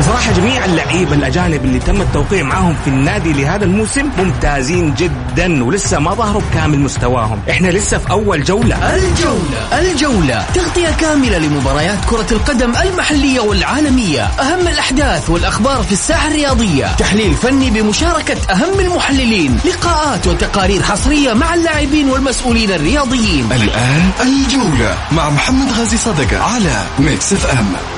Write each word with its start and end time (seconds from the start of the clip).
بصراحة 0.00 0.32
جميع 0.32 0.64
اللعيبة 0.64 1.14
الأجانب 1.14 1.64
اللي 1.64 1.78
تم 1.78 2.00
التوقيع 2.00 2.42
معاهم 2.42 2.76
في 2.84 2.90
النادي 2.90 3.32
لهذا 3.32 3.64
الموسم 3.64 4.10
ممتازين 4.18 4.94
جدا 4.94 5.64
ولسه 5.64 5.98
ما 5.98 6.14
ظهروا 6.14 6.42
بكامل 6.50 6.78
مستواهم. 6.78 7.40
إحنا 7.50 7.68
لسه 7.68 7.98
في 7.98 8.10
أول 8.10 8.44
جولة. 8.44 8.76
الجولة. 8.96 9.78
الجولة. 9.80 10.44
تغطية 10.54 10.90
كاملة 11.00 11.38
لمباريات 11.38 11.98
كرة 12.10 12.26
القدم 12.32 12.72
المحلية 12.76 13.40
والعالمية. 13.40 14.22
أهم 14.22 14.68
الأحداث 14.68 15.30
والأخبار 15.30 15.82
في 15.82 15.92
الساحة 15.92 16.28
الرياضية. 16.28 16.86
تحليل 16.98 17.34
فني 17.34 17.70
بمشاركة 17.70 18.52
أهم 18.52 18.80
المحللين. 18.80 19.58
لقاءات 19.64 20.26
وتقارير 20.26 20.82
حصرية 20.82 21.32
مع 21.32 21.54
اللاعبين 21.54 22.10
والمسؤولين 22.10 22.70
الرياضيين. 22.70 23.48
الآن 23.52 24.10
الجولة 24.20 24.96
مع 25.12 25.30
محمد 25.30 25.72
غازي 25.72 25.96
صدقة 25.96 26.38
على 26.42 26.84
ميكس 26.98 27.32
إف 27.32 27.46
إم. 27.46 27.97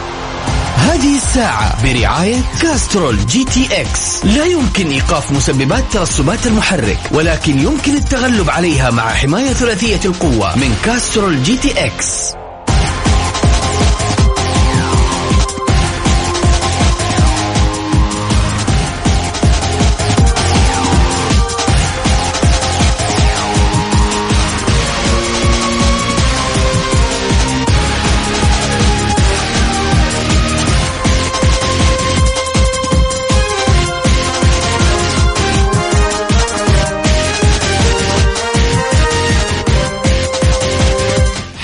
هذه 0.80 1.16
الساعة 1.16 1.82
برعاية 1.82 2.40
كاسترول 2.62 3.26
جي 3.26 3.44
تي 3.44 3.80
إكس. 3.80 4.24
لا 4.24 4.44
يمكن 4.44 4.90
إيقاف 4.90 5.32
مسببات 5.32 5.84
ترسبات 5.92 6.46
المحرك 6.46 6.98
ولكن 7.12 7.58
يمكن 7.58 7.96
التغلب 7.96 8.50
عليها 8.50 8.90
مع 8.90 9.08
حماية 9.08 9.52
ثلاثية 9.52 10.00
القوة 10.04 10.58
من 10.58 10.76
كاسترول 10.84 11.42
جي 11.42 11.56
تي 11.56 11.86
إكس. 11.86 12.39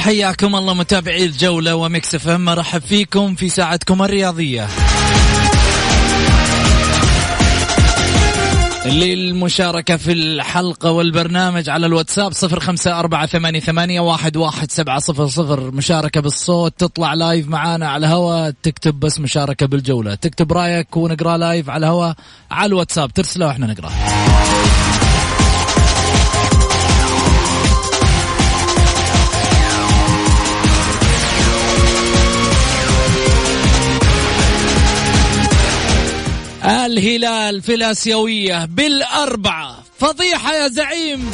حياكم 0.07 0.57
الله 0.57 0.75
متابعي 0.75 1.25
الجولة 1.25 1.75
وميكس 1.75 2.15
إف 2.15 2.29
إم. 2.29 2.45
مرحب 2.45 2.81
فيكم 2.81 3.35
في 3.35 3.49
ساعتكم 3.49 4.03
الرياضية. 4.03 4.69
للمشاركة 8.87 9.97
في 9.97 10.13
الحلقة 10.13 10.91
والبرنامج 10.91 11.69
على 11.69 11.87
الواتساب 11.87 12.33
صفر 12.33 12.61
خمسة 12.61 12.99
أربعة 12.99 13.27
ثمانية, 13.27 13.61
ثمانية 13.61 14.01
واحد, 14.01 14.37
واحد 14.37 14.71
سبعة 14.71 14.99
صفر 14.99 15.27
صفر. 15.27 15.71
مشاركة 15.71 16.21
بالصوت 16.21 16.75
تطلع 16.79 17.15
live 17.15 17.49
معانا 17.49 17.89
على 17.89 18.07
الهواء 18.07 18.55
تكتب 18.63 19.01
بس 19.01 19.21
مشاركة 19.21 19.67
بالجولة. 19.67 20.15
تكتب 20.15 20.53
رأيك 20.53 20.97
ونقرأ 20.97 21.37
live 21.37 21.71
على 21.71 21.87
الهواء 21.87 22.15
على 22.51 22.67
الواتساب. 22.67 23.13
ترسله 23.13 23.47
وإحنا 23.47 23.67
نقرأ. 23.67 23.91
الهلال 36.67 37.63
في 37.63 37.75
الآسيوية 37.75 38.65
بالأربعة. 38.65 39.85
فضيحة 39.99 40.55
يا 40.55 40.69
زعيم. 40.69 41.31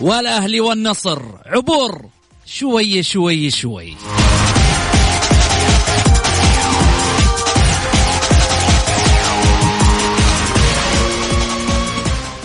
والأهلي 0.00 0.60
والنصر. 0.60 1.22
عبور. 1.46 2.04
شوي 2.46 3.02
شوي 3.02 3.50
شوي. 3.50 3.96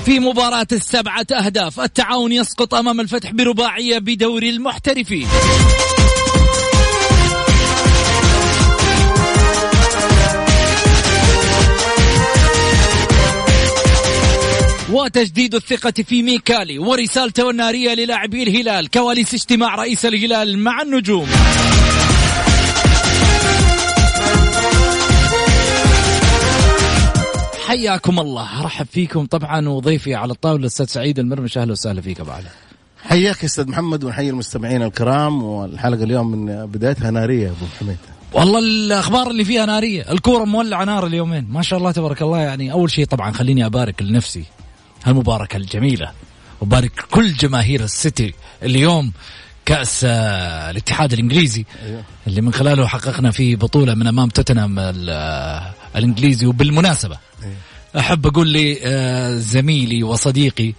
في 0.07 0.19
مباراة 0.19 0.67
السبعة 0.71 1.25
أهداف 1.45 1.79
التعاون 1.79 2.31
يسقط 2.31 2.73
أمام 2.73 2.99
الفتح 2.99 3.31
برباعية 3.31 3.97
بدوري 3.97 4.49
المحترفين. 4.49 5.27
وتجديد 14.91 15.55
الثقة 15.55 15.93
في 16.03 16.21
ميكالي 16.21 16.79
ورسالته 16.79 17.49
النارية 17.49 17.93
للاعبي 17.93 18.43
الهلال 18.43 18.89
كواليس 18.89 19.33
اجتماع 19.33 19.75
رئيس 19.75 20.05
الهلال 20.05 20.59
مع 20.59 20.81
النجوم. 20.81 21.27
حياكم 27.77 28.19
الله. 28.19 28.61
أرحب 28.61 28.85
فيكم 28.91 29.25
طبعا 29.25 29.69
وضيفي 29.69 30.15
على 30.15 30.31
الطاولة 30.31 30.59
الأستاذ 30.59 30.85
سعيد 30.85 31.19
المرمش. 31.19 31.57
أهلا 31.57 31.71
وسهلا 31.71 32.01
فيك 32.01 32.19
أبو 32.19 32.31
علي. 32.31 32.49
حياك 33.03 33.43
أستاذ 33.43 33.69
محمد 33.69 34.03
ونحيي 34.03 34.29
المستمعين 34.29 34.83
الكرام. 34.83 35.43
والحلقة 35.43 36.03
اليوم 36.03 36.31
من 36.31 36.65
بدايتها 36.65 37.11
نارية 37.11 37.47
أبو 37.47 37.65
حميد. 37.79 37.97
والله 38.33 38.59
الأخبار 38.59 39.31
اللي 39.31 39.45
فيها 39.45 39.65
نارية. 39.65 40.11
الكورة 40.11 40.45
مولعة 40.45 40.83
نار 40.83 41.07
اليومين. 41.07 41.47
ما 41.49 41.61
شاء 41.61 41.79
الله 41.79 41.91
تبارك 41.91 42.21
الله. 42.21 42.37
يعني 42.37 42.71
أول 42.71 42.91
شيء 42.91 43.05
طبعا 43.05 43.31
خليني 43.31 43.65
أبارك 43.65 44.01
لنفسي. 44.01 44.43
هالمباركة 45.05 45.57
الجميلة. 45.57 46.11
وبارك 46.61 46.91
كل 47.11 47.33
جماهير 47.33 47.83
السيتي 47.83 48.33
اليوم 48.63 49.11
كأس 49.65 50.05
آه، 50.09 50.69
الاتحاد 50.69 51.13
الإنجليزي 51.13 51.65
أيوه. 51.85 52.03
اللي 52.27 52.41
من 52.41 52.53
خلاله 52.53 52.87
حققنا 52.87 53.31
فيه 53.31 53.55
بطولة 53.55 53.93
من 53.93 54.07
أمام 54.07 54.29
توتنهام 54.29 54.79
الإنجليزي 55.95 56.45
وبالمناسبة 56.45 57.17
أحب 57.99 58.27
أقول 58.27 58.47
لي 58.47 58.79
آه، 58.83 59.35
زميلي 59.37 60.03
وصديقي 60.03 60.73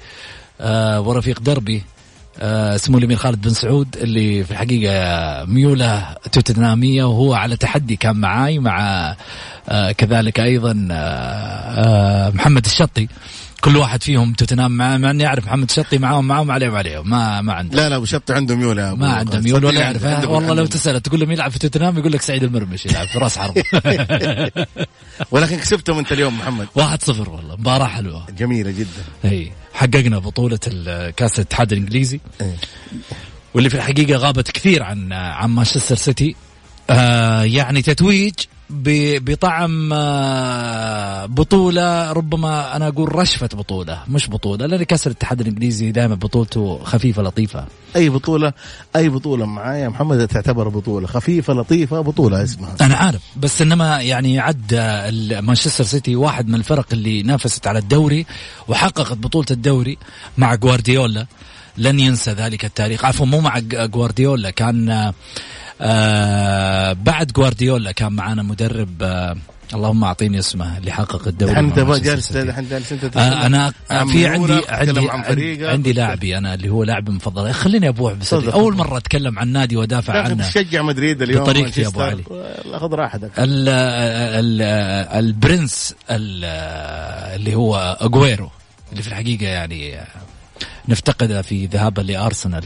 آه، 0.61 1.01
ورفيق 1.01 1.41
دربي 1.41 1.83
آه، 2.41 2.75
اسمه 2.75 2.99
الأمير 2.99 3.17
خالد 3.17 3.41
بن 3.41 3.51
سعود 3.51 3.97
اللي 3.97 4.45
في 4.45 4.51
الحقيقة 4.51 5.45
ميوله 5.45 6.15
توتنهامية 6.33 7.05
وهو 7.05 7.35
على 7.35 7.57
تحدي 7.57 7.97
كان 7.97 8.17
معاي 8.17 8.59
مع 8.59 9.17
كذلك 9.99 10.41
أيضا 10.41 10.73
محمد 12.35 12.65
الشطي. 12.65 13.09
كل 13.61 13.77
واحد 13.77 14.03
فيهم 14.03 14.33
توتنهام 14.33 14.73
مع 14.77 14.97
مع 14.97 15.11
إني 15.11 15.27
أعرف 15.27 15.47
محمد 15.47 15.69
الشطي 15.71 15.99
معاهم 15.99 16.27
معاهم 16.27 16.51
عليهم 16.51 16.75
عليهم. 16.75 17.11
ما 17.11 17.41
ما 17.41 17.53
عنده 17.53 17.77
لا 17.77 17.89
لا 17.89 17.97
أبو 17.97 18.05
شطي 18.05 18.33
عنده 18.35 18.55
ميول 18.57 18.79
يا 18.79 18.95
ما 18.95 19.13
عنده. 19.13 19.41
ميول 19.41 19.65
ولا 19.65 19.81
يعرف. 19.81 20.05
والله 20.29 20.55
لو 20.55 20.67
تسأله 20.67 20.99
تقول 20.99 21.21
له 21.21 21.27
مين 21.27 21.37
يلعب 21.37 21.51
في 21.51 21.59
توتنهام 21.59 21.99
يقول 21.99 22.13
لك 22.13 22.23
سعيد 22.23 22.43
المرمش 22.43 22.87
يلعب 22.87 23.07
في 23.09 23.19
راس 23.19 23.39
حرب 23.39 23.55
ولكن 25.31 25.57
كسبتهم 25.57 25.99
أنت 25.99 26.13
اليوم 26.13 26.39
محمد. 26.39 26.67
واحد 26.75 27.03
صفر 27.03 27.31
والله. 27.31 27.57
مباراة 27.57 27.87
حلوة. 27.87 28.27
جميلة 28.39 28.71
جدا. 28.71 29.05
إي. 29.25 29.53
حققنا 29.75 30.19
بطولة 30.19 30.59
ال- 30.67 31.11
كأس 31.15 31.35
الاتحاد 31.39 31.73
الإنجليزي. 31.73 32.21
واللي 33.55 33.71
في 33.71 33.77
الحقيقة 33.77 34.17
غابت 34.17 34.51
كثير 34.51 34.83
عن 34.83 35.13
عن 35.13 35.51
مانشستر 35.51 35.97
سيتي. 35.97 36.37
آه 36.91 37.43
يعني 37.43 37.83
تتويج 37.83 38.35
بطعم 38.71 39.93
آه 39.93 41.27
بطولة 41.27 42.12
ربما 42.12 42.77
أنا 42.77 42.89
أقول 42.89 43.15
رشفة 43.15 43.49
بطولة 43.55 44.03
مش 44.09 44.31
بطولة 44.31 44.67
لأن 44.67 44.83
كأس 44.83 45.06
الاتحاد 45.06 45.41
الإنجليزي 45.41 45.91
دائما 45.91 46.15
بطولته 46.15 46.81
خفيفة 46.85 47.23
لطيفة. 47.23 47.67
أي 47.97 48.09
بطولة 48.09 48.53
أي 48.97 49.09
بطولة 49.09 49.47
معايا 49.47 49.79
يا 49.79 49.88
محمد 49.88 50.29
تعتبر 50.29 50.69
بطولة 50.69 51.06
خفيفة 51.06 51.55
لطيفة 51.55 52.00
بطولة 52.00 52.43
اسمها. 52.43 52.76
أنا 52.81 52.97
عارف 52.97 53.23
بس 53.37 53.62
إنما 53.62 54.00
يعني 54.00 54.38
عد 54.38 54.75
مانشستر 55.43 55.85
سيتي 55.85 56.17
واحد 56.17 56.49
من 56.49 56.55
الفرق 56.55 56.87
اللي 56.93 57.23
نافست 57.23 57.67
على 57.67 57.79
الدوري 57.79 58.26
وحققت 58.69 59.17
بطولة 59.19 59.47
الدوري 59.50 59.99
مع 60.38 60.55
جوارديولا. 60.55 61.26
لن 61.76 62.00
ينسى 62.00 62.31
ذلك 62.32 62.65
التاريخ. 62.65 63.05
عفوا 63.05 63.26
مو 63.26 63.41
مع 63.41 63.59
جوارديولا 63.59 64.50
كان 64.50 65.12
آه، 65.81 66.91
آه 66.91 66.93
بعد 66.93 67.27
جوارديولا 67.33 67.93
كان 67.93 68.13
معانا 68.13 68.43
مدرب 68.43 69.03
آه 69.03 69.37
اللهم 69.75 70.05
أعطيني 70.05 70.39
اسمه 70.39 70.79
اللي 70.79 70.93
حقق 70.93 71.29
الدوري 71.29 71.53
الحين 71.53 71.65
انت 71.79 72.05
جالس 72.05 72.37
آه 72.37 73.47
أنا 73.47 73.73
عن 73.91 74.07
في 74.09 74.27
عندي 74.27 74.53
عندي 74.69 75.09
عندي. 75.11 75.67
عندي 75.67 75.93
لاعبي 75.93 76.39
أنا 76.39 76.55
اللي 76.55 76.69
هو 76.69 76.85
لاعبي 76.85 77.11
المفضل 77.11 77.53
خليني 77.53 77.89
أبوح 77.89 78.13
تفضل، 78.13 78.51
أول. 78.51 78.77
مرة 78.77 78.99
أتكلم 78.99 79.39
عن 79.39 79.49
نادي 79.49 79.77
وأدافع 79.77 80.23
عنه 80.23 80.49
تشجع 80.49 80.83
مدريد 80.83 81.23
اليوم 81.23 81.43
بطريقتي 81.43 81.81
يا 81.81 81.91
مانشستر. 81.97 82.33
والله 82.33 82.79
خذ 82.79 82.95
راحتك 82.95 83.31
ال 83.39 83.69
ال 83.69 84.63
البرنس 85.25 85.95
ال- 86.11 86.45
اللي 87.41 87.55
هو 87.55 87.97
اجويرو 88.01 88.51
اللي 88.93 89.03
في 89.03 89.09
الحقيقة 89.09 89.47
يعني 89.47 89.97
نفتقده 90.89 91.43
في 91.43 91.67
ذهابه 91.67 92.03
لأرسنال 92.03 92.65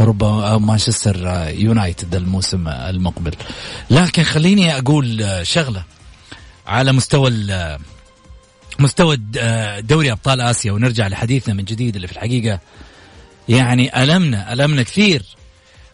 ربما 0.00 0.58
مانشستر 0.58 1.48
يونايتد 1.48 2.14
الموسم 2.14 2.68
المقبل. 2.68 3.34
لكن 3.90 4.22
خليني 4.22 4.78
أقول 4.78 5.26
شغلة 5.42 5.84
على 6.66 6.92
مستوى 6.92 7.30
مستوى 8.78 9.16
دوري 9.80 10.12
أبطال 10.12 10.40
آسيا 10.40 10.72
ونرجع 10.72 11.08
لحديثنا 11.08 11.54
من 11.54 11.64
جديد 11.64 11.94
اللي 11.94 12.06
في 12.06 12.12
الحقيقة. 12.12 12.60
يعني 13.48 14.02
ألمنا 14.02 14.52
ألمنا 14.52 14.82
كثير 14.82 15.22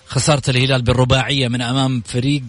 خسارة 0.06 0.50
الهلال 0.50 0.82
بالرباعية 0.82 1.48
من 1.48 1.62
أمام 1.62 2.02
فريق 2.06 2.42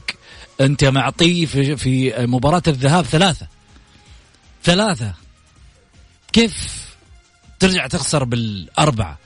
أنت 0.62 0.84
معطيه 0.84 1.46
في, 1.46 1.78
في 1.78 2.14
مباراة 2.28 2.64
الذهاب 2.68 3.06
ثلاثة. 3.06 3.48
ثلاثة. 4.64 5.14
كيف 6.34 6.86
ترجع 7.60 7.88
تخسر 7.88 8.24
بالأربعة؟ 8.24 9.18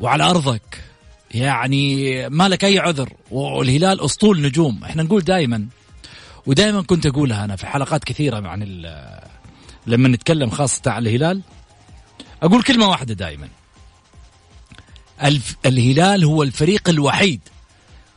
وعلى 0.00 0.24
أرضك. 0.24 0.84
يعني 1.34 2.28
ما 2.28 2.48
لك 2.48 2.64
أي 2.64 2.78
عذر. 2.78 3.12
والهلال 3.30 4.00
أسطول 4.00 4.42
نجوم. 4.42 4.80
إحنا 4.84 5.02
نقول 5.02 5.22
دائما 5.22 5.66
ودائما 6.46 6.82
كنت 6.82 7.06
أقولها 7.06 7.44
أنا 7.44 7.56
في 7.56 7.66
حلقات 7.66 8.04
كثيرة 8.04 8.48
عن 8.48 8.62
لما 9.86 10.08
نتكلم 10.08 10.50
خاصة 10.50 10.90
عن 10.90 11.06
الهلال. 11.06 11.42
أقول 12.42 12.62
كلمة 12.62 12.88
واحدة 12.88 13.14
دائما 13.14 13.48
الهلال 15.66 16.24
هو 16.24 16.42
الفريق 16.42 16.88
الوحيد 16.88 17.40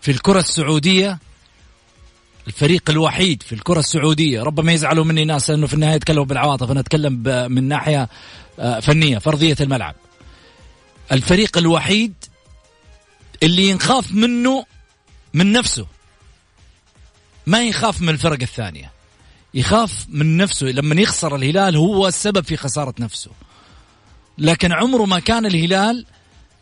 في 0.01 0.12
الكرة 0.12 0.39
السعودية. 0.39 1.19
الفريق 2.48 2.89
الوحيد 2.89 3.44
في 3.44 3.54
الكرة 3.56 3.80
السعودية. 3.80 4.44
ربما 4.44 4.71
يزعلوا 4.71 5.06
مني 5.06 5.25
ناس 5.25 5.50
لأنه 5.50 5.68
في 5.68 5.74
النهاية 5.74 5.95
يتكلموا 5.95 6.25
بالعواطف. 6.25 6.71
أنا 6.71 6.80
أتكلم 6.80 7.13
من 7.51 7.68
ناحية 7.68 8.10
آه، 8.60 8.80
فنية 8.80 9.18
فرضية 9.18 9.56
الملعب. 9.62 9.95
الفريق 11.12 11.57
الوحيد 11.57 12.13
اللي 13.44 13.69
ينخاف 13.69 14.12
منه 14.12 14.66
من 15.34 15.51
نفسه. 15.51 15.88
ما 17.48 17.63
يخاف 17.63 18.01
من 18.01 18.10
الفرق 18.10 18.42
الثانية. 18.42 18.92
يخاف 19.54 20.06
من 20.10 20.38
نفسه. 20.38 20.68
لما 20.68 21.01
يخسر 21.01 21.36
الهلال 21.36 21.75
هو 21.75 22.07
السبب 22.07 22.44
في 22.44 22.57
خسارة 22.57 22.94
نفسه. 23.00 23.31
لكن 24.38 24.72
عمره 24.72 25.06
ما 25.06 25.19
كان 25.19 25.45
الهلال 25.45 26.06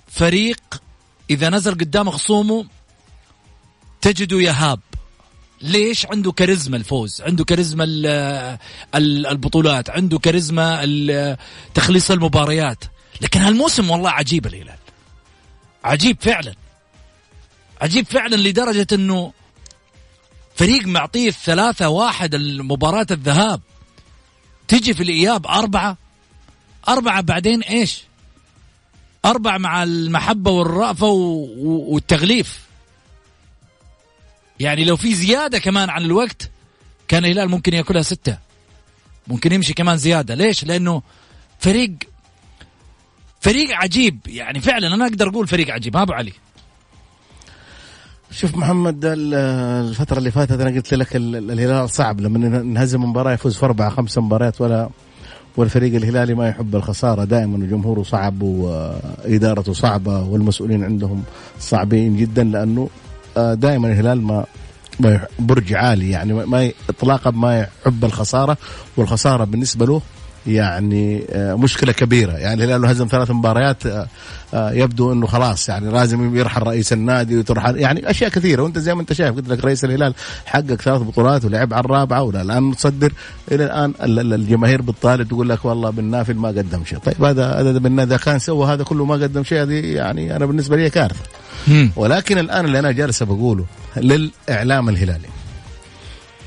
فريق 0.08 0.82
إذا 1.30 1.50
نزل 1.50 1.72
قدام 1.72 2.10
خصومه 2.10 2.66
تجده 4.02 4.42
يهاب. 4.42 4.80
ليش؟ 5.62 6.06
عنده 6.06 6.32
كاريزما 6.32 6.78
الفوز 6.78 7.22
عنده 7.22 7.44
كاريزما 7.44 7.84
البطولات 8.96 9.90
عنده 9.90 10.20
كاريزما 10.20 11.38
تخليص 11.74 12.12
المباريات. 12.12 12.84
لكن 13.22 13.40
هالموسم 13.40 13.90
والله 13.90 14.10
عجيب 14.10 14.46
الهلال. 14.46 14.78
عجيب 15.84 16.18
فعلا. 16.22 16.56
عجيب 17.82 18.06
فعلا 18.06 18.36
لدرجة 18.36 18.88
إنه 18.94 19.34
فريق 20.56 20.88
معطيه 20.88 21.28
الثلاثة 21.28 21.90
واحد 21.90 22.36
المباراة 22.36 23.08
الذهاب. 23.12 23.62
تجي 24.68 24.94
في 24.94 25.04
الإياب 25.04 25.48
أربعة 25.48 25.98
أربعة 26.88 27.22
بعدين 27.22 27.62
إيش؟ 27.62 28.04
أربعة 29.26 29.58
مع 29.58 29.84
المحبة 29.84 30.52
والرأفة 30.52 31.08
والتغليف. 31.08 32.60
يعني 34.60 34.86
لو 34.86 34.98
في 34.98 35.16
زيادة 35.16 35.60
كمان 35.60 35.90
عن 35.90 36.02
الوقت 36.02 36.52
كان 37.08 37.26
الهلال 37.26 37.50
ممكن 37.50 37.74
يأكلها 37.74 38.02
ستة. 38.02 38.38
ممكن 39.28 39.52
يمشي 39.52 39.74
كمان 39.74 39.98
زيادة. 39.98 40.36
ليش؟ 40.36 40.64
لأنه 40.64 41.02
فريق 41.60 41.92
فريق 43.42 43.72
عجيب. 43.72 44.20
يعني 44.28 44.62
فعلا 44.62 44.96
أنا 44.96 45.06
أقدر 45.06 45.30
أقول 45.30 45.48
فريق 45.48 45.70
عجيب. 45.70 45.98
ها 45.98 46.02
أبو 46.02 46.14
علي. 46.14 46.34
شوف 48.32 48.56
محمد 48.56 49.00
الفترة 49.06 50.18
اللي 50.18 50.32
فاتت 50.32 50.62
أنا 50.62 50.70
قلت 50.70 50.94
لك 50.94 51.16
الهلال 51.16 51.90
صعب. 51.90 52.22
لما 52.22 52.40
نهزم 52.62 53.04
مباراة 53.04 53.32
يفوز 53.34 53.58
في 53.58 53.66
أربعة 53.66 53.90
خمسة 53.90 54.22
مباريات 54.22 54.62
ولا 54.62 54.90
والفريق 55.58 55.96
الهلالي 55.96 56.34
ما 56.34 56.48
يحب 56.48 56.76
الخسارة. 56.76 57.24
دائما 57.24 57.68
جمهوره 57.68 58.04
صعب 58.04 58.42
وإدارته 58.42 59.74
صعبة 59.74 60.24
والمسؤولين 60.24 60.84
عندهم 60.84 61.24
صعبين 61.60 62.18
جدا 62.18 62.44
لأنه 62.44 62.90
آه، 63.38 63.54
دائما 63.54 63.88
الهلال 63.88 64.22
ما 64.22 64.46
برج 65.40 65.74
عالي. 65.74 66.10
يعني 66.10 66.34
ما 66.34 66.72
اطلاقا 66.90 67.32
ما 67.32 67.60
يحب 67.60 68.06
الخسارة. 68.06 68.58
والخسارة 68.98 69.44
بالنسبة 69.44 69.86
له 69.86 70.02
يعني 70.48 71.24
آه، 71.30 71.56
مشكلة 71.56 71.92
كبيرة. 71.92 72.32
يعني 72.32 72.64
الهلال 72.64 72.86
هزم 72.86 73.08
ثلاث 73.08 73.32
مباريات 73.32 73.84
آه، 74.54 74.72
يبدو 74.72 75.14
إنه 75.14 75.28
خلاص 75.28 75.70
يعني 75.70 75.92
لازم 75.92 76.36
يرحل 76.36 76.64
رئيس 76.64 76.94
النادي 76.94 77.38
وترحل 77.38 77.78
يعني 77.78 78.10
أشياء 78.10 78.30
كثيرة. 78.30 78.62
وأنت 78.62 78.80
زي 78.80 78.96
ما 78.96 79.02
أنت 79.02 79.14
شايف 79.14 79.36
قلت 79.36 79.50
لك 79.50 79.66
رئيس 79.66 79.86
الهلال 79.86 80.14
حقق 80.46 80.76
ثلاث 80.76 81.02
بطولات 81.02 81.46
ولعب 81.46 81.74
على 81.74 81.86
الرابعة 81.86 82.24
ولا 82.24 82.42
الآن 82.42 82.64
متصدر. 82.64 83.14
إلى 83.52 83.66
الآن 83.66 83.94
الجماهير 84.34 84.82
بتطالب 84.82 85.28
تقول 85.28 85.50
لك 85.50 85.66
والله 85.66 85.90
بالنافل 85.90 86.36
ما 86.36 86.48
قدم 86.48 86.86
شيء. 86.86 87.00
طيب 87.00 87.24
هذا 87.24 87.46
هذا 87.46 88.04
إذا 88.04 88.18
كان 88.18 88.40
سوى 88.40 88.74
هذا 88.74 88.84
كله 88.84 89.06
ما 89.06 89.14
قدم 89.14 89.44
شيء 89.44 89.62
هذه 89.62 89.86
يعني 89.86 90.36
أنا 90.36 90.46
بالنسبة 90.46 90.78
لي 90.78 90.90
كارثة. 90.90 91.24
ولكن 91.96 92.38
الآن 92.38 92.66
اللي 92.66 92.80
أنا 92.80 92.92
جالس 92.92 93.24
بقوله 93.24 93.66
للإعلام 93.98 94.90
الهلالي 94.90 95.28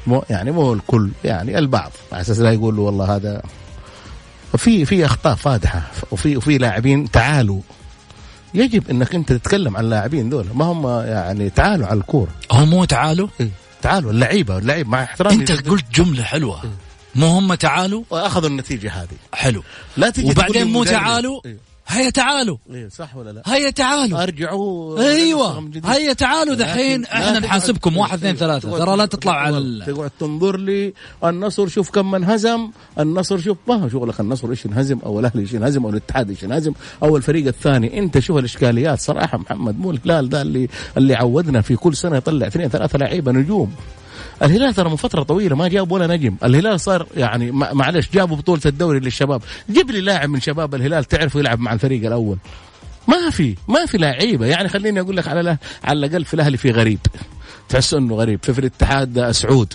مو 0.07 0.25
يعني 0.31 0.51
مو 0.51 0.73
الكل 0.73 1.11
يعني 1.25 1.59
البعض. 1.59 1.93
على 2.13 2.21
أساس 2.21 2.39
لا 2.39 2.53
يقولوا 2.53 2.87
والله 2.87 3.17
هذا 3.17 3.43
في 4.57 4.85
في 4.85 5.05
أخطاء 5.05 5.35
فادحة 5.35 5.83
وفي 6.11 6.37
وفي 6.37 6.59
لاعبين 6.59 7.11
تعالوا. 7.11 7.61
يجب 8.55 8.91
إنك 8.91 9.15
أنت 9.15 9.33
تتكلم 9.33 9.77
عن 9.77 9.85
اللاعبين 9.85 10.29
دول. 10.29 10.47
ما 10.55 10.65
هم 10.65 10.87
يعني 11.07 11.51
تعالوا 11.51 11.87
على 11.87 11.99
الكورة. 11.99 12.31
هم 12.53 12.71
مو 12.71 12.85
تعالوا؟ 12.85 13.29
إيه؟ 13.41 13.51
تعالوا 13.83 14.11
اللعيبة 14.11 14.59
اللعيب 14.59 14.89
مع 14.89 15.03
احترامي. 15.03 15.35
أنت 15.35 15.69
قلت 15.69 15.85
جملة 15.95 16.23
حلوة. 16.23 16.65
إيه؟ 16.65 16.71
مو 17.15 17.27
هم 17.27 17.55
تعالوا؟ 17.55 18.05
وأخذوا 18.11 18.49
النتيجة 18.49 18.93
هذه. 18.93 19.17
حلو. 19.33 19.63
لا 19.97 20.11
تجي 20.11 20.31
وبعدين 20.31 20.67
مو 20.67 20.85
تعالوا؟ 20.85 21.41
إيه؟ 21.47 21.57
هيا 21.87 22.11
تعالوا. 22.11 22.57
إيه 22.71 22.89
صح 22.89 23.17
ولا 23.17 23.31
لا؟ 23.31 23.43
هيا 23.47 23.71
تعالوا. 23.71 24.23
أرجعوا. 24.23 25.01
أيوه. 25.01 25.71
هيا 25.85 26.13
تعالوا 26.13 26.55
دحين. 26.55 27.05
أحنا 27.05 27.39
نحاسبكم. 27.39 27.97
واحد 27.97 28.19
اثنين 28.19 28.37
ثلاثة. 28.37 28.79
ترى 28.79 28.97
لا 28.97 29.07
تطلع 29.07 29.33
على 29.33 29.85
تقعد 29.87 30.11
تنظر 30.21 30.57
لي. 30.57 30.95
النصر 31.25 31.69
شوف 31.69 31.91
كم 31.91 32.11
من 32.11 32.25
هزم. 32.25 32.71
النصر 32.99 33.39
شوف 33.39 33.59
ما 33.69 33.75
هو 33.75 33.89
شغلك 33.89 34.21
النصر 34.21 34.51
إيش 34.51 34.65
ينهزم 34.65 34.99
أو 35.07 35.21
الأهلي 35.21 35.43
إيش 35.43 35.53
ينهزم 35.53 35.85
أو 35.85 35.91
الاتحاد 35.91 36.31
إيش 36.31 36.43
ينهزم. 36.43 36.73
أو 37.03 37.17
الفريق 37.17 37.47
الثاني. 37.47 37.99
أنت 37.99 38.19
شوف 38.19 38.37
الإشكاليات. 38.37 39.01
صراحة 39.01 39.39
محمد 39.39 39.79
مو 39.79 39.91
الهلال 39.91 40.29
ده 40.29 40.43
اللي 40.43 40.69
اللي 40.97 41.15
عودنا 41.15 41.61
في 41.61 41.77
كل 41.77 41.97
سنة 41.97 42.17
يطلع 42.17 42.47
اثنين 42.47 42.69
ثلاثة 42.69 42.99
لعيبة 42.99 43.33
نجوم. 43.33 43.75
الهلال 44.43 44.75
ترى 44.75 44.91
من 44.91 44.97
فترة 44.97 45.23
طويلة 45.23 45.57
ما 45.57 45.69
جاب 45.69 45.93
ولا 45.93 46.07
نجم. 46.07 46.37
الهلال 46.45 46.81
صار 46.81 47.07
يعني 47.17 47.51
معلش 47.53 48.09
جابوا 48.15 48.37
بطولة 48.37 48.61
الدوري 48.67 49.01
للشباب. 49.01 49.43
جيب 49.71 49.91
لي 49.91 50.01
لاعب 50.01 50.29
من 50.29 50.41
شباب 50.41 50.75
الهلال 50.75 51.05
تعرفوا 51.05 51.41
يلعب 51.41 51.61
مع 51.61 51.73
الفريق 51.73 52.07
الأول. 52.07 52.39
ما 53.09 53.31
في 53.31 53.55
ما 53.69 53.87
في 53.87 53.99
لعيبة. 53.99 54.47
يعني 54.47 54.69
خليني 54.69 55.01
أقول 55.01 55.17
لك 55.17 55.29
على 55.29 55.57
على 55.85 56.07
الأقل 56.07 56.25
في 56.25 56.35
الأهلي 56.35 56.57
في 56.57 56.71
غريب. 56.71 56.99
تحس 57.69 57.95
إنه 57.95 58.15
غريب. 58.15 58.41
في, 58.43 58.53
في 58.53 58.59
الاتحاد 58.59 59.31
سعود 59.31 59.75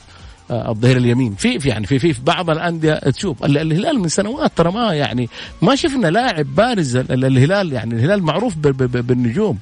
آه، 0.51 0.71
الظهير 0.71 0.97
اليمين. 0.97 1.35
في 1.35 1.59
في 1.59 1.69
يعني 1.69 1.87
في, 1.87 1.99
في 1.99 2.15
بعض 2.23 2.49
الأندية 2.49 2.93
تشوف. 2.93 3.45
الهلال 3.45 3.99
من 3.99 4.07
سنوات 4.07 4.51
ترى 4.55 4.71
ما 4.71 4.93
يعني 4.93 5.29
ما 5.61 5.75
شفنا 5.75 6.07
لاعب 6.07 6.55
بارز 6.55 6.95
الهلال 6.95 7.73
يعني 7.73 7.95
الهلال 7.95 8.23
معروف 8.23 8.57
بالنجوم. 8.57 9.57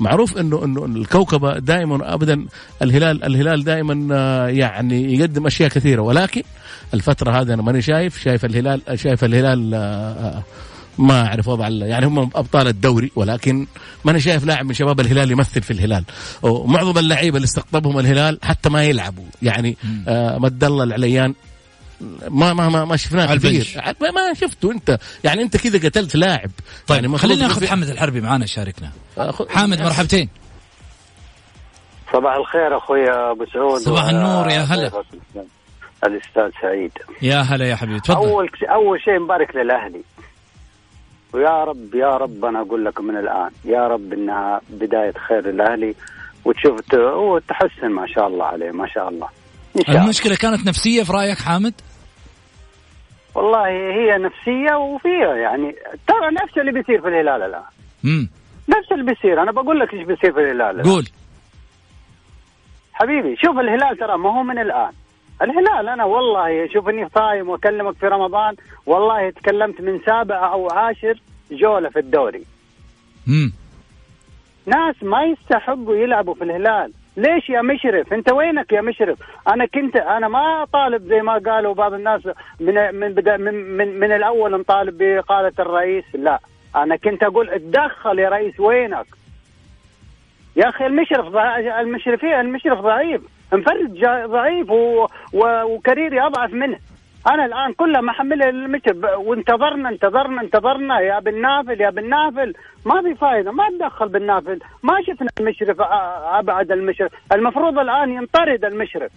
معروف 0.00 0.38
انه 0.38 0.64
إنه 0.64 0.84
الكوكبة 0.84 1.58
دائما 1.58 2.14
ابدا 2.14 2.46
الهلال 2.82 3.24
الهلال 3.24 3.64
دائما 3.64 4.08
آه، 4.14 4.48
يعني 4.48 5.14
يقدم 5.14 5.46
أشياء 5.46 5.68
كثيرة. 5.68 6.02
ولكن 6.02 6.42
الفترة 6.94 7.30
هذه 7.30 7.54
أنا 7.54 7.62
ماني 7.62 7.82
شايف 7.82 8.22
شايف 8.22 8.44
الهلال 8.44 8.80
شايف 8.94 9.24
الهلال 9.24 9.74
آه، 9.74 10.42
ما 10.98 11.26
أعرف 11.26 11.48
وضع 11.48 11.68
يعني 11.68 12.06
هم 12.06 12.18
أبطال 12.18 12.68
الدوري 12.68 13.10
ولكن 13.16 13.66
ما 14.04 14.10
أنا 14.10 14.18
شايف 14.18 14.44
لاعب 14.44 14.66
من 14.66 14.74
شباب 14.74 15.00
الهلال 15.00 15.30
يمثل 15.30 15.62
في 15.62 15.70
الهلال. 15.70 16.04
ومعظم 16.42 16.98
اللعيبة 16.98 17.36
اللي 17.36 17.46
استقطبهم 17.46 17.98
الهلال 17.98 18.38
حتى 18.42 18.68
ما 18.68 18.84
يلعبوا. 18.84 19.24
يعني 19.42 19.76
آه 20.08 20.38
مد 20.38 20.64
الله 20.64 20.84
العليان 20.84 21.34
ما 22.28 22.52
ما 22.52 22.68
ما, 22.68 22.84
ما 22.84 22.96
شفناه 22.96 23.34
كثير. 23.34 23.82
ما 24.00 24.34
شفته 24.34 24.72
انت. 24.72 24.98
يعني 25.24 25.42
انت 25.42 25.56
كذا 25.56 25.88
قتلت 25.88 26.16
لاعب. 26.16 26.50
طيب 26.86 27.04
يعني 27.04 27.18
خلينا 27.18 27.46
ناخذ 27.46 27.66
حامد 27.66 27.88
الحربي 27.88 28.20
معنا 28.20 28.44
يشاركنا. 28.44 28.90
حامد 29.48 29.82
مرحبتين. 29.82 30.28
صباح 32.12 32.34
الخير 32.34 32.76
أخوي 32.76 33.10
أبو 33.10 33.46
سعود 33.52 33.80
صباح 33.80 34.04
النور 34.04 34.48
يا 34.48 34.60
هلا. 34.60 34.90
الأستاذ 36.06 36.50
سعيد. 36.62 36.92
يا 37.22 37.40
هلا 37.40 37.66
يا 37.66 37.76
حبيبي 37.76 38.00
تفضل. 38.00 38.16
أول 38.16 38.48
أول 38.62 39.00
شيء 39.00 39.18
مبارك 39.18 39.56
للأهلي. 39.56 40.02
ويا 41.32 41.64
رب 41.64 41.94
يا 41.94 42.16
رب 42.16 42.44
أنا 42.44 42.60
أقول 42.60 42.84
لك 42.84 43.00
من 43.00 43.16
الآن 43.16 43.50
يا 43.64 43.88
رب 43.88 44.12
إنها 44.12 44.60
بداية 44.70 45.12
خير 45.28 45.46
للأهلي. 45.50 45.94
وتشوف 46.44 46.94
هو 46.94 47.38
تحسن 47.38 47.88
ما 47.88 48.06
شاء 48.14 48.26
الله 48.26 48.44
عليه 48.44 48.70
ما 48.70 48.88
شاء 48.94 49.08
الله. 49.08 49.28
المشكلة 49.88 50.36
كانت 50.36 50.66
نفسية 50.66 51.02
في 51.02 51.12
رأيك 51.12 51.38
حامد؟ 51.38 51.74
والله 53.34 53.68
هي 53.68 54.18
نفسية 54.18 54.74
وفيها 54.76 55.34
يعني. 55.34 55.76
ترى 56.06 56.30
نفس 56.42 56.58
اللي 56.58 56.72
بيصير 56.72 57.00
في 57.00 57.08
الهلال 57.08 57.42
الآن. 57.42 57.62
امم 58.04 58.28
نفس 58.68 58.92
اللي 58.92 59.04
بيصير. 59.04 59.42
أنا 59.42 59.52
بقول 59.52 59.80
لك 59.80 59.94
إيش 59.94 60.06
بيصير 60.06 60.32
في 60.32 60.40
الهلال 60.40 60.80
الآن. 60.80 60.92
قول. 60.92 61.04
حبيبي 62.92 63.36
شوف 63.36 63.58
الهلال 63.58 63.96
ترى 63.96 64.18
ما 64.18 64.38
هو 64.38 64.42
من 64.42 64.58
الآن. 64.58 64.92
الهلال 65.42 65.88
أنا 65.88 66.04
والله 66.04 66.68
شوف 66.68 66.88
اني 66.88 67.08
صايم 67.14 67.48
وأكلمك 67.48 67.96
في 67.96 68.06
رمضان 68.06 68.54
والله 68.86 69.30
تكلمت 69.30 69.80
من 69.80 70.00
سابع 70.06 70.52
أو 70.52 70.68
عاشر 70.70 71.20
جولة 71.50 71.88
في 71.88 71.98
الدوري. 71.98 72.44
امم 73.28 73.52
ناس 74.66 75.02
ما 75.02 75.24
يستحقوا 75.24 75.96
يلعبوا 75.96 76.34
في 76.34 76.44
الهلال. 76.44 76.92
ليش 77.16 77.50
يا 77.50 77.62
مشرف؟ 77.62 78.12
انت 78.12 78.32
وينك 78.32 78.72
يا 78.72 78.80
مشرف؟ 78.80 79.18
أنا 79.48 79.66
كنت 79.66 79.96
أنا 79.96 80.28
ما 80.28 80.66
طالب 80.72 81.02
زي 81.02 81.22
ما 81.22 81.38
قالوا 81.38 81.74
بعض 81.74 81.92
الناس 81.94 82.20
من 82.60 82.94
من 82.94 83.12
بدا 83.12 83.36
من 83.36 83.54
من, 83.54 84.00
من 84.00 84.12
الأول 84.12 84.60
نطالب 84.60 84.98
بإقالة 84.98 85.52
الرئيس. 85.58 86.04
لا 86.14 86.40
أنا 86.76 86.96
كنت 86.96 87.22
أقول 87.22 87.50
اتدخل 87.50 88.18
يا 88.18 88.28
رئيس 88.28 88.60
وينك؟ 88.60 89.06
يا 90.56 90.68
أخي 90.68 90.86
المشرف 90.86 91.36
المشرفيه 91.80 92.40
المشرف 92.40 92.78
ضعيف. 92.78 93.20
مفرد 93.52 94.00
ضعيف. 94.26 94.70
وكريري 95.32 96.20
اضعف 96.20 96.52
منه. 96.52 96.78
أنا 97.26 97.44
الآن 97.44 97.72
كله 97.72 98.00
محملة 98.00 98.48
المشرف 98.48 98.96
وانتظرنا 99.16 99.88
انتظرنا 99.88 100.40
انتظرنا. 100.40 101.00
يا 101.00 101.18
بن 101.18 101.40
نافل 101.40 101.80
يا 101.80 101.90
بن 101.90 102.08
نافل 102.08 102.54
ما 102.86 103.02
في 103.02 103.14
فائده 103.14 103.52
ما 103.52 103.68
تدخل 103.68 104.08
بالنافل. 104.08 104.58
ما 104.82 104.94
شفنا 105.06 105.28
المشرف 105.40 105.76
أ- 105.82 105.84
أبعد 106.38 106.72
المشرف. 106.72 107.12
المفروض 107.32 107.78
الآن 107.78 108.10
ينطرد 108.10 108.64
المشرف. 108.64 109.12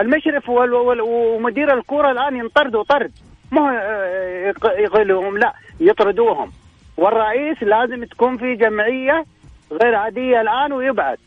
المشرف. 0.00 0.48
ومدير 0.48 1.74
الكورة 1.78 2.10
الآن 2.10 2.36
ينطردوا 2.36 2.82
طرد 2.82 3.12
مو 3.52 3.68
آه، 3.68 4.54
يقلهم 4.78 5.38
لا 5.38 5.52
يطردوهم. 5.80 6.50
والرئيس 6.96 7.62
لازم 7.62 8.04
تكون 8.04 8.36
في 8.38 8.54
جمعية 8.54 9.24
غير 9.82 9.94
عادية 9.94 10.40
الآن 10.40 10.72
ويبعد. 10.72 11.18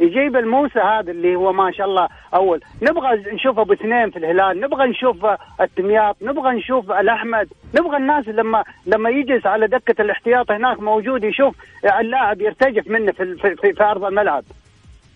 يجيب 0.00 0.36
الموسى 0.36 0.78
هذا 0.78 1.10
اللي 1.10 1.36
هو 1.36 1.52
ما 1.52 1.72
شاء 1.72 1.86
الله 1.86 2.08
أول. 2.34 2.60
نبغى 2.82 3.34
نشوف 3.34 3.58
أبو 3.58 3.72
اثنين 3.72 4.10
في 4.10 4.18
الهلال 4.18 4.60
نبغى 4.60 4.86
نشوف 4.88 5.26
التمياط 5.60 6.16
نبغى 6.22 6.56
نشوف 6.56 6.90
الأحمد. 6.90 7.48
نبغى 7.74 7.96
الناس 7.96 8.28
لما 8.28 8.64
لما 8.86 9.10
يجلس 9.10 9.46
على 9.46 9.66
دكة 9.66 10.02
الاحتياط 10.02 10.50
هناك 10.50 10.80
موجود 10.80 11.24
يشوف 11.24 11.54
اللاعب 12.00 12.40
يرتجف 12.40 12.88
منه 12.88 13.12
في 13.12 13.36
في, 13.36 13.56
في, 13.56 13.72
في 13.72 13.84
أرض 13.84 14.04
الملعب. 14.04 14.44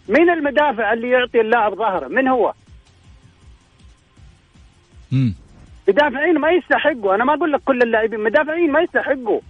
مين 0.09 0.31
المدافع 0.31 0.93
اللي 0.93 1.11
يعطي 1.11 1.41
اللاعب 1.41 1.75
ظهره؟ 1.75 2.09
من 2.09 2.29
هو؟ 2.29 2.53
مدافعين 5.89 6.39
ما 6.39 6.51
يستحقوا. 6.51 7.15
أنا 7.15 7.25
ما 7.25 7.35
أقول 7.35 7.53
لك 7.53 7.61
كل 7.65 7.83
اللاعبين 7.83 8.21
مدافعين 8.21 8.73
ما 8.73 8.81
يستحقوا. 8.81 9.41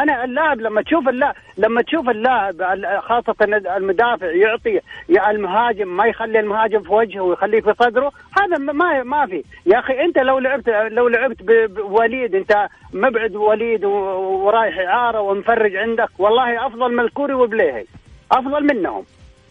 أنا 0.00 0.24
اللاعب 0.24 0.60
لما 0.60 0.82
تشوف 0.82 1.08
اللاعب 1.08 1.34
لما 1.58 1.82
تشوف 1.82 2.08
اللاعب 2.08 2.54
خاصة 3.00 3.34
المدافع 3.76 4.26
يعطي 4.26 4.80
يا 5.08 5.30
المهاجم 5.30 5.96
ما 5.96 6.06
يخلي 6.06 6.40
المهاجم 6.40 6.82
في 6.82 6.92
وجهه 6.92 7.20
ويخليه 7.20 7.60
في 7.60 7.74
صدره 7.80 8.12
هذا 8.40 8.58
ما 8.58 9.02
ما 9.02 9.26
في. 9.26 9.44
يا 9.66 9.78
أخي 9.78 10.00
أنت 10.00 10.18
لو 10.18 10.38
لعبت 10.38 10.68
لو 10.68 11.08
لعبت 11.08 11.42
بوليد 11.70 12.34
أنت 12.34 12.68
مبعد 12.92 13.36
وليد 13.36 13.84
ورايح 13.84 14.78
إعارة 14.78 15.20
ومفرج 15.20 15.76
عندك 15.76 16.08
والله 16.18 16.66
أفضل 16.66 16.92
من 16.92 17.00
الكوري 17.00 17.34
وبليهي. 17.34 17.84
أفضل 18.32 18.64
منهم. 18.74 19.04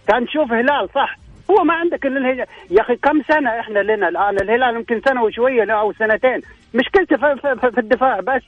كان 0.07 0.25
تشوف 0.25 0.51
هلال 0.51 0.89
صح. 0.95 1.17
هو 1.51 1.63
ما 1.63 1.74
عندك 1.74 2.05
إلا 2.05 2.19
الهلال. 2.19 2.48
يا 2.71 2.81
أخي 2.81 2.95
كم 2.95 3.21
سنة 3.21 3.60
إحنا 3.60 3.79
لنا 3.79 4.10
الآن؟ 4.10 4.36
الهلال 4.41 4.75
يمكن 4.75 5.01
سنة 5.05 5.24
وشوية 5.24 5.71
أو 5.71 5.93
سنتين. 5.93 6.41
مشكلته 6.74 7.17
في 7.69 7.77
الدفاع 7.79 8.19
بس. 8.19 8.41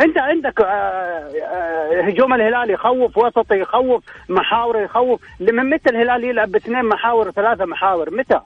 انت 0.00 0.18
عندك 0.18 0.60
آه، 0.60 0.64
آه، 0.64 2.02
هجوم 2.02 2.34
الهلال 2.34 2.70
يخوف 2.70 3.18
وسط 3.18 3.52
يخوف 3.52 4.04
محاور 4.28 4.82
يخوف. 4.82 5.20
من 5.40 5.70
متى 5.70 5.90
الهلال 5.90 6.24
يلعب 6.24 6.50
باثنين 6.50 6.84
محاور 6.84 7.30
ثلاثة 7.30 7.64
محاور؟ 7.64 8.10
متى؟ 8.10 8.40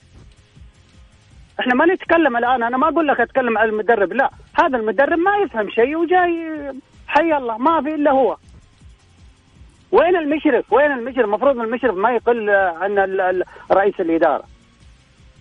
إحنا 1.60 1.74
ما 1.74 1.86
نتكلم 1.86 2.36
الآن 2.36 2.62
أنا 2.62 2.76
ما 2.76 2.88
أقول 2.88 3.08
لك 3.08 3.20
أتكلم 3.20 3.58
على 3.58 3.70
المدرب 3.70 4.12
لا. 4.12 4.30
هذا 4.54 4.76
المدرب 4.76 5.18
ما 5.18 5.36
يفهم 5.36 5.70
شيء 5.70 5.96
وجاي 5.96 6.72
حي 7.06 7.36
الله 7.36 7.58
ما 7.58 7.82
في 7.82 7.94
إلا 7.94 8.10
هو. 8.10 8.36
وين 9.92 10.16
المشرف؟ 10.16 10.72
وين 10.72 10.92
المشرف؟ 10.92 11.24
المفروض 11.24 11.60
المشرف 11.60 11.94
ما 11.94 12.10
يقل 12.10 12.50
عن 12.50 13.42
رئيس 13.72 14.00
الإدارة. 14.00 14.44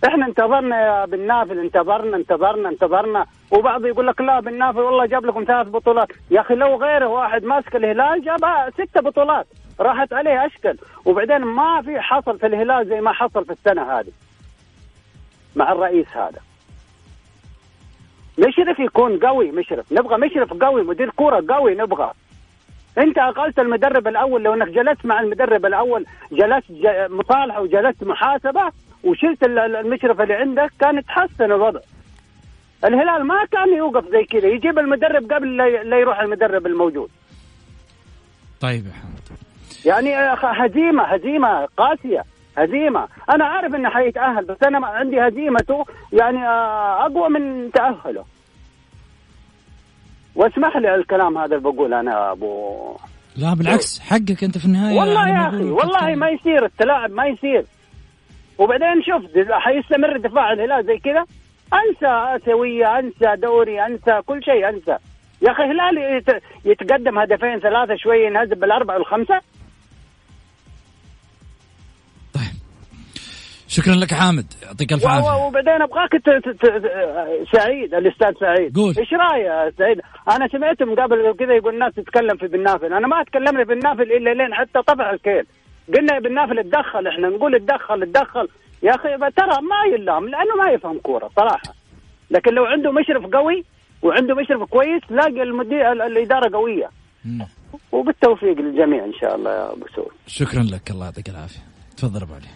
إحنا 0.06 0.26
انتظرنا 0.26 0.80
يا 0.80 1.04
بن 1.04 1.26
نافل 1.26 1.58
انتظرنا 1.58 2.16
انتظرنا 2.16 2.68
انتظرنا. 2.68 3.26
وبعض 3.50 3.86
يقول 3.86 4.06
لك 4.06 4.20
لا 4.20 4.40
بن 4.40 4.58
نافل 4.58 4.78
والله 4.78 5.06
جاب 5.06 5.26
لكم 5.26 5.44
ثلاث 5.44 5.68
بطولات. 5.68 6.08
يا 6.30 6.40
أخي 6.40 6.54
لو 6.54 6.76
غيره 6.76 7.06
واحد 7.06 7.44
ماسك 7.44 7.76
الهلال 7.76 8.24
جاب 8.24 8.70
ستة 8.74 9.00
بطولات. 9.00 9.46
راحت 9.80 10.12
عليه 10.12 10.46
اشكل 10.46 10.76
وبعدين 11.04 11.38
ما 11.38 11.82
في 11.82 12.00
حصل 12.00 12.38
في 12.38 12.46
الهلال 12.46 12.88
زي 12.88 13.00
ما 13.00 13.12
حصل 13.12 13.44
في 13.44 13.52
السنة 13.52 13.98
هذه. 13.98 14.12
مع 15.56 15.72
الرئيس 15.72 16.06
هذا. 16.16 16.40
مشرف 18.38 18.78
يكون 18.78 19.18
قوي 19.18 19.50
مشرف. 19.50 19.92
نبغى 19.92 20.16
مشرف 20.16 20.52
قوي 20.52 20.82
مدير 20.82 21.10
كورة 21.10 21.44
قوي 21.48 21.74
نبغى. 21.74 22.12
انت 22.98 23.18
أقلت 23.18 23.58
المدرب 23.58 24.08
الأول 24.08 24.42
لو 24.42 24.54
إنك 24.54 24.68
جلست 24.68 25.06
مع 25.06 25.20
المدرب 25.20 25.66
الأول 25.66 26.06
جلست 26.32 26.64
مصالحة 27.10 27.60
وجلست 27.60 28.04
محاسبة 28.04 28.72
وشلت 29.04 29.42
ال- 29.44 29.58
ال- 29.58 29.76
المشرف 29.76 30.20
اللي 30.20 30.34
عندك 30.34 30.70
كان 30.80 30.98
يتحسن 30.98 31.44
الوضع. 31.44 31.80
الهلال 32.84 33.24
ما 33.26 33.44
كان 33.52 33.76
يوقف 33.76 34.04
زي 34.12 34.24
كذا 34.24 34.46
يجيب 34.48 34.78
المدرب 34.78 35.32
قبل 35.32 35.56
لا 35.90 35.98
يروح 35.98 36.20
المدرب 36.20 36.66
الموجود. 36.66 37.10
طيب 38.60 38.86
يا 38.86 38.92
حمد. 38.92 39.38
يعني 39.84 40.36
أخ- 40.36 40.44
هزيمة 40.62 41.02
هزيمة 41.04 41.66
قاسية 41.76 42.24
هزيمة. 42.58 43.08
أنا 43.34 43.44
عارف 43.44 43.74
إنه 43.74 43.90
حيتأهل 43.90 44.44
بس 44.44 44.56
أنا 44.62 44.86
عندي 44.86 45.20
هزيمته 45.20 45.84
يعني 46.12 46.38
آه، 46.48 47.06
أقوى 47.06 47.28
من 47.28 47.70
تأهله. 47.72 48.24
واسمح 50.34 50.76
لي 50.76 50.94
الكلام 50.94 51.38
هذا 51.38 51.56
اللي 51.56 51.70
بقول 51.72 51.94
أنا 51.94 52.32
أبو. 52.32 52.74
لا 53.36 53.54
بالعكس 53.54 54.00
حقك 54.00 54.44
أنت 54.44 54.58
في 54.58 54.64
النهاية 54.64 54.98
والله 54.98 55.28
يا 55.28 55.48
أخي 55.48 55.64
والله. 55.70 56.14
ما 56.14 56.28
يصير 56.28 56.64
التلاعب 56.64 57.10
ما 57.10 57.26
يصير. 57.26 57.64
وبعدين 58.58 59.02
شوف 59.02 59.22
حيستمر 59.52 60.16
دفاع 60.16 60.52
الهلال 60.52 60.86
زي 60.86 60.98
كذا. 60.98 61.24
أنسى 61.74 62.42
أسيوية 62.42 62.98
أنسى 62.98 63.36
دوري 63.36 63.86
أنسى 63.86 64.20
كل 64.26 64.44
شيء 64.44 64.68
أنسى. 64.68 64.96
يا 65.42 65.52
أخي 65.52 65.62
الهلال 65.62 65.98
يت- 66.16 66.42
يتقدم 66.64 67.18
هدفين 67.18 67.60
ثلاثة 67.60 67.96
شوية 67.96 68.26
ينهزم 68.26 68.54
بالأربعة 68.54 68.96
والخمسة. 68.96 69.40
شكرا 73.70 73.94
لك 73.94 74.14
حامد. 74.14 74.52
يعطيك 74.62 74.92
ألف 74.92 75.06
عافية. 75.06 75.46
وبعدين 75.46 75.82
أبغاك 75.82 76.12
ت- 76.12 76.30
ت- 76.30 76.48
ت- 76.48 77.56
سعيد 77.56 77.94
الأستاذ 77.94 78.32
سعيد. 78.40 78.76
قول. 78.76 78.94
إيش 78.98 79.12
رأيك 79.12 79.74
سعيد؟ 79.78 80.00
أنا 80.30 80.48
سمعت 80.48 80.82
من 80.82 80.94
قبل 80.94 81.36
كذا 81.38 81.54
يقول 81.54 81.74
الناس 81.74 81.94
تتكلم 81.94 82.36
في 82.36 82.46
بن 82.46 82.62
نافل، 82.62 82.92
أنا 82.92 83.06
ما 83.06 83.20
اتكلمنا 83.20 83.64
في 83.64 83.74
بن 83.74 83.78
نافل 83.78 84.02
إلا 84.02 84.34
لين 84.34 84.54
حتى 84.54 84.82
طفح 84.82 85.08
الكيل. 85.08 85.46
قلنا 85.94 86.14
يا 86.14 86.20
بن 86.20 86.34
نافل 86.34 86.58
اتدخل 86.58 87.06
إحنا 87.06 87.28
نقول 87.28 87.54
اتدخل 87.54 88.02
اتدخل 88.02 88.48
يا 88.82 88.90
أخي 88.94 89.08
ترى 89.36 89.58
ما 89.62 89.96
يلام 89.96 90.28
لأنه 90.28 90.54
ما 90.64 90.70
يفهم 90.70 90.98
كورة 90.98 91.30
صراحة. 91.36 91.74
لكن 92.30 92.54
لو 92.54 92.64
عنده 92.64 92.92
مشرف 92.92 93.24
قوي 93.34 93.64
وعنده 94.02 94.34
مشرف 94.34 94.62
كويس 94.70 95.02
تلاقي 95.08 95.42
المدير 95.42 95.92
ال- 95.92 96.02
الإدارة 96.02 96.56
قوية. 96.56 96.90
مم. 97.24 97.46
وبالتوفيق 97.92 98.58
للجميع 98.58 99.04
إن 99.04 99.12
شاء 99.20 99.34
الله 99.36 99.50
يا 99.50 99.72
أبو 99.72 99.86
سعود. 99.96 100.10
شكرا 100.26 100.62
لك 100.62 100.90
الله 100.90 101.04
يعطيك 101.04 101.28
العافية 101.28 101.60
تفضل 101.96 102.22
أبو 102.22 102.34
علي 102.34 102.46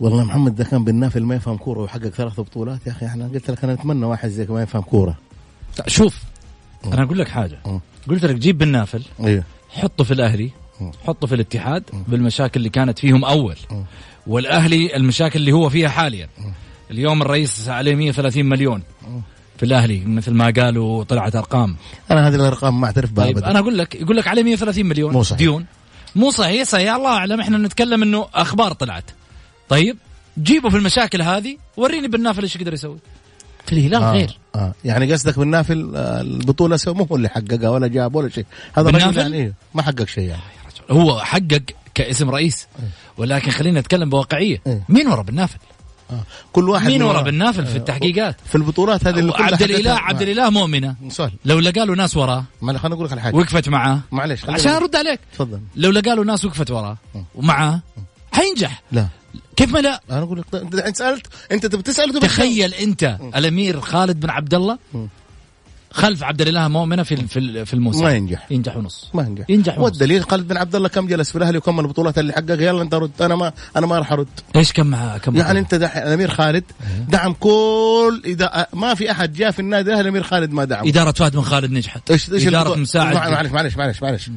والله 0.00 0.24
محمد 0.24 0.54
ده 0.54 0.64
كان 0.64 0.84
بالنافل 0.84 1.22
ما 1.22 1.34
يفهم 1.34 1.56
كورة 1.56 1.78
ويحقق 1.80 2.08
ثلاث 2.08 2.40
بطولات 2.40 2.86
يا 2.86 2.92
أخي 2.92 3.06
إحنا 3.06 3.28
قلت 3.34 3.50
لك 3.50 3.64
أنا 3.64 3.72
أتمنى 3.72 4.06
واحد 4.06 4.28
زيك 4.28 4.50
ما 4.50 4.62
يفهم 4.62 4.82
كورة 4.82 5.14
شوف 5.86 6.16
أنا 6.92 7.02
أقول 7.02 7.18
لك 7.18 7.28
حاجة 7.28 7.58
مم. 7.66 7.80
قلت 8.08 8.24
لك 8.24 8.34
جيب 8.36 8.58
بالنافل 8.58 9.02
أيوه 9.24 9.42
حطه 9.70 10.04
في 10.04 10.10
الأهلي. 10.10 10.50
حطه 11.06 11.26
في 11.26 11.34
الاتحاد 11.34 11.82
بالمشاكل 12.08 12.60
اللي 12.60 12.68
كانت 12.70 12.98
فيهم 12.98 13.24
أول. 13.24 13.56
والأهلي 14.26 14.96
المشاكل 14.96 15.38
اللي 15.38 15.52
هو 15.52 15.68
فيها 15.68 15.88
حاليا. 15.88 16.28
اليوم 16.90 17.22
الرئيس 17.22 17.68
عليه 17.68 17.94
130 17.94 18.44
مليون. 18.44 18.82
في 19.56 19.66
الأهلي 19.66 20.04
مثل 20.04 20.32
ما 20.32 20.52
قالوا 20.56 21.04
طلعت 21.04 21.36
أرقام. 21.36 21.76
أنا 22.10 22.28
هذه 22.28 22.34
الأرقام 22.34 22.80
ما 22.80 22.86
أعترف 22.86 23.12
بها 23.12 23.24
طيب 23.24 23.38
أنا 23.38 23.58
أقول 23.58 23.78
لك 23.78 23.94
يقول 23.94 24.16
لك 24.16 24.28
عليه 24.28 24.42
130 24.42 24.86
مليون. 24.86 25.12
مو 25.12 25.22
صحيح. 25.22 25.38
ديون. 25.38 25.66
مو 26.16 26.30
صحيح 26.30 26.62
صحيح. 26.62 26.94
الله 26.94 27.10
أعلم 27.10 27.40
إحنا 27.40 27.58
نتكلم 27.58 28.02
إنه 28.02 28.26
أخبار 28.34 28.72
طلعت. 28.72 29.10
طيب 29.68 29.96
جيبوا 30.42 30.70
في 30.70 30.76
المشاكل 30.76 31.22
هذه 31.22 31.56
وريني 31.76 32.08
بالنافل 32.08 32.42
إيش 32.42 32.56
يقدر 32.56 32.72
يسوي. 32.74 32.98
في 33.66 33.72
الهلال 33.72 34.02
آه. 34.02 34.12
غير. 34.12 34.38
آه. 34.54 34.74
يعني 34.84 35.12
قصدك 35.12 35.38
بالنافل 35.38 35.92
آه 35.96 36.20
البطولة 36.20 36.78
مو 36.86 37.04
هو 37.04 37.16
اللي 37.16 37.28
حققها 37.28 37.68
ولا 37.68 37.86
جاب 37.86 38.14
ولا 38.14 38.28
شيء. 38.28 38.46
هذا 38.72 38.88
الرجل؟ 38.88 39.18
يعني 39.18 39.52
ما 39.74 39.82
حقق 39.82 40.04
شيء 40.04 40.24
يعني. 40.24 40.42
هو 40.90 41.20
حقق 41.20 41.62
كاسم 41.94 42.30
رئيس. 42.30 42.66
ولكن 43.16 43.50
خلينا 43.50 43.80
نتكلم 43.80 44.10
بواقعية. 44.10 44.62
إيه. 44.66 44.84
مين 44.88 45.08
ورا 45.08 45.22
بالنافل 45.22 45.58
آه. 46.10 46.22
كل 46.52 46.68
واحد 46.68 46.86
مين 46.86 47.02
ورا. 47.02 47.22
بن 47.22 47.34
نافل 47.34 47.66
في 47.66 47.76
التحقيقات؟ 47.76 48.36
في 48.46 48.54
البطولات 48.54 49.06
هذه 49.06 49.18
اللي 49.18 49.32
عبد 49.36 49.62
الاله 49.62 49.92
عبد 49.92 50.22
الإله 50.22 50.50
مؤمنة. 50.50 50.94
سؤال. 51.08 51.32
لو 51.44 51.58
لقى 51.58 51.86
له 51.86 51.94
ناس 51.94 52.16
وراه. 52.16 52.44
ما 52.62 52.78
خليني 52.78 52.94
أقول 52.94 53.06
لك 53.06 53.12
على 53.12 53.20
حاجة. 53.20 53.36
وقفت 53.36 53.68
معاه. 53.68 54.00
معلش 54.12 54.44
عشان 54.48 54.72
أرد 54.72 54.96
عليك. 54.96 55.20
تفضل. 55.32 55.60
لو 55.76 55.90
لقى 55.90 56.16
له 56.16 56.24
ناس 56.24 56.44
وقفت 56.44 56.70
وراه 56.70 56.96
ومعاه 57.34 57.80
حينجح. 58.32 58.82
لا. 58.92 59.06
كيف 59.56 59.72
ما 59.72 59.78
لا؟ 59.78 60.00
أنا 60.10 60.22
أقول 60.22 60.38
لك 60.38 60.74
أنت 60.74 60.96
سألت 60.96 61.26
أنت 61.52 61.66
تبي 61.66 61.82
تسأل 61.82 62.20
تخيل 62.20 62.74
أنت 62.74 63.18
الأمير 63.36 63.80
خالد 63.80 64.20
بن 64.20 64.30
عبد 64.30 64.54
الله؟ 64.54 64.78
خلف 65.92 66.22
عبد 66.22 66.40
الإله 66.40 66.68
مؤمنة 66.68 67.02
في 67.02 67.16
في 67.16 67.64
في 67.64 67.74
الموسم. 67.74 68.04
ما 68.04 68.12
ينجح. 68.12 68.46
ينجح 68.50 68.76
ونص. 68.76 69.10
ما 69.14 69.22
ينجح. 69.22 69.44
ينجح 69.48 69.78
ونص. 69.78 69.84
والدليل 69.84 70.24
خالد 70.30 70.48
بن 70.48 70.56
عبد 70.56 70.76
الله 70.76 70.88
كم 70.88 71.06
جلس 71.06 71.30
في 71.30 71.38
الأهلي 71.38 71.58
وكم 71.58 71.80
البطولات 71.80 72.18
اللي 72.18 72.32
حققها 72.32 72.56
يلا 72.56 72.82
انت 72.82 72.94
رد. 72.94 73.10
أنا 73.20 73.36
ما 73.36 73.52
أنا 73.76 73.86
ما 73.86 73.98
راح 73.98 74.12
أرد. 74.12 74.28
إيش 74.56 74.72
كم 74.72 75.16
كم 75.16 75.36
يعني؟ 75.36 75.58
أنت 75.58 75.74
دحين 75.74 76.02
الأمير 76.02 76.30
خالد 76.30 76.64
دعم 77.08 77.32
كل 77.32 78.22
اذا 78.24 78.66
ما 78.72 78.94
في 78.94 79.10
أحد 79.10 79.32
جاء 79.32 79.50
في 79.50 79.58
النادي 79.58 79.88
الأهلي 79.88 80.02
الأمير 80.02 80.22
خالد 80.22 80.52
ما 80.52 80.64
دعم. 80.64 80.88
إدارة 80.88 81.12
فهد 81.12 81.32
بن 81.32 81.42
خالد 81.42 81.72
نجحت. 81.72 82.10
إيش 82.10 82.32
إيش 82.32 82.46
إدارة 82.46 82.74
مساعد. 82.74 83.14
معلش 83.14 83.50
معلش 83.50 83.76
معلش 83.76 84.02
معلش. 84.02 84.30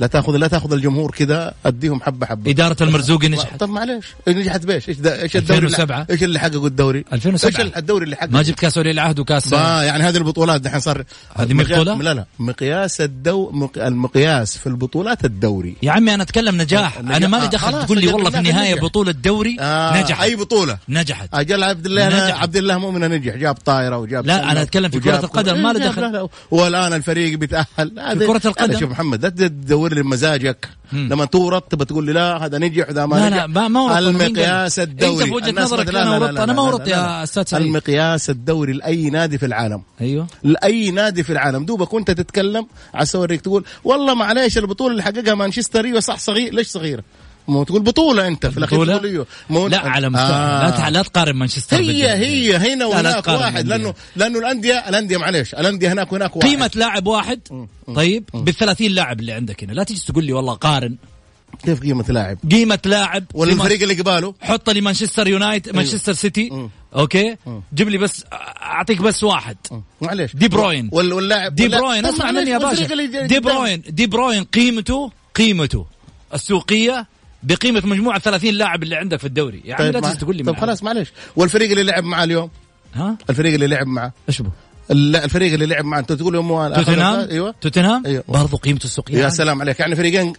لا 0.00 0.06
تاخذ 0.06 0.36
لا 0.36 0.48
تأخذ 0.48 0.72
الجمهور 0.72 1.10
كذا 1.10 1.54
أديهم 1.66 2.00
حبه 2.00 2.26
حبة. 2.26 2.50
إدارة 2.50 2.82
المرزوقي 2.82 3.28
نجحت. 3.28 3.60
طب 3.60 3.68
معلش. 3.68 4.06
نجحت 4.28 4.66
بإيش؟ 4.66 4.88
إيش 4.88 4.98
إيش 5.06 5.36
الدوري 5.36 5.66
2007. 5.66 6.02
اللي 6.02 6.06
إيش 6.10 6.22
اللي 6.22 6.38
حققوا 6.38 6.66
الدوري؟ 6.66 7.04
2007. 7.12 7.64
إيش 7.64 7.76
الدوري 7.76 8.04
اللي 8.04 8.16
حققه؟ 8.16 8.30
ما 8.30 8.42
جبت 8.42 8.58
كاس 8.58 8.78
ولي 8.78 8.90
العهد 8.90 9.18
وكاس 9.18 9.48
با 9.48 9.82
يعني 9.82 10.02
هذه 10.02 10.16
البطولات 10.16 10.60
دحين 10.60 10.80
صار 10.80 10.99
هذه 11.36 11.52
مقيا- 11.54 11.72
بطولة؟ 11.78 12.02
لا 12.02 12.14
لا 12.14 12.24
مقياس 12.38 13.00
الدو 13.00 13.50
مق... 13.50 13.78
المقياس 13.78 14.58
في 14.58 14.66
البطولات 14.66 15.24
الدوري 15.24 15.76
يا 15.82 15.92
عمي 15.92 16.14
أنا 16.14 16.22
أتكلم 16.22 16.60
نجاح 16.62 16.98
النجاح. 16.98 17.16
أنا 17.16 17.28
مالي 17.28 17.44
آه، 17.44 17.48
دخل 17.48 17.86
تقول 17.86 17.98
لي 18.00 18.06
والله 18.06 18.30
في 18.30 18.36
بالله 18.36 18.50
النهاية 18.50 18.72
نجح. 18.74 18.82
بطولة 18.82 19.12
دوري 19.12 19.56
آه 19.60 20.00
نجحت 20.02 20.22
أي 20.22 20.36
بطولة 20.36 20.78
نجحت 20.88 21.28
أجل 21.34 21.62
عبد 21.64 21.86
الله 21.86 22.06
نجح. 22.26 22.42
عبد 22.42 22.56
الله 22.56 22.78
مؤمن 22.78 23.00
نجح 23.00 23.34
جاب 23.36 23.54
طائرة 23.54 23.98
وجاب 23.98 24.26
لا، 24.26 24.38
سلة 24.38 24.52
أنا 24.52 24.62
أتكلم 24.62 24.88
في 24.90 25.00
كرة 25.00 25.16
القدم، 25.24 25.62
ما 25.62 25.72
له 25.72 25.78
دخل. 25.88 26.02
لا، 26.02 26.06
لا. 26.06 26.28
والآن 26.50 26.92
الفريق 26.92 27.38
بيتأهل 27.38 27.66
هذا- 27.98 28.26
كرة 28.26 28.46
القدم. 28.46 28.80
شوف 28.80 28.90
محمد 28.90 29.22
لا 29.22 29.28
تدور 29.28 29.94
لي 29.94 30.02
بمزاجك 30.02 30.68
مم. 30.68 30.79
لما 30.92 31.24
تورط 31.24 31.62
تبى 31.62 31.84
تقول 31.84 32.06
لي 32.06 32.12
لا 32.12 32.44
هذا 32.44 32.58
نجح 32.58 32.88
وذا 32.88 33.06
ما 33.06 33.16
لا، 33.16 33.28
نجح 33.28 33.36
لا، 33.36 33.68
ما-؟ 33.68 33.98
المقياس 33.98 34.78
الدوري 34.78 35.30
بوجهة 35.30 35.48
الناس 35.48 35.64
نظرك 35.64 35.88
لا، 35.88 36.10
ورطت. 36.10 36.32
لا، 36.32 36.44
أنا 36.44 36.52
ما 36.52 36.62
ورطت 36.62 36.88
يا 36.88 36.96
لا. 36.96 37.22
أستاذ 37.22 37.42
سعيد. 37.46 37.66
المقياس 37.66 38.30
الدوري 38.30 38.72
لأي 38.72 39.10
نادي 39.10 39.38
في 39.38 39.46
العالم 39.46 39.82
أيوه 40.00 40.26
لأي 40.42 40.90
نادي 40.90 41.22
في 41.22 41.32
العالم 41.32 41.64
دوبك 41.64 41.92
وأنت 41.92 42.10
تتكلم 42.10 42.66
على 42.94 43.06
أوريك 43.14 43.40
تقول 43.40 43.64
والله 43.84 44.14
معليش 44.14 44.58
البطولة 44.58 44.90
اللي 44.92 45.02
حققها 45.02 45.34
مانشستر 45.34 45.84
أيوه 45.84 46.00
صح 46.00 46.18
صغير 46.18 46.54
ليش 46.54 46.66
صغيرة؟ 46.68 47.02
مو 47.48 47.64
تقول 47.64 47.82
بطولة 47.82 48.26
أنت 48.28 48.46
في 48.46 48.58
الأخير 48.58 49.04
أيوه 49.04 49.26
مو 49.50 49.66
لا 49.66 49.78
على 49.88 50.08
مستوى. 50.10 50.26
آه. 50.26 50.88
لا 50.90 51.02
تقارن 51.02 51.36
مانشستر 51.36 51.76
هي. 51.76 52.10
هي. 52.10 52.56
هنا 52.56 52.86
وهناك 52.86 53.28
واحد 53.28 53.66
الأندية. 53.66 53.76
لأنه 53.76 53.94
لأنه 54.16 54.38
الأندية 54.38 54.88
الأندية 54.88 55.16
معليش 55.16 55.54
الأندية 55.54 55.92
هناك 55.92 56.12
وهناك 56.12 56.36
واحد. 56.36 56.48
قيمة 56.48 56.70
لاعب 56.74 57.06
واحد 57.06 57.40
طيب 57.94 58.24
بال 58.34 58.54
30 58.54 58.90
لاعب 58.90 59.20
اللي 59.20 59.32
عندك 59.32 59.64
هنا. 59.64 59.72
لا 59.72 59.82
تجي 59.84 60.00
تقول 60.08 60.24
لي 60.24 60.32
والله 60.32 60.54
قارن. 60.54 60.96
كيف 61.64 61.80
قيمة 61.82 62.04
لاعب؟ 62.08 62.38
قيمة 62.50 62.78
لاعب 62.86 63.24
ولا 63.34 63.52
الفريق 63.52 63.82
اللي 63.82 63.94
قباله؟ 63.94 64.34
حط 64.40 64.70
لي 64.70 64.80
مانشستر 64.80 65.28
يونايتد 65.28 65.76
مانشستر 65.76 66.12
سيتي. 66.12 66.68
okay؟ 66.96 67.36
جيب 67.74 67.88
لي 67.88 67.98
بس 67.98 68.24
أعطيك 68.62 69.00
بس 69.02 69.24
واحد. 69.24 69.56
معليش. 70.00 70.36
دي 70.36 70.48
بروين. 70.48 70.88
وال- 70.92 71.12
واللاعب 71.12 71.54
دي 71.54 71.68
بروين. 71.68 72.06
اسمع 72.06 72.30
مني 72.30 72.50
يا 72.50 72.58
باشا. 72.58 73.26
دي. 73.26 73.40
بروين. 73.40 73.82
دي 73.88 74.06
بروين 74.06 74.44
قيمته 74.44 75.12
قيمته 75.34 75.86
السوقية 76.34 77.06
بقيمة 77.42 77.82
مجموعة 77.84 78.18
30 78.18 78.50
لاعب 78.50 78.82
اللي 78.82 78.96
عندك 78.96 79.18
في 79.18 79.24
الدوري. 79.24 79.62
يعني 79.64 79.92
طيب 79.92 80.04
لا 80.04 80.14
تقول 80.14 80.36
لي 80.36 80.42
طب. 80.42 80.56
خلاص 80.56 80.82
معليش. 80.82 81.12
والفريق 81.36 81.70
اللي 81.70 81.82
لعب 81.82 82.04
معاه 82.04 82.24
اليوم؟ 82.24 82.50
ها؟ 82.94 83.16
الفريق 83.30 83.54
اللي 83.54 83.66
لعب 83.66 83.86
معاه؟ 83.86 84.12
إيش 84.28 84.42
بو 84.42 84.50
لا 84.90 85.24
الفريق 85.24 85.52
اللي 85.52 85.66
لعب 85.66 85.84
معاه 85.84 86.00
انت 86.00 86.12
تقول 86.12 86.34
يوم 86.34 86.68
توتنهام 86.74 87.28
أيوه 87.30 87.54
توتنهام 87.60 88.06
أيوة. 88.06 88.24
برضو 88.28 88.56
قيمته 88.56 88.84
السوقية 88.84 89.18
يا. 89.18 89.28
سلام 89.28 89.60
عليك 89.60 89.80
يعني 89.80 89.96
فريقين 89.96 90.32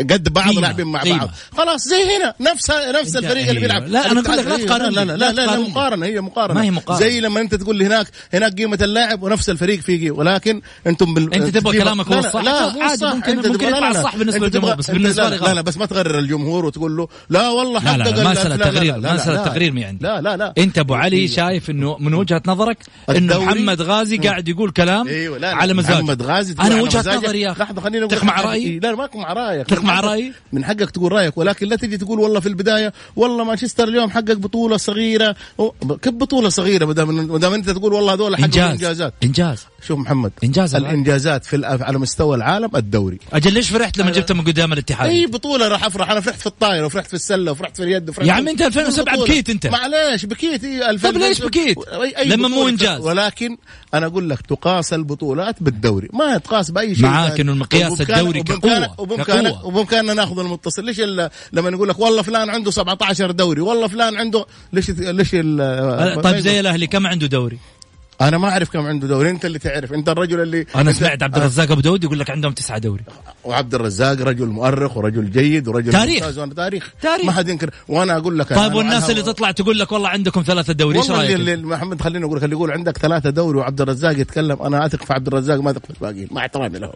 قد 0.00 0.32
بعض 0.32 0.52
لاعبين 0.58 0.86
مع 0.86 1.02
قيمة. 1.02 1.18
بعض 1.18 1.30
خلاص 1.56 1.88
زي 1.88 1.96
هنا 2.16 2.34
نفس 2.52 2.70
نفس 3.00 3.16
الفريق 3.16 3.48
اللي 3.48 3.50
أيوة. 3.50 3.60
بيلعب 3.60 3.88
لا، 3.88 4.10
أنا 4.12 4.20
أقول 4.20 4.36
لك 4.38 4.46
لا 4.46 4.56
أيوة. 4.56 4.66
تقارن 4.66 4.92
لا 4.92 5.04
لا 5.04 5.12
لا 5.16 5.32
لا, 5.32 5.46
لا. 5.46 5.58
مقارنة 5.58 6.06
هي 6.06 6.20
مقارنة 6.20 6.54
ما 6.54 6.62
هي 6.64 6.70
مقارنة. 6.70 7.00
زي 7.06 7.20
لما 7.20 7.40
أنت 7.40 7.54
تقول 7.54 7.76
لي 7.76 7.86
هناك 7.86 8.06
هناك 8.34 8.54
قيمة 8.58 8.78
اللاعب 8.82 9.22
ونفس 9.22 9.50
الفريق 9.50 9.80
في 9.80 9.98
قيمة. 9.98 10.16
ولكن 10.18 10.60
أنتم 10.86 11.14
بال... 11.14 11.34
أنت 11.34 11.56
تبغى 11.58 11.78
كلامك 11.78 12.10
لا 12.10 12.16
هو 12.16 12.20
لا 12.20 12.28
الصح. 12.28 12.42
لا 12.44 12.84
عادي،. 12.84 13.06
ممكن- 13.06 13.36
ممكن 13.36 13.68
يطلع. 13.68 13.92
صح 13.92 14.16
بالنسبة 14.16 14.46
أنت 14.46 14.54
للجمهور، 14.56 14.74
بس 14.74 14.90
لا 14.90 14.98
لي 14.98 15.36
لا. 15.36 15.54
لا 15.54 15.60
بس 15.60 15.76
ما 15.76 15.86
تغرر 15.86 16.18
الجمهور 16.18 16.64
وتقول 16.64 16.96
له 16.96 17.08
لا 17.30 17.48
والله 17.48 17.96
لا 17.96 17.96
لا 17.96 18.04
حقق 18.04 18.16
لا 18.22 18.48
لا، 18.48 18.56
تغرير 18.56 18.96
لا، 18.96 19.00
لا، 19.00 19.14
مسألة 19.14 19.34
لا. 19.36 19.44
تغرير 19.44 19.72
ما 19.72 19.86
عندي 19.86 20.04
لا 20.04 20.20
لا 20.20 20.36
لا 20.36 20.54
أنت 20.58 20.78
أبو 20.78 20.94
علي 20.94 21.28
شايف 21.28 21.70
إنه 21.70 21.96
من 21.98 22.14
وجهة 22.14 22.42
نظرك 22.46 22.78
انه 23.08 23.18
الدوري- 23.18 23.46
محمد 23.80 23.90
غازي 23.96 24.16
قاعد 24.16 24.48
يقول 24.48 24.70
كلام 24.70 25.08
إيوه 25.08 25.38
لا 25.38 25.54
على 25.54 25.74
مزاج 25.74 25.92
محمد 26.02 26.22
غازي 26.22 26.54
أنا 26.60 26.82
وجهه. 26.82 27.16
نظري 27.16 27.40
يا 27.40 27.50
أخي 27.52 27.62
لحظة 27.62 27.80
خليني 27.80 27.98
أقول 28.04 28.10
تخ 28.16 28.24
مع 28.24 28.32
حاجة. 28.32 28.46
رأيي 28.46 28.66
إيه، 28.66 28.80
لا 28.80 28.94
ماكو 28.94 29.18
مع 29.18 29.32
رأيك 29.32 29.66
تخ 29.66 29.78
من 29.78 29.84
مع 29.86 29.96
حقك- 29.96 30.04
رأيي؟ 30.04 30.32
من 30.52 30.64
حقك 30.64 30.90
تقول 30.90 31.12
رأيك 31.12 31.38
ولكن 31.38 31.66
لا 31.66 31.76
تجي 31.76 31.96
تقول 31.96 32.18
والله 32.20 32.40
في 32.40 32.48
البداية 32.48 32.92
والله 33.16 33.44
مانشستر 33.44 33.88
اليوم 33.88 34.10
حقق 34.10 34.32
بطولة 34.32 34.76
صغيرة 34.76 35.36
كيف 36.02 36.14
بطولة 36.14 36.48
صغيرة 36.48 36.84
ما 36.86 36.92
دام 36.92 37.14
ما 37.32 37.38
دام 37.38 37.54
أنت 37.54 37.70
تقول 37.70 37.92
والله 37.92 38.12
هذول 38.12 38.32
حققوا 38.36 38.46
إنجاز 38.46 38.70
إنجازات 38.70 39.14
إنجاز 39.24 39.66
شوف 39.86 39.98
محمد 39.98 40.32
إنجاز 40.44 40.74
الآن. 40.74 40.90
الإنجازات 40.90 41.44
في 41.44 41.66
على 41.66 41.98
مستوى 41.98 42.36
العالم 42.36 42.76
الدوري 42.76 43.18
أجل 43.32 43.52
ليش 43.52 43.70
فرحت 43.70 43.98
لما 43.98 44.10
جبته 44.10 44.34
من 44.34 44.40
قدام 44.44 44.72
الاتحاد 44.72 45.08
أي 45.10 45.26
بطولة 45.26 45.68
راح 45.68 45.84
أفرح 45.84 46.10
أنا 46.10 46.20
فرحت 46.20 46.40
في 46.40 46.46
الطايره 46.46 46.86
وفرحت 46.86 47.08
في 47.08 47.14
السلة 47.14 47.52
وفرحت 47.52 47.76
في 47.76 47.82
اليد 47.82 48.08
وفرحت 48.10 48.28
يا 48.28 48.32
عم 48.32 48.48
أنت 48.48 48.62
2007 48.62 49.14
بطولة. 49.14 49.28
بكيت 49.30 49.50
أنت. 49.50 49.66
معليش 49.66 50.26
بكيت 50.26 50.64
إيه، 50.64 50.96
طب 50.96 51.16
ليش 51.16 51.40
بكيت؟ 51.42 51.78
لما 52.26 52.48
مو. 52.48 52.68
إنجاز. 52.68 53.00
ولكن 53.00 53.56
أنا 53.94 54.06
أقول 54.06 54.30
لك 54.30 54.40
تقاس 54.40 54.92
البطولات 54.92 55.62
بالدوري 55.62 56.08
ما 56.12 56.38
تقاس 56.38 56.70
بأي 56.70 56.94
شيء 56.94 57.04
معاك. 57.04 57.40
إنه 57.40 57.52
المقياس 57.52 58.00
الدوري. 58.00 58.40
وبامكانك 58.98 59.50
كقوة. 59.50 59.66
وبامكاننا 59.66 60.14
ناخذ 60.14 60.38
المتصل 60.38 60.84
ليش 60.84 61.00
لما 61.52 61.70
نقول 61.70 61.88
لك 61.88 61.98
والله 61.98 62.22
فلان 62.22 62.50
عنده 62.50 62.70
17 62.70 63.30
دوري 63.30 63.60
والله 63.60 63.86
فلان 63.88 64.16
عنده 64.16 64.46
ليش 64.72 64.90
ليش 64.90 65.34
أه، 65.34 66.14
طيب 66.14 66.24
يقول- 66.26 66.42
زي 66.42 66.60
الأهلي 66.60 66.86
كم 66.86 67.06
عنده 67.06 67.26
دوري 67.26 67.58
أنا 68.20 68.38
ما 68.38 68.48
أعرف 68.48 68.70
كم 68.70 68.86
عنده 68.86 69.08
دوري 69.08 69.30
أنت 69.30 69.44
اللي 69.44 69.58
تعرف. 69.58 69.92
أنت 69.92 70.08
الرجل 70.08 70.40
اللي 70.40 70.66
أنا 70.76 70.92
سمعت 70.92 71.22
عبد 71.22 71.36
الرزاق 71.36 71.70
أبو 71.70 71.80
داود 71.80 72.04
يقول 72.04 72.18
لك 72.18 72.30
عندهم 72.30 72.52
تسعة 72.52 72.78
دوري. 72.78 73.04
وعبد 73.44 73.74
الرزاق 73.74 74.20
رجل 74.20 74.46
مؤرخ 74.46 74.96
ورجل 74.96 75.30
جيد 75.30 75.68
ورجل 75.68 75.92
تاريخ. 75.92 76.14
ممتاز 76.22 76.38
وأنا 76.38 76.54
تاريخ. 76.54 76.90
تاريخ. 77.02 77.24
ما 77.24 77.32
حد 77.32 77.48
ينكر. 77.48 77.70
وأنا 77.88 78.16
أقول 78.16 78.38
لك 78.38 78.54
طيب 78.54 78.74
والناس 78.74 79.10
اللي 79.10 79.22
تطلع 79.22 79.50
تقول 79.50 79.78
لك 79.78 79.92
والله 79.92 80.08
عندكم 80.08 80.42
ثلاثة 80.42 80.72
دوري 80.72 80.98
إيش 80.98 81.10
رايك 81.10 81.30
اللي 81.30 81.54
اللي 81.54 81.66
محمد 81.66 82.02
خليني 82.02 82.24
أقول 82.24 82.36
لك 82.36 82.44
اللي 82.44 82.56
يقول 82.56 82.70
عندك 82.70 82.98
ثلاثة 82.98 83.30
دوري 83.30 83.58
وعبد 83.58 83.80
الرزاق 83.80 84.18
يتكلم 84.18 84.62
أنا 84.62 84.86
أثق 84.86 85.04
في 85.04 85.12
عبد 85.12 85.26
الرزاق 85.26 85.60
ما 85.60 85.70
أثق 85.70 85.84
في 85.84 85.90
الباقيين. 85.90 86.28
مع 86.30 86.40
احترامي 86.40 86.78
له 86.78 86.92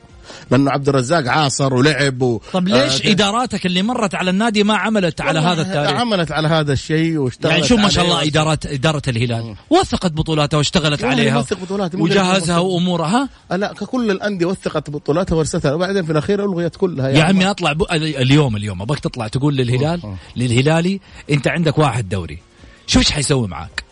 لأنه 0.51 0.71
عبد 0.71 0.89
الرزاق 0.89 1.29
عاصر 1.29 1.75
ولعب 1.75 2.23
و... 2.23 2.41
طب 2.53 2.69
ليش 2.69 3.07
آه، 3.07 3.11
إداراتك 3.11 3.67
اللي 3.67 3.83
مرت 3.83 4.15
على 4.15 4.31
النادي 4.31 4.63
ما 4.63 4.77
عملت 4.77 5.21
على 5.21 5.39
هذا 5.39 5.63
التاريخ؟ 5.63 6.01
عملت 6.01 6.33
على 6.33 6.49
هذا 6.49 6.73
الشيء 6.73 7.19
واشتغلت 7.19 7.55
يعني 7.55 7.67
شوف 7.67 7.81
ما 7.81 7.89
شاء 7.89 8.05
الله 8.05 8.23
ادارات 8.23 8.67
إدارة 8.67 9.03
الهلال. 9.09 9.55
وثقت 9.71 10.13
بطولاتها 10.13 10.57
واشتغلت 10.57 11.05
عليها 11.21 11.45
مو 11.95 12.05
وجهزها 12.05 12.59
وأمورها. 12.59 13.29
ها 13.51 13.57
لا 13.57 13.73
ككل 13.73 14.11
الأندية 14.11 14.47
وثقت 14.47 14.91
بطولاتها 14.91 15.37
ورثتها. 15.37 15.75
وبعدين 15.75 16.05
في 16.05 16.13
الأخير 16.13 16.45
ألغيت 16.45 16.77
كلها. 16.77 17.09
يا 17.09 17.23
عمي 17.23 17.51
أطلع 17.51 17.73
ب... 17.73 17.83
اليوم 17.93 18.57
اليوم. 18.57 18.83
أبغاك 18.83 19.01
تطلع 19.01 19.29
تقول 19.29 19.57
للهلال 19.57 20.17
للهلالي 20.37 21.01
أنت 21.31 21.49
عندك 21.49 21.79
واحد 21.79 22.09
دوري. 22.09 22.39
شوف 22.87 23.03
إيش 23.03 23.11
حيسوي 23.11 23.49
معاك؟ 23.49 23.85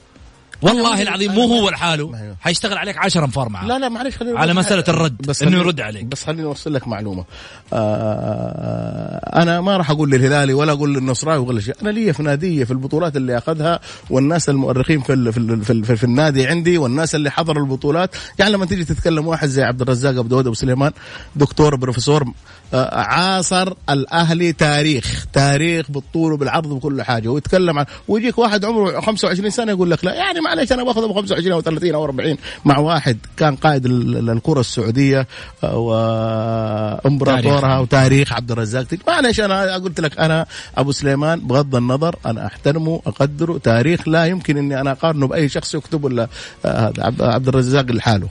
والله 0.62 1.03
العظيم 1.03 1.33
مو 1.33 1.42
هو 1.44 1.68
لحاله 1.70 2.35
حيشتغل 2.40 2.79
عليك 2.79 2.98
10 2.98 3.25
انفار 3.25 3.48
معاه 3.48 3.66
لا 3.66 3.79
لا 3.79 3.88
معلش 3.88 4.16
خليني 4.16 4.38
على 4.38 4.55
حاجة. 4.64 4.85
الرد، 4.88 5.16
إنه 5.42 5.51
خليني- 5.51 5.64
يرد 5.64 5.81
عليك. 5.81 6.05
بس 6.05 6.25
خليني 6.25 6.44
اوصل 6.44 6.75
لك 6.75 6.88
معلومة. 6.88 7.25
آه 8.16 9.42
أنا 9.42 9.61
ما 9.61 9.77
راح 9.77 9.90
أقول 9.90 10.11
للهلالي 10.11 10.55
ولا 10.55 10.72
أقول 10.72 10.94
للنصراوي 10.94 11.46
ولا 11.46 11.61
شيء. 11.61 11.75
أنا 11.83 11.90
لي 11.90 12.12
في 12.12 12.22
نادية 12.22 12.64
في 12.64 12.70
البطولات 12.70 13.16
اللي 13.16 13.38
أخذها 13.38 13.81
والناس 14.11 14.48
المؤرخين 14.48 15.01
في 15.01 15.12
ال 15.12 15.33
في, 15.33 15.38
ال 15.38 15.64
في, 15.64 15.72
ال 15.72 15.85
في, 15.85 15.96
في 15.96 16.05
النادي 16.05 16.46
عندي 16.46 16.79
والناس 16.79 17.14
اللي 17.14 17.31
حضروا 17.31 17.62
البطولات. 17.64 18.11
يعني 18.38 18.53
لما 18.53 18.66
تيجي 18.66 18.85
تتكلم 18.85 19.27
واحد 19.27 19.48
زي 19.48 19.62
عبد 19.62 19.83
الرزاق 19.83 20.11
أبو 20.18 20.29
داود 20.29 20.46
أبو 20.46 20.55
سليمان 20.55 20.92
دكتور 21.37 21.77
بروفيسور 21.77 22.25
آه، 22.75 22.94
عاصر 22.94 23.72
الأهلي 23.90 24.53
تاريخ. 24.53 25.27
تاريخ 25.33 25.90
بالطول 25.90 26.33
وبالعرض 26.33 26.66
وبكل 26.66 27.03
حاجة. 27.03 27.29
ويتكلم 27.29 27.79
عن 27.79 27.85
ويجيك 28.09 28.38
واحد 28.38 28.64
عمره 28.64 29.01
25 29.01 29.51
سنة 29.51 29.72
يقول 29.72 29.90
لك 29.90 30.05
لا. 30.05 30.14
يعني 30.14 30.40
معلش 30.54 30.72
أنا 30.72 30.84
باخذ 30.84 31.02
أبو 31.04 31.12
25 31.14 31.52
أو 31.52 31.60
30 31.60 31.94
أو 31.94 32.04
40 32.04 32.36
مع 32.64 32.78
واحد 32.78 33.18
كان 33.36 33.56
قائد 33.56 33.86
ال- 33.86 34.16
ال- 34.16 34.30
الكرة 34.30 34.60
السعودية 34.60 35.26
آه، 35.64 35.76
وإمبراطورها 35.76 37.60
تاريخ. 37.60 37.80
وتاريخ 37.80 38.32
عبد 38.32 38.50
الرزاق. 38.50 38.86
معلش 39.08 39.40
أنا 39.40 39.74
قلت 39.74 40.00
لك 40.00 40.18
أنا 40.18 40.46
أبو 40.76 40.92
سليمان 40.92 41.40
بغض 41.40 41.76
النظر 41.76 42.16
أنا 42.26 42.46
أحترمه 42.46 43.02
اقدره 43.06 43.58
تاريخ 43.58 44.08
لا 44.08 44.26
يمكن 44.26 44.56
إني 44.56 44.80
أنا 44.80 44.92
أقارنه 44.92 45.26
بأي 45.26 45.48
شخص 45.48 45.74
يكتب 45.74 46.04
ولا 46.04 46.28
آه، 46.64 46.92
عبد 47.20 47.48
الرزاق 47.48 47.84
لحاله. 47.90 48.28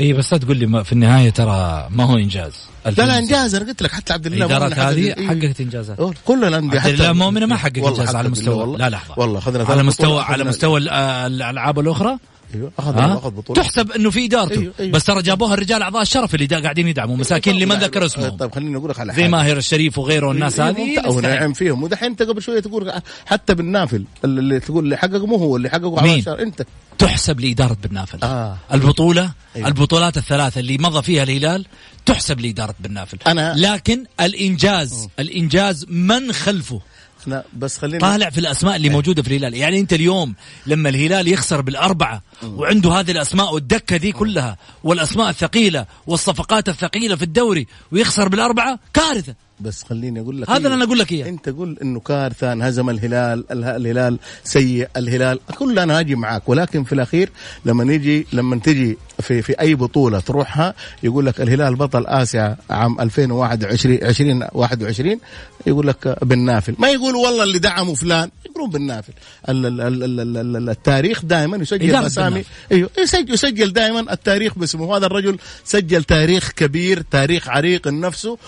اي 0.00 0.12
بس 0.12 0.32
لا 0.32 0.38
تقول 0.38 0.56
لي 0.56 0.66
ما 0.66 0.82
في 0.82 0.92
النهاية 0.92 1.30
ترى 1.30 1.88
ما 1.90 2.04
هو 2.04 2.16
إنجاز 2.16 2.52
لا 2.86 2.90
لا 3.06 3.18
إنجاز 3.18 3.54
أنا 3.54 3.66
قلت 3.66 3.82
لك 3.82 3.90
حتى 3.92 4.12
عبد 4.12 4.26
الله 4.26 4.46
الادارات 4.46 4.78
هذه 4.78 5.14
إيه. 5.18 5.28
حققت 5.28 5.60
إنجازات 5.60 5.98
كل 6.24 6.44
الانديه 6.44 6.80
عبد 6.80 6.92
الله 7.00 7.12
مؤمن 7.12 7.44
ما 7.44 7.56
حقق 7.56 7.72
والله 7.76 7.90
إنجاز 7.90 8.08
حتى 8.08 8.16
على 8.18 8.28
مستوى. 8.28 8.78
لا 8.78 8.88
لحظه 8.90 9.14
والله 9.16 9.38
اخذنا 9.38 9.64
على 9.64 9.82
مستوى 9.82 10.20
على 10.22 10.44
مستوى 10.44 10.78
ال- 10.80 10.88
الألعاب 10.88 11.78
الأخرى 11.80 12.18
أيوه 12.54 12.72
اخذ 12.78 12.94
ها؟ 12.98 13.14
أخذ 13.14 13.30
بطولة 13.30 13.62
تحسب 13.62 13.90
إنه 13.92 14.10
في 14.10 14.24
إدارته 14.24 14.60
أيوه، 14.60 14.72
أيوه. 14.80 14.92
بس 14.92 15.04
ترى 15.04 15.22
جابوها 15.22 15.54
الرجال 15.54 15.82
أعضاء 15.82 16.02
الشرف 16.02 16.34
اللي 16.34 16.46
دا 16.46 16.60
قاعدين 16.62 16.88
يدعموا 16.88 17.16
مساكين 17.16 17.54
اللي 17.54 17.66
ما 17.66 17.74
ذكر 17.74 18.06
اسمهم 18.06 18.36
طيب 18.36 18.52
خليني 18.54 18.76
أقول 18.76 18.90
لك 18.90 19.00
على 19.00 19.12
زي 19.12 19.22
حاجة. 19.22 19.30
ماهر 19.30 19.56
الشريف 19.56 19.98
وغيره 19.98 20.26
والناس 20.26 20.60
إيه، 20.60 20.68
هذه 20.68 20.84
ممتاز. 20.96 21.14
ونعم 21.16 21.52
فيهم 21.52 21.82
ودحين 21.82 22.10
أنت 22.10 22.22
قبل 22.22 22.42
شوية 22.42 22.60
تقول 22.60 22.92
حتى 23.26 23.54
بالنافل 23.54 24.04
اللي 24.24 24.60
تقول 24.60 24.84
اللي 24.84 24.96
حقق 24.96 25.24
مو 25.24 25.36
هو 25.36 25.56
اللي 25.56 25.68
حققه 25.70 26.02
مين؟ 26.02 26.28
أنت 26.28 26.66
تحسب 26.98 27.40
لإدارة 27.40 27.76
بالنافل 27.82 28.18
آه. 28.22 28.56
البطولة 28.74 29.30
أيوه. 29.56 29.68
البطولات 29.68 30.16
الثلاثة 30.16 30.60
اللي 30.60 30.78
مضى 30.78 31.02
فيها 31.02 31.22
الهلال 31.22 31.66
تحسب 32.06 32.40
لإدارة 32.40 32.74
بالنافل 32.80 33.18
أنا- 33.28 33.56
لكن 33.58 34.04
الإنجاز 34.20 35.08
الإنجاز 35.18 35.86
من 35.88 36.32
خلفه 36.32 36.80
إحنا 37.20 37.44
بس 37.56 37.78
خلينا 37.78 37.98
طالع 37.98 38.30
في 38.30 38.38
الأسماء 38.38 38.76
اللي 38.76 38.88
موجودة 38.88 39.22
في 39.22 39.28
الهلال. 39.28 39.54
يعني 39.54 39.80
أنت 39.80 39.92
اليوم 39.92 40.34
لما 40.66 40.88
الهلال 40.88 41.28
يخسر 41.28 41.60
بالأربعة 41.60 42.22
وعنده 42.42 42.90
هذه 42.92 43.10
الأسماء 43.10 43.54
والدكة 43.54 43.96
ذي 43.96 44.12
كلها 44.12 44.56
والأسماء 44.84 45.28
الثقيلة 45.30 45.86
والصفقات 46.06 46.68
الثقيلة 46.68 47.16
في 47.16 47.22
الدوري 47.22 47.66
ويخسر 47.92 48.28
بالأربعة 48.28 48.78
كارثة. 48.94 49.34
بس 49.60 49.82
خليني 49.82 50.20
أقول 50.20 50.40
لك 50.42 50.50
هذا 50.50 50.56
اللي 50.58 50.74
أنا 50.74 50.84
أقول 50.84 50.98
لك 50.98 51.12
إياه. 51.12 51.28
أنت 51.28 51.48
قول 51.48 51.78
إنه 51.82 52.00
كارثه 52.00 52.52
انهزم 52.52 52.90
الهلال 52.90 53.44
اله- 53.52 53.76
الهلال 53.76 54.18
سيء 54.44 54.88
الهلال. 54.96 55.38
كل 55.58 55.78
أنا 55.78 56.00
أجي 56.00 56.14
معك 56.14 56.48
ولكن 56.48 56.84
في 56.84 56.92
الأخير 56.92 57.30
لما 57.64 57.84
نيجي 57.84 58.26
لما 58.32 58.56
تجي 58.56 58.98
في 59.20 59.42
في 59.42 59.60
أي 59.60 59.74
بطولة 59.74 60.20
تروحها 60.20 60.74
يقول 61.02 61.26
لك 61.26 61.40
الهلال 61.40 61.76
بطل 61.76 62.06
آسيا 62.06 62.56
عام 62.70 63.00
2021 63.00 63.94
2021 64.02 65.20
يقول 65.66 65.86
لك 65.86 66.18
بالنافل 66.24 66.74
ما 66.78 66.88
يقولوا 66.88 67.26
والله 67.26 67.42
اللي 67.42 67.58
دعموا 67.58 67.94
فلان. 67.94 68.30
يقولون 68.46 68.70
بالنافل 68.70 69.12
ال- 69.48 69.66
ال- 69.66 69.80
ال- 69.80 70.02
ال- 70.02 70.20
ال- 70.38 70.56
ال- 70.56 70.68
التاريخ 70.70 71.24
دائما 71.24 71.56
يسجل 71.56 71.90
أسامي. 72.06 72.44
أيوه 72.72 72.90
يسجل, 72.98 73.34
يسجل 73.34 73.72
دائما 73.72 74.12
التاريخ 74.12 74.58
باسمه. 74.58 74.96
هذا 74.96 75.06
الرجل 75.06 75.38
سجل 75.64 76.04
تاريخ 76.04 76.50
كبير 76.52 77.00
تاريخ 77.10 77.48
عريق 77.48 77.88
نفسه 77.88 78.38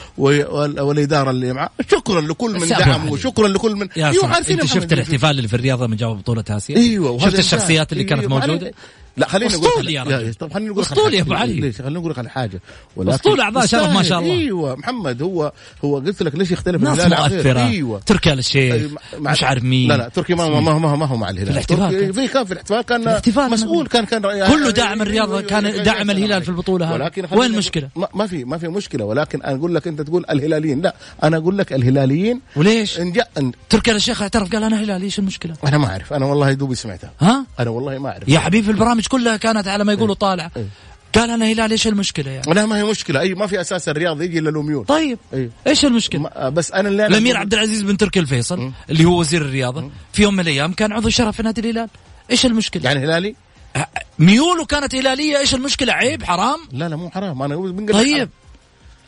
والاداره 1.02 1.30
اللي 1.30 1.52
معه 1.52 1.70
شكرا 1.90 2.20
لكل 2.20 2.60
من 2.60 2.68
دعمه. 2.68 3.12
وشكرا 3.12 3.48
لكل 3.48 3.76
من 3.76 3.88
يا 3.96 4.12
صاحبي 4.12 4.34
عارفين 4.34 4.60
أنت 4.60 4.68
شفت 4.74 4.92
الاحتفال 4.92 5.30
اللي 5.30 5.48
في 5.48 5.54
الرياض 5.54 5.82
لما 5.82 5.96
جابوا 5.96 6.14
بطولة 6.14 6.44
آسيا 6.50 6.76
إيوه 6.76 7.18
شفت. 7.18 7.38
الشخصيات 7.38 7.92
اللي 7.92 8.04
كانت 8.04 8.20
أيوة، 8.20 8.32
موجودة 8.40 8.66
علي- 8.66 8.72
لا 9.16 9.28
خليني 9.28 9.54
أقول 9.54 9.90
يا 9.90 10.02
رجل. 10.02 10.34
طب 10.34 10.52
خليني 10.52 10.70
أقول 10.70 10.82
لك 10.82 10.88
على 10.92 10.98
أسطوري 11.00 11.16
يا. 11.16 11.22
أبو 11.22 11.34
علي. 11.34 11.60
ليش 11.60 11.80
خليني 11.82 11.98
أقول 11.98 12.10
لك 12.10 12.18
على 12.18 12.30
حاجة 12.30 12.60
أسطوري 12.98 13.42
أعضاء 13.42 13.66
شرف 13.66 13.90
ما 13.90 14.02
شاء 14.02 14.18
الله. 14.18 14.32
أيوه 14.32 14.76
محمد 14.76 15.22
هو 15.22 15.52
هو 15.84 15.96
قلت 15.96 16.22
لك 16.22 16.34
ليش 16.34 16.50
يختلف 16.50 16.82
ناس؟ 16.82 16.98
مؤثرة 17.06 17.66
أيوه 17.66 18.00
تركي 18.06 18.32
آل 18.32 18.38
الشيخ 18.38 18.92
مش 19.18 19.42
عارف 19.42 19.62
مين 19.64 19.88
لا 19.88 19.96
لا 19.96 20.08
تركي 20.08 20.34
ما 20.34 20.48
ما 20.48 20.78
ما, 20.78 20.96
ما 20.96 21.06
هو 21.06 21.16
مع 21.16 21.30
الهلال 21.30 21.46
في 21.46 21.52
الاحتفال. 21.52 22.14
في 22.14 22.28
كان 22.28 22.44
في 22.44 22.52
الاحتفال 22.52 22.80
كان 22.80 23.02
الاحتفال 23.02 23.50
مسؤول 23.50 23.86
كان 23.86 24.04
كان 24.04 24.22
كله 24.22 24.70
داعم 24.70 25.02
الرياضة، 25.02 25.40
كان 25.40 25.82
داعم 25.82 26.10
الهلال 26.10 26.42
في 26.42 26.48
البطولة 26.48 26.86
هذه. 26.86 26.94
ولكن 26.94 27.26
وين؟ 27.32 27.62
أقول- 27.62 27.82
ما, 28.14 28.26
في 28.26 28.44
ما 28.44 28.58
في 28.58 28.68
مشكلة 28.68 29.04
ولكن 29.04 29.42
أنا 29.42 29.56
أقول 29.56 29.74
لك 29.74 29.86
أنت 29.86 30.00
تقول 30.02 30.24
الهلاليين 30.30 30.80
لا 30.80 30.94
أنا 31.22 31.36
أقول 31.36 31.58
لك 31.58 31.72
الهلاليين 31.72 32.40
وليش؟ 32.56 33.00
إن 33.00 33.12
جاء 33.12 33.30
تركي 33.68 33.90
آل 33.90 33.96
الشيخ 33.96 34.22
اعترف 34.22 34.52
قال 34.52 34.64
أنا 34.64 34.80
هلالي 34.80 35.04
إيش 35.04 35.18
المشكلة؟ 35.18 35.54
أنا 35.66 35.78
ما 35.78 35.86
أعرف 35.86 36.12
أنا 36.12 36.26
والله 36.26 36.52
دوبي 36.52 36.74
سمعتها 36.74 37.10
ها؟ 37.20 37.46
أنا 37.60 37.70
والله 37.70 37.98
ما 37.98 38.08
أعرف 38.08 38.28
يا 38.28 38.38
حبيبي 38.38 38.70
البرامج 38.70 39.01
كلها 39.08 39.36
كانت 39.36 39.68
على 39.68 39.84
ما 39.84 39.92
يقولوا 39.92 40.14
طالعه 40.14 40.50
إيه. 40.56 40.66
قال 41.14 41.30
أنا 41.30 41.44
هلالي 41.44 41.72
إيش 41.72 41.86
المشكلة 41.86 42.30
يعني؟ 42.30 42.54
لا 42.54 42.66
ما 42.66 42.76
هي 42.76 42.84
مشكلة 42.84 43.20
أي 43.20 43.34
ما 43.34 43.46
في 43.46 43.60
أساس 43.60 43.88
الرياض 43.88 44.22
يجي 44.22 44.38
إلا 44.38 44.50
الأميون 44.50 44.84
طيب 44.84 45.18
أيوه. 45.34 45.50
إيش 45.66 45.84
المشكلة؟ 45.84 46.48
بس 46.48 46.72
أنا 46.72 46.88
اللي 46.88 47.06
أنا 47.06 47.16
الأمير 47.16 47.36
عبد 47.36 47.54
العزيز 47.54 47.82
بن 47.82 47.96
تركي 47.96 48.20
الفيصل 48.20 48.72
اللي 48.90 49.04
هو 49.04 49.20
وزير 49.20 49.42
الرياضة 49.42 49.90
في 50.12 50.22
يوم 50.22 50.34
من 50.34 50.40
الأيام 50.40 50.72
كان 50.72 50.92
عضو 50.92 51.08
شرف 51.08 51.36
في 51.36 51.42
نادي 51.42 51.60
الهلال 51.60 51.88
إيش 52.30 52.46
المشكلة؟ 52.46 52.84
يعني 52.84 53.04
هلالي 53.04 53.34
أه، 53.76 53.86
ميوله 54.18 54.64
كانت 54.64 54.94
هلالية 54.94 55.38
إيش 55.38 55.54
المشكلة؟ 55.54 55.92
عيب 55.92 56.22
حرام؟ 56.22 56.60
لا 56.72 56.88
لا 56.88 56.96
مو 56.96 57.10
حرام 57.10 57.42
أنا 57.42 57.56
بنقول 57.56 57.92
طيب 57.92 58.30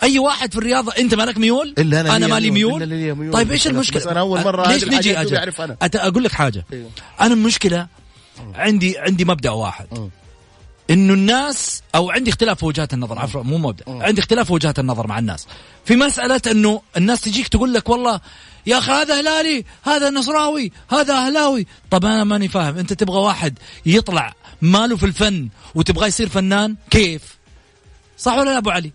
أي 0.03 0.19
واحد 0.19 0.53
في 0.53 0.59
الرياضة 0.59 0.93
أنت 0.99 1.15
مالك 1.15 1.39
ميول؟ 1.39 1.75
أنا 1.79 2.01
أنا 2.01 2.19
لي 2.19 2.27
مالي 2.33 2.51
ميول. 2.51 2.73
ميول؟ 2.73 2.83
إلا 2.83 3.15
ميول. 3.15 3.33
طيب 3.33 3.51
إيش 3.51 3.65
أنا- 3.65 3.67
المشكلة؟ 3.67 4.01
بس 4.01 4.07
أنا 4.07 4.21
أول 4.21 4.41
مرة 4.45 4.67
أه، 4.67 4.73
ليش 4.73 4.85
نجي 4.85 5.21
أجل؟ 5.21 5.37
أنا. 5.37 5.77
أقول 5.83 6.25
لك 6.25 6.33
حاجة 6.33 6.65
أيوه. 6.73 6.91
أنا 7.21 7.35
المشكلة 7.35 7.87
عندي 8.55 8.99
عندي 8.99 9.25
مبدأ 9.25 9.51
واحد. 9.51 10.11
إنه 10.91 11.15
الناس 11.15 11.83
أو 11.95 12.11
عندي 12.11 12.31
اختلاف 12.31 12.59
في 12.59 12.67
وجهات 12.67 12.95
النظر. 12.95 13.19
عفوا 13.19 13.43
مو 13.43 13.59
مبدأ. 13.59 13.85
عندي 13.89 14.21
اختلاف 14.21 14.47
في 14.47 14.53
وجهات 14.53 14.79
النظر 14.79 15.07
مع 15.07 15.19
الناس. 15.19 15.47
في 15.85 15.97
مسألة 15.97 16.41
إنه 16.51 16.83
الناس 16.97 17.21
تجيك 17.21 17.49
تقول 17.49 17.75
لك 17.75 17.89
والله 17.89 18.21
يا 18.67 18.79
أخي 18.79 18.93
هذا 18.93 19.21
هلالي 19.21 19.65
هذا 19.83 20.11
نصراوي 20.11 20.73
هذا 20.91 21.15
أهلاوي. 21.15 21.67
طب 21.91 22.05
أنا 22.05 22.25
ماني 22.25 22.49
فاهم. 22.49 22.79
أنت 22.79 22.93
تبغى 22.93 23.19
واحد 23.19 23.59
يطلع 23.87 24.35
ماله 24.63 24.97
في 24.97 25.07
الفن 25.07 25.49
وتبغاه 25.75 26.07
يصير 26.07 26.29
فنان؟ 26.29 26.77
كيف؟ 26.91 27.39
صح 28.19 28.33
ولا 28.33 28.51
لا 28.51 28.59
أبو 28.59 28.71
علي؟ 28.71 28.93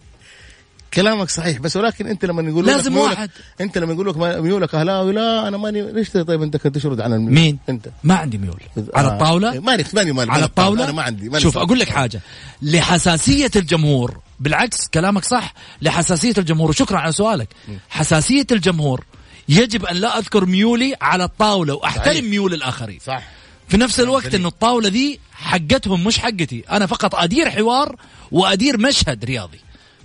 كلامك 0.93 1.29
صحيح 1.29 1.59
بس 1.59 1.77
ولكن 1.77 2.07
أنت 2.07 2.25
لما 2.25 2.41
يقول 2.41 2.65
لازم 2.65 2.91
لك 2.91 2.97
ميولك 2.97 3.11
واحد. 3.17 3.29
أنت 3.61 3.77
لما 3.77 3.93
يقول 3.93 4.07
لك 4.07 4.17
ميولك 4.17 4.75
أهلاوي 4.75 5.13
لا 5.13 5.47
أنا 5.47 5.57
ماني 5.57 5.91
ليش 5.91 6.09
طيب 6.09 6.41
أنت 6.41 6.57
كنت 6.57 6.75
تشرد 6.75 7.01
عن 7.01 7.13
الميول؟ 7.13 7.33
مين؟ 7.33 7.59
أنت. 7.69 7.89
ما 8.03 8.15
عندي 8.15 8.37
ميول. 8.37 8.59
على 8.95 9.07
آه. 9.07 9.11
الطاوله 9.13 9.59
ماني 9.59 9.83
ماني 9.93 10.11
ماني 10.11 10.31
على 10.31 10.45
الطاولة؟ 10.45 10.83
أنا 10.83 10.91
ما 10.91 11.01
عندي 11.01 11.29
ماني 11.29 11.43
شوف. 11.43 11.57
أقول 11.57 11.79
لك 11.79 11.89
حاجة. 11.89 12.21
لحساسية 12.61 13.51
الجمهور 13.55 14.19
بالعكس 14.39 14.87
كلامك 14.87 15.25
صح. 15.25 15.53
لحساسية 15.81 16.33
الجمهور 16.37 16.69
وشكرا 16.69 16.97
على 16.99 17.11
سؤالك. 17.11 17.47
حساسية 17.89 18.47
الجمهور 18.51 19.05
يجب 19.49 19.85
أن 19.85 19.95
لا 19.95 20.17
أذكر 20.19 20.45
ميولي 20.45 20.95
على 21.01 21.23
الطاولة 21.23 21.73
وأحترم 21.73 22.13
صحيح. 22.13 22.23
ميول 22.23 22.53
الآخرين. 22.53 22.99
صح. 23.05 23.23
في 23.67 23.77
نفس 23.77 23.99
الوقت 23.99 24.35
انه 24.35 24.47
الطاولة 24.47 24.89
دي 24.89 25.19
حقتهم 25.33 26.03
مش 26.03 26.19
حقتي. 26.19 26.63
أنا 26.71 26.85
فقط 26.85 27.15
أدير 27.15 27.49
حوار 27.49 27.95
وأدير 28.31 28.77
مشهد 28.77 29.25
رياضي. 29.25 29.59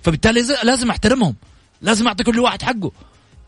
فبالتالي 0.05 0.43
لازم 0.64 0.90
أحترمهم. 0.90 1.35
لازم 1.83 2.07
أعطي 2.07 2.25
كل 2.25 2.40
واحد 2.40 2.62
حقه. 2.62 2.93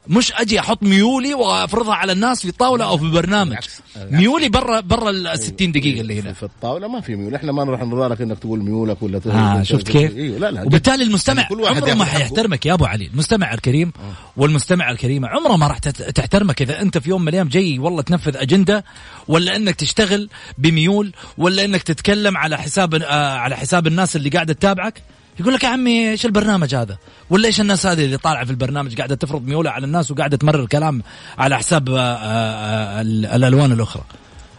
مش 0.08 0.32
أجي 0.32 0.60
أحط 0.60 0.82
ميولي 0.82 1.34
وأفرضها 1.34 1.94
على 1.94 2.12
الناس 2.12 2.42
في 2.42 2.52
طاوله 2.52 2.84
أو 2.84 2.98
في 2.98 3.10
برنامج. 3.10 3.48
بالعكس. 3.48 3.80
ميولي 3.96 4.48
برا 4.48 4.80
برا 4.80 5.10
ال 5.10 5.38
60 5.38 5.72
دقيقة 5.72 6.00
اللي 6.00 6.20
هنا. 6.20 6.32
في 6.32 6.42
الطاولة 6.42 6.88
ما 6.88 7.00
في 7.00 7.16
ميول 7.16 7.34
إحنا 7.34 7.52
ما 7.52 7.64
نروح 7.64 7.82
نرضى 7.82 8.08
لك 8.08 8.20
إنك 8.20 8.38
تقول 8.38 8.62
ميولك 8.62 9.02
ولا 9.02 9.18
تقول 9.18 9.34
آه 9.34 9.62
شفت 9.62 9.88
كيف؟ 9.88 10.16
أيوه 10.16 10.38
لا 10.38 10.50
لا 10.50 10.62
وبالتالي 10.62 11.04
المستمع 11.04 11.42
يعني 11.42 11.54
كل 11.54 11.60
واحد 11.60 11.82
عمره 11.82 11.94
ما. 11.94 12.04
حيحترمك 12.04 12.66
يا 12.66 12.74
أبو 12.74 12.84
علي، 12.84 13.06
المستمع 13.06 13.54
الكريم 13.54 13.92
والمستمع 14.36 14.90
الكريمه 14.90 15.28
عمره 15.28 15.56
ما 15.56 15.66
راح 15.66 15.78
تحترمك 15.78 16.62
إذا 16.62 16.82
أنت 16.82 16.98
في 16.98 17.10
يوم 17.10 17.22
من 17.22 17.28
الأيام 17.28 17.48
جاي 17.48 17.78
والله 17.78 18.02
تنفذ 18.02 18.36
أجندة 18.36 18.84
ولا 19.28 19.56
إنك 19.56 19.74
تشتغل 19.74 20.28
بميول 20.58 21.12
ولا 21.38 21.64
إنك 21.64 21.82
تتكلم 21.82 22.36
على 22.36 22.58
حساب 22.58 22.94
آه 22.94 23.36
على 23.38 23.56
حساب 23.56 23.86
الناس 23.86 24.16
اللي 24.16 24.28
قاعدة 24.28 24.52
تتابعك. 24.52 25.02
يقول 25.40 25.54
لك 25.54 25.64
يا 25.64 25.68
عمي 25.68 26.10
إيش 26.10 26.26
البرنامج 26.26 26.74
هذا؟ 26.74 26.98
ولا 27.30 27.46
إيش 27.46 27.60
الناس 27.60 27.86
هذه 27.86 28.04
اللي 28.04 28.16
طالعة 28.16 28.44
في 28.44 28.50
البرنامج 28.50 28.96
قاعدة 28.96 29.14
تفرض 29.14 29.42
ميولها 29.46 29.72
على 29.72 29.86
الناس 29.86 30.10
وقاعدة 30.10 30.36
تمرر 30.36 30.66
كلام 30.66 31.02
على 31.38 31.58
حساب 31.58 31.88
آه 31.90 31.98
آه 31.98 32.16
آه 32.24 33.00
ال- 33.00 33.26
الألوان 33.26 33.72
الأخرى. 33.72 34.02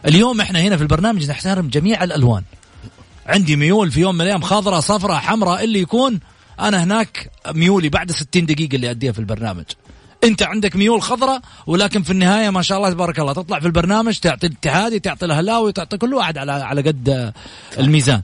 اليوم 0.06 0.42
إحنا 0.42 0.60
هنا 0.60 0.78
في 0.78 0.84
البرنامج 0.84 1.30
نحترم 1.30 1.68
جميع 1.68 2.04
الألوان. 2.04 2.44
عندي 3.28 3.56
ميول 3.56 3.92
في 3.92 4.00
يوم 4.00 4.16
من 4.16 4.22
الأيام 4.22 4.42
خضراء 4.42 4.80
صفراء 4.80 5.18
حمراء 5.18 5.64
اللي 5.64 5.80
يكون 5.80 6.20
أنا 6.60 6.84
هناك 6.84 7.32
ميولي 7.54 7.90
بعد 7.90 8.12
60 8.12 8.46
دقيقة 8.46 8.76
اللي 8.76 8.92
أديها 8.92 9.12
في 9.12 9.20
البرنامج 9.20 9.64
أنت 10.24 10.44
عندك 10.44 10.76
ميول 10.76 11.02
خضراء 11.02 11.42
ولكن 11.68 12.04
في 12.04 12.12
النهاية 12.12 12.50
ما 12.50 12.62
شاء 12.62 12.78
الله 12.78 12.90
تبارك 12.90 13.20
الله 13.20 13.34
تطلع 13.34 13.60
في 13.60 13.66
البرنامج 13.66 14.18
تعطي 14.20 14.48
الاتحادي 14.48 15.00
تعطي 15.00 15.26
الهلاوي 15.26 15.72
تعطي 15.72 15.98
كل 15.98 16.14
واحد 16.14 16.38
على 16.38 16.52
على 16.52 16.82
قد 16.82 17.34
الميزان 17.80 18.22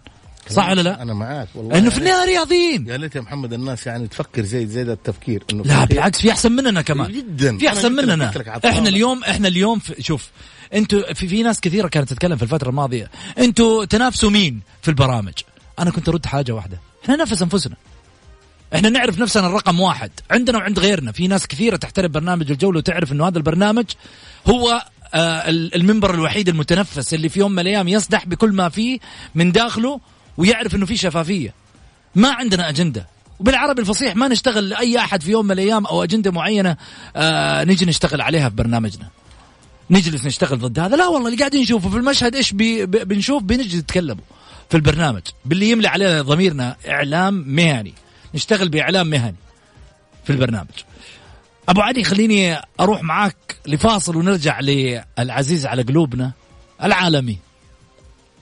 صح 0.50 0.70
ولا 0.70 0.82
لا؟ 0.82 1.02
أنا 1.02 1.14
معاك 1.14 1.48
والله. 1.56 1.78
إنه 1.78 1.90
في 1.90 1.98
النهاية 1.98 2.26
رياضيين. 2.26 2.88
يا 2.88 2.98
ليت 2.98 3.16
يا 3.16 3.22
محمد 3.22 3.54
الناس 3.54 3.88
يعني 3.88 4.08
تفكر 4.08 4.42
زي 4.44 4.66
زي 4.68 4.84
ده 4.84 4.94
التفكير 4.94 5.44
إنه 5.54 5.64
لا 5.64 5.86
بالعكس 5.86 6.22
في 6.22 6.32
أحسن 6.32 6.52
مننا 6.52 6.82
كمان. 6.82 7.12
جدا. 7.12 7.58
في 7.58 7.68
أحسن 7.70 7.92
مننا. 7.92 8.32
إحنا 8.66 8.90
اليوم 8.90 9.24
إحنا 9.24 9.48
اليوم 9.48 9.80
في 9.80 10.04
شوف 10.04 10.30
أنتوا 10.74 11.14
في, 11.14 11.28
في 11.28 11.44
ناس 11.44 11.60
كثيرة 11.60 11.88
كانت 11.88 12.10
تتكلم 12.10 12.38
في 12.38 12.44
الفترة 12.44 12.70
الماضية. 12.70 13.10
أنتوا 13.38 13.86
تنافسوا 13.86 14.30
مين 14.30 14.62
في 14.82 14.88
البرامج؟ 14.90 15.34
أنا 15.80 15.92
كنت 15.92 16.10
أرد 16.10 16.26
حاجة 16.26 16.52
واحدة. 16.52 16.80
إحنا 17.04 17.16
ننافس 17.16 17.42
أنفسنا. 17.42 17.76
إحنا 18.76 18.90
نعرف 18.90 19.20
نفسنا 19.20 19.48
الرقم 19.48 19.80
واحد. 19.80 20.12
عندنا 20.32 20.58
وعند 20.58 20.80
غيرنا. 20.80 21.12
في 21.12 21.28
ناس 21.28 21.48
كثيرة 21.48 21.76
تحترم 21.76 22.12
برنامج 22.12 22.52
الجولة 22.52 22.78
وتعرف 22.78 23.12
إنه 23.12 23.28
هذا 23.28 23.38
البرنامج 23.38 23.86
هو 24.48 24.86
آه 25.14 25.50
ال- 25.50 25.76
المنبر 25.76 26.14
الوحيد 26.14 26.50
المتنفس 26.50 27.14
اللي 27.14 27.30
في 27.30 27.40
يوم 27.40 27.52
من 27.52 27.60
الأيام 27.60 27.88
يصدح 27.88 28.26
بكل 28.26 28.52
ما 28.52 28.70
فيه 28.70 29.00
من 29.36 29.52
داخله 29.52 30.00
ويعرف 30.38 30.76
إنه 30.76 30.86
في 30.86 30.98
شفافية. 30.98 31.54
ما 32.15 32.34
عندنا 32.34 32.69
أجندة. 32.69 33.08
وبالعربي 33.39 33.82
الفصيح 33.82 34.15
ما 34.15 34.28
نشتغل 34.28 34.69
لأي 34.69 34.98
أحد 34.98 35.24
في 35.24 35.32
يوم 35.32 35.46
من 35.46 35.52
الأيام 35.52 35.86
أو 35.86 36.04
أجندة 36.04 36.32
معينة 36.32 36.78
آه 37.15 37.63
نجي 37.63 37.86
نشتغل 37.86 38.22
عليها 38.22 38.50
في 38.50 38.56
برنامجنا. 38.56 39.08
نجلس 39.89 40.26
نشتغل 40.26 40.60
ضد 40.60 40.80
هذا. 40.80 40.96
لا 40.96 41.08
والله 41.08 41.28
اللي 41.28 41.39
قاعدين 41.39 41.62
نشوفه 41.62 41.89
في 41.89 41.98
المشهد 41.98 42.36
إيش 42.36 42.52
بي 42.54 42.86
بنشوف؟ 42.86 43.43
بنجي 43.43 43.78
نتكلموا 43.78 44.24
في 44.69 44.78
البرنامج. 44.78 45.22
باللي 45.46 45.69
يملى 45.69 45.88
عليه 45.88 46.22
ضميرنا 46.22 46.76
إعلام 46.88 47.34
مهني. 47.48 47.93
نشتغل 48.36 48.69
بإعلام 48.69 49.08
مهني 49.08 49.36
في 50.24 50.30
البرنامج. 50.30 50.84
أبو 51.69 51.82
علي 51.82 52.04
خليني 52.04 52.62
أروح 52.80 53.04
معاك 53.04 53.36
لفاصل 53.67 54.15
ونرجع 54.15 54.60
للعزيز 54.60 55.65
على 55.65 55.82
قلوبنا 55.82 56.32
العالمي. 56.84 57.38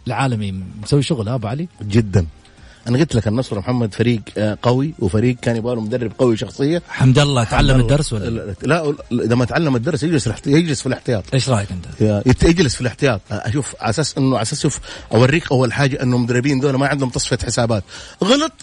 العالمي 0.08 0.64
مسوي 0.84 1.02
شغل 1.04 1.30
ها 1.30 1.36
أبو 1.36 1.48
علي؟ 1.48 1.68
جدا. 1.82 2.26
أنا 2.88 3.00
قلت 3.00 3.16
لك 3.16 3.28
النصر 3.28 3.60
محمد 3.60 3.94
فريق 3.94 4.22
آه، 4.38 4.58
قوي 4.62 4.94
وفريق 5.00 5.36
كان 5.42 5.56
يبغى 5.56 5.76
له 5.76 5.82
مدرب 5.82 6.12
قوي 6.18 6.38
شخصية. 6.38 6.82
حمد 6.90 7.20
الله 7.20 7.44
تعلم 7.44 7.70
الله. 7.70 7.82
الدرس 7.82 8.14
ولا؟ 8.14 8.56
لا, 8.64 8.96
إذا 9.12 9.36
ما 9.36 9.46
تعلم 9.46 9.76
الدرس 9.76 10.04
يجلس 10.04 10.30
يجلس 10.46 10.82
في 10.82 10.88
الاحتياط. 10.88 11.24
إيش 11.34 11.50
رأيك 11.50 11.68
أنت؟ 11.72 12.44
يجلس 12.44 12.76
في 12.76 12.82
الاحتياط. 12.82 13.22
أشوف 13.32 13.76
على 13.82 13.90
أساس 13.90 14.18
إنه 14.18 14.36
على 14.36 14.42
أساس 14.42 14.62
شوف 14.62 14.80
أوريك 15.14 15.52
أول 15.52 15.74
حاجة 15.74 16.04
إنه 16.04 16.16
المدربين 16.16 16.60
دول 16.60 16.76
ما 16.76 16.88
عندهم 16.88 17.10
تصفية 17.10 17.38
حسابات. 17.46 17.84
غلط 18.24 18.54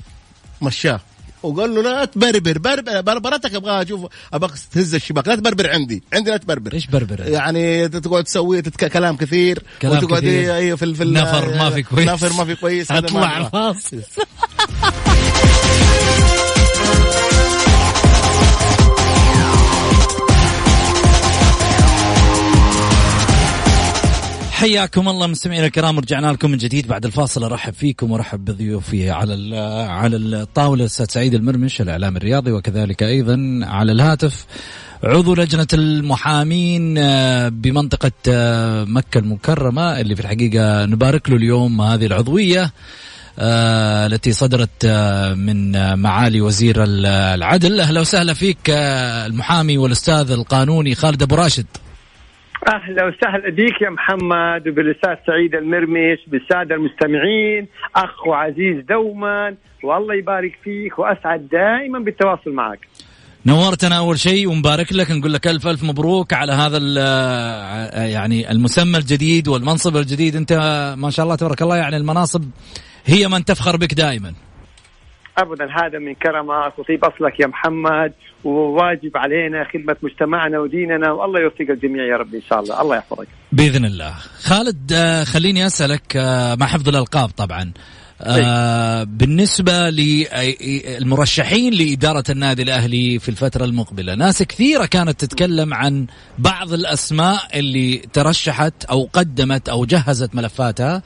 مشاه. 0.62 1.01
وقال 1.42 1.74
له 1.74 1.83
لا 1.83 2.05
تبربر 2.05 2.59
بربر 2.59 3.01
بربرتك 3.01 3.55
أبغى 3.55 3.83
أشوف 3.83 4.07
أبغى 4.33 4.53
تهز 4.72 4.94
الشباك 4.94 5.29
لا 5.29 5.35
تبربر 5.35 5.70
عندي 5.70 6.03
عندي 6.12 6.31
لا 6.31 6.37
تبربر 6.37 6.72
إيش 6.72 6.87
بربر؟ 6.87 7.20
يعني 7.29 7.88
تقعد 7.88 8.24
تسوي 8.24 8.62
تتك... 8.62 8.92
كلام 8.92 9.16
كثير 9.16 9.62
كلام 9.83 10.05
وتقعد 10.05 10.22
كثير. 10.22 10.55
أيوه 10.55 10.77
في 10.77 10.85
ال- 10.85 10.94
في 10.94 11.05
نفر 11.05 11.48
ما 11.57 11.70
في 11.70 11.83
كويس. 11.83 12.09
نفر 12.09 12.33
ما 12.33 12.44
في 12.44 12.55
كويس 12.55 12.92
أطلع 12.92 13.46
أبغاه. 13.46 13.77
حياكم 24.58 25.08
الله 25.08 25.26
مستمعينا 25.26 25.66
الكرام 25.66 25.98
رجعنا 25.98 26.32
لكم 26.32 26.50
من 26.50 26.56
جديد 26.58 26.86
بعد 26.86 27.04
الفاصل. 27.04 27.44
أرحب 27.44 27.72
فيكم 27.74 28.10
وأرحب 28.10 28.44
بضيوفي 28.44 29.10
على 29.10 29.56
على 29.88 30.16
الطاولة 30.16 30.80
الاستاذ 30.80 31.06
سعيد 31.10 31.34
المرمش 31.34 31.80
الإعلام 31.80 32.16
الرياضي 32.16 32.52
وكذلك 32.52 33.02
أيضا 33.02 33.60
على 33.62 33.92
الهاتف 33.92 34.44
عضو 35.04 35.34
لجنة 35.34 35.66
المحامين 35.74 36.98
آه، 36.98 37.48
بمنطقة 37.48 38.12
آه، 38.28 38.84
مكة 38.84 39.18
المكرمة 39.18 40.00
اللي 40.00 40.16
في 40.16 40.20
الحقيقة 40.22 40.86
نبارك 40.86 41.30
له 41.30 41.36
اليوم 41.36 41.80
هذه 41.80 42.06
العضوية 42.06 42.72
آه، 43.38 44.06
التي 44.06 44.32
صدرت 44.32 44.86
من 45.36 45.94
معالي 45.98 46.40
وزير 46.40 46.84
ال- 46.84 47.06
العدل. 47.06 47.80
أهلا 47.80 48.00
وسهلا 48.00 48.34
فيك 48.34 48.70
المحامي 48.70 49.78
والأستاذ 49.78 50.30
القانوني 50.30 50.94
خالد 50.94 51.22
أبو 51.22 51.34
راشد. 51.34 51.66
أهلا 52.66 53.04
وسهلا 53.06 53.50
بك 53.50 53.82
يا 53.82 53.90
محمد 53.90 54.68
وبالأستاذ 54.68 55.14
سعيد 55.26 55.54
المرمش 55.54 56.18
بالسادة 56.26 56.74
المستمعين 56.74 57.68
أخ 57.96 58.26
وعزيز 58.26 58.84
دوما 58.88 59.54
والله 59.82 60.14
يبارك 60.14 60.58
فيك 60.64 60.98
وأسعد 60.98 61.48
دائما 61.52 61.98
بالتواصل 61.98 62.50
معك. 62.52 62.78
نورتنا 63.46 63.98
أول 63.98 64.18
شيء 64.18 64.48
ومبارك 64.48 64.92
لك 64.92 65.10
نقول 65.10 65.32
لك 65.32 65.46
ألف 65.46 65.66
ألف 65.66 65.84
مبروك 65.84 66.32
على 66.32 66.52
هذا 66.52 66.76
ال- 66.82 68.10
يعني 68.12 68.50
المسمى 68.50 68.98
الجديد 68.98 69.48
والمنصب 69.48 69.96
الجديد. 69.96 70.36
أنت 70.36 70.52
ما 70.98 71.10
شاء 71.10 71.24
الله 71.24 71.36
تبارك 71.36 71.62
الله 71.62 71.76
يعني 71.76 71.96
المناصب 71.96 72.44
هي 73.06 73.28
من 73.28 73.44
تفخر 73.44 73.76
بك 73.76 73.94
دائما 73.94 74.32
أبدا 75.42 75.64
هذا 75.64 75.98
من 75.98 76.14
كرمك 76.14 76.79
وطيب 76.79 77.05
أصلك 77.05 77.40
يا 77.40 77.46
محمد 77.46 78.12
وواجب 78.44 79.16
علينا 79.16 79.64
خدمة 79.74 79.96
مجتمعنا 80.03 80.59
وديننا 80.59 81.12
والله 81.12 81.40
يوفق 81.40 81.66
الجميع 81.70 82.05
يا 82.05 82.16
رب 82.16 82.35
إن 82.35 82.42
شاء 82.51 82.61
الله. 82.61 82.83
الله 82.83 82.96
يحفظك. 82.96 83.29
بإذن 83.53 83.85
الله. 83.85 84.14
خالد 84.42 84.92
آه، 84.92 85.24
خليني 85.24 85.66
أسألك 85.66 86.16
آه، 86.16 86.55
مع 86.55 86.66
حفظ 86.66 86.88
الألقاب 86.88 87.29
طبعا. 87.29 87.72
آه 88.20 89.04
بالنسبة 89.04 89.90
للمرشحين 89.90 91.74
لإدارة 91.74 92.24
النادي 92.31 92.62
الأهلي 92.62 93.18
في 93.18 93.28
الفترة 93.28 93.64
المقبلة. 93.64 94.14
ناس 94.14 94.42
كثيرة 94.42 94.87
كانت 94.87 95.20
تتكلم 95.24 95.74
عن 95.74 96.07
بعض 96.38 96.72
الأسماء 96.72 97.59
اللي 97.59 98.02
ترشحت 98.12 98.85
أو 98.85 99.09
قدمت 99.12 99.68
أو 99.68 99.85
جهزت 99.85 100.35
ملفاتها 100.35 101.02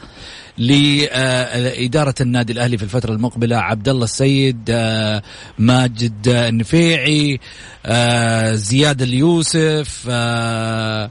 لإدارة 0.59 2.15
النادي 2.21 2.53
الأهلي 2.53 2.79
في 2.79 2.85
الفترة 2.85 3.13
المقبلة. 3.13 3.57
عبد 3.57 3.89
الله 3.89 4.05
السيد 4.05 4.65
آه 4.71 5.23
ماجد 5.59 6.29
النفيعي 6.29 7.41
آه 7.87 8.53
زياد 8.53 9.03
اليوسف 9.03 10.07
آه 10.11 11.11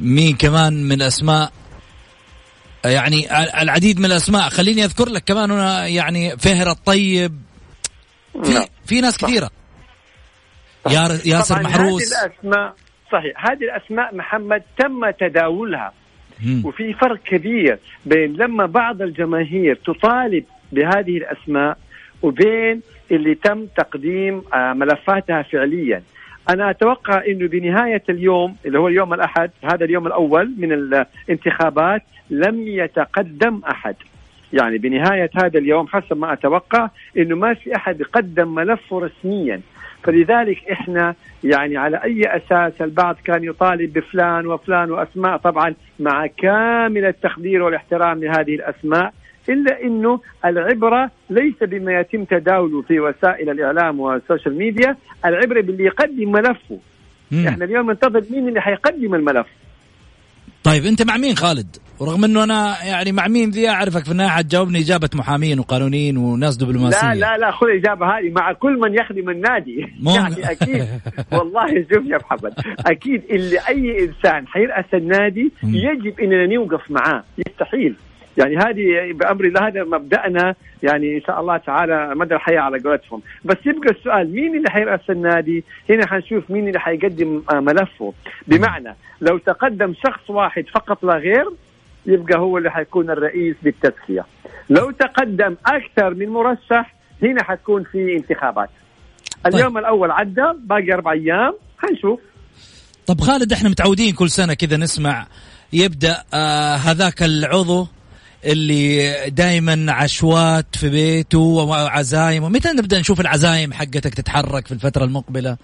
مين 0.00 0.36
كمان 0.36 0.88
من 0.88 1.02
أسماء 1.02 1.52
يعني 2.84 3.26
العديد 3.62 3.98
من 3.98 4.04
الأسماء. 4.04 4.48
خليني 4.48 4.84
أذكر 4.84 5.08
لك 5.08 5.24
كمان 5.24 5.50
هنا 5.50 5.86
يعني 5.86 6.36
فهر 6.38 6.70
الطيب. 6.70 7.40
في 8.44 8.54
نعم. 8.54 8.64
في 8.86 9.00
ناس 9.00 9.18
كثيرة. 9.18 9.50
ياسر 11.24 11.62
محروس 11.62 12.14
هذه 12.14 12.26
الاسماء 12.26 12.74
صحيح. 13.12 13.50
هذه 13.50 13.64
الأسماء 13.64 14.14
محمد 14.14 14.62
تم 14.78 15.10
تداولها. 15.10 15.92
مم. 16.44 16.62
وفي 16.66 16.92
فرق 16.92 17.22
كبير 17.22 17.78
بين 18.06 18.32
لما 18.32 18.66
بعض 18.66 19.02
الجماهير 19.02 19.74
تطالب 19.86 20.44
بهذه 20.72 21.16
الأسماء 21.16 21.78
وبين 22.22 22.80
اللي 23.10 23.34
تم 23.34 23.66
تقديم 23.66 24.42
آه، 24.54 24.72
ملفاتها 24.72 25.42
فعليا. 25.42 26.02
أنا 26.50 26.70
أتوقع 26.70 27.22
إنه 27.26 27.48
بنهاية 27.48 28.02
اليوم 28.08 28.56
اللي 28.66 28.78
هو 28.78 28.88
يوم 28.88 29.14
الأحد 29.14 29.50
هذا 29.64 29.84
اليوم 29.84 30.06
الأول 30.06 30.54
من 30.58 30.72
الانتخابات 30.72 32.02
لم 32.30 32.68
يتقدم 32.68 33.60
أحد. 33.70 33.96
يعني 34.52 34.78
بنهاية 34.78 35.30
هذا 35.36 35.58
اليوم 35.58 35.86
حسب 35.86 36.16
ما 36.16 36.32
أتوقع 36.32 36.88
إنه 37.16 37.36
ما 37.36 37.54
في 37.54 37.76
أحد 37.76 38.02
قدم 38.02 38.54
ملفه 38.54 39.00
رسميا. 39.00 39.60
فلذلك 40.02 40.70
إحنا 40.72 41.14
يعني 41.44 41.76
على 41.76 41.96
أي 42.04 42.36
أساس 42.36 42.72
البعض 42.80 43.16
كان 43.24 43.44
يطالب 43.44 43.92
بفلان 43.92 44.46
وفلان 44.46 44.90
وأسماء 44.90 45.36
طبعا 45.36 45.74
مع 46.00 46.26
كامل 46.26 47.04
التقدير 47.04 47.62
والإحترام 47.62 48.24
لهذه 48.24 48.54
الأسماء 48.54 49.12
إلا 49.48 49.82
إنه 49.82 50.20
العبرة 50.44 51.10
ليس 51.30 51.54
بما 51.62 52.00
يتم 52.00 52.24
تداوله 52.24 52.82
في 52.82 53.00
وسائل 53.00 53.50
الإعلام 53.50 54.00
وال 54.00 54.14
social 54.14 54.58
media، 54.58 54.96
العبرة 55.24 55.60
باللي 55.60 55.84
يقدم 55.84 56.32
ملفه. 56.32 56.78
مم. 57.30 57.46
إحنا 57.48 57.64
اليوم 57.64 57.90
ننتظر 57.90 58.22
مين 58.30 58.48
اللي 58.48 58.60
حيقدم 58.60 59.14
الملف. 59.14 59.46
طيب 60.64 60.84
أنت 60.84 61.02
مع 61.02 61.16
مين 61.16 61.36
خالد؟ 61.36 61.76
ورغم 62.00 62.24
إنه 62.24 62.44
أنا 62.44 62.84
يعني 62.84 63.12
مع 63.12 63.28
مين 63.28 63.50
ذي 63.50 63.68
أعرفك 63.68 64.04
في 64.04 64.10
النهايه 64.10 64.30
حتجاوبني 64.30 64.78
إجابة 64.78 65.10
محامين 65.14 65.58
وقانونيين 65.58 66.16
وناس 66.16 66.56
دبلوماسية 66.56 67.14
لا 67.14 67.20
لا 67.20 67.36
لا 67.38 67.50
خذ 67.50 67.66
الإجابة 67.66 68.06
هذه 68.06 68.30
مع 68.30 68.52
كل 68.52 68.78
من 68.80 68.94
يخدم 68.94 69.30
النادي 69.30 69.86
مو- 70.00 70.14
يعني 70.14 70.50
أكيد 70.50 70.86
والله 71.32 71.66
شوف 71.92 72.04
يا 72.06 72.16
محمد 72.18 72.54
أكيد 72.86 73.22
اللي 73.30 73.58
أي 73.68 74.04
إنسان 74.04 74.46
حيرأس 74.46 74.84
النادي 74.94 75.52
مم. 75.62 75.74
يجب 75.74 76.20
إننا 76.20 76.46
نوقف 76.46 76.90
معاه 76.90 77.24
يستحيل 77.46 77.94
يعني 78.38 78.56
هذه 78.56 79.12
بامر 79.12 79.44
الله 79.44 79.66
هذا 79.68 79.84
مبدأنا 79.84 80.54
يعني 80.82 81.16
إن 81.16 81.20
شاء 81.26 81.40
الله 81.40 81.56
تعالى 81.56 82.14
مدى 82.14 82.34
الحياة 82.34 82.60
على 82.60 82.78
قولتهم. 82.78 83.22
بس 83.44 83.56
يبقى 83.66 83.90
السؤال 83.90 84.32
مين 84.34 84.56
اللي 84.56 84.70
حيرأس 84.70 85.00
النادي؟ 85.10 85.64
هنا 85.90 86.06
حنشوف 86.06 86.50
مين 86.50 86.68
اللي 86.68 86.80
حيقدم 86.80 87.42
آه، 87.50 87.60
ملفه. 87.60 88.12
بمعنى 88.46 88.94
لو 89.20 89.38
تقدم 89.38 89.94
شخص 90.06 90.30
واحد 90.30 90.64
فقط 90.74 91.04
لا 91.04 91.14
غير 91.14 91.44
يبقى 92.06 92.38
هو 92.38 92.58
اللي 92.58 92.70
حيكون 92.70 93.10
الرئيس 93.10 93.56
بالتزكية. 93.62 94.24
لو 94.70 94.90
تقدم 94.90 95.56
أكثر 95.66 96.14
من 96.14 96.28
مرشح 96.28 96.94
هنا 97.22 97.42
حتكون 97.44 97.84
في 97.84 98.16
انتخابات. 98.16 98.70
اليوم 99.46 99.78
الأول 99.78 100.10
عدى 100.10 100.44
باقي 100.58 100.92
أربع 100.92 101.12
أيام 101.12 101.54
حنشوف. 101.78 102.20
طب 103.06 103.20
خالد 103.20 103.52
إحنا 103.52 103.68
متعودين 103.68 104.14
كل 104.14 104.30
سنة 104.30 104.54
كذا 104.54 104.76
نسمع 104.76 105.26
يبدأ 105.72 106.24
آه 106.34 106.74
هذاك 106.74 107.22
العضو 107.22 107.86
اللي 108.46 109.14
دائما 109.30 109.92
عشوات 109.92 110.76
في 110.76 110.88
بيته 110.88 111.38
وعزايم. 111.38 112.44
متى 112.44 112.68
نبدأ 112.68 113.00
نشوف 113.00 113.20
العزايم 113.20 113.72
حقتك 113.72 114.14
تتحرك 114.14 114.66
في 114.66 114.72
الفترة 114.72 115.04
المقبلة 115.04 115.56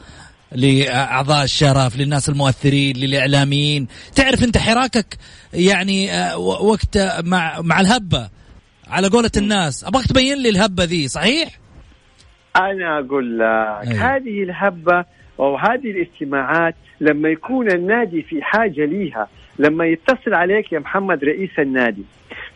لأعضاء 0.53 1.45
الشرف 1.45 1.97
للناس 1.97 2.29
المؤثرين 2.29 2.97
للإعلاميين؟ 2.97 3.87
تعرف 4.15 4.45
أنت 4.45 4.59
حراكك 4.59 5.17
يعني 5.55 6.13
آه، 6.13 6.39
وقت 6.39 6.97
آه، 6.97 7.21
مع 7.21 7.61
مع 7.61 7.81
الهبة 7.81 8.29
على 8.89 9.09
قولة 9.09 9.31
الناس. 9.37 9.85
أبغاك 9.85 10.07
تبين 10.07 10.39
لي 10.43 10.49
الهبة 10.49 10.85
ذي 10.85 11.09
صحيح؟ 11.09 11.49
أنا 12.57 12.99
أقول 12.99 13.39
لك 13.39 13.89
أيوة. 13.89 14.17
هذه 14.17 14.43
الهبة 14.43 15.05
وهذه 15.39 15.91
الاجتماعات 15.91 16.75
لما 17.01 17.29
يكون 17.29 17.71
النادي 17.71 18.23
في 18.23 18.43
حاجة 18.43 18.85
ليها 18.85 19.29
لما 19.61 19.87
يتصل 19.87 20.35
عليك 20.35 20.73
يا 20.73 20.79
محمد 20.79 21.25
رئيس 21.25 21.59
النادي 21.59 22.03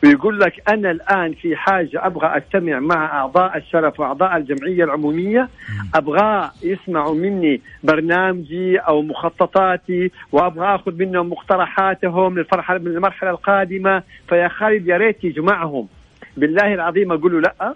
ويقول 0.04 0.40
لك 0.40 0.62
أنا 0.68 0.90
الآن 0.90 1.32
في 1.32 1.56
حاجة 1.56 2.06
أبغى 2.06 2.38
أستمع 2.38 2.80
مع 2.80 3.04
أعضاء 3.20 3.56
الشرف 3.56 4.00
وأعضاء 4.00 4.36
الجمعية 4.36 4.84
العمومية 4.84 5.48
أبغى 5.94 6.50
يسمعوا 6.62 7.14
مني 7.14 7.60
برنامجي 7.82 8.78
أو 8.78 9.02
مخططاتي 9.02 10.10
وأبغى 10.32 10.74
أخذ 10.74 10.94
منهم 10.94 11.30
مقترحاتهم 11.30 12.38
للفرحه 12.38 12.76
للمرحلة 12.76 13.30
القادمة. 13.30 14.02
فيا 14.28 14.48
خالد 14.48 14.86
يا 14.86 14.96
ريت 14.96 15.24
يجمعهم. 15.24 15.88
بالله 16.36 16.74
العظيم 16.74 17.12
أقول 17.12 17.32
له 17.32 17.40
لأ 17.40 17.74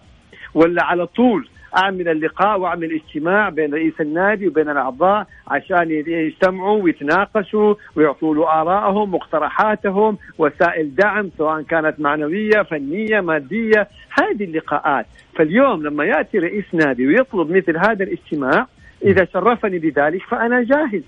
ولا 0.54 0.84
على 0.84 1.06
طول 1.06 1.48
اعمل 1.76 2.08
اللقاء 2.08 2.58
واعمل 2.60 2.92
اجتماع 2.92 3.48
بين 3.48 3.74
رئيس 3.74 4.00
النادي 4.00 4.48
وبين 4.48 4.70
الأعضاء 4.70 5.26
عشان 5.48 5.90
يجتمعوا 5.90 6.82
ويتناقشوا 6.82 7.74
ويعطوا 7.96 8.34
له 8.34 8.60
ارائهم 8.60 9.14
مقترحاتهم 9.14 10.18
وسائل 10.38 10.94
دعم 10.94 11.30
سواء 11.38 11.62
كانت 11.62 12.00
معنوية 12.00 12.62
فنية 12.62 13.20
مادية. 13.20 13.88
هذه 14.10 14.44
اللقاءات. 14.44 15.06
فاليوم 15.36 15.82
لما 15.82 16.04
يأتي 16.04 16.38
رئيس 16.38 16.64
نادي 16.72 17.06
ويطلب 17.06 17.50
مثل 17.50 17.76
هذا 17.76 18.04
الاجتماع 18.04 18.66
إذا 19.04 19.24
شرفني 19.24 19.78
بذلك 19.78 20.22
فأنا 20.22 20.62
جاهز. 20.62 21.02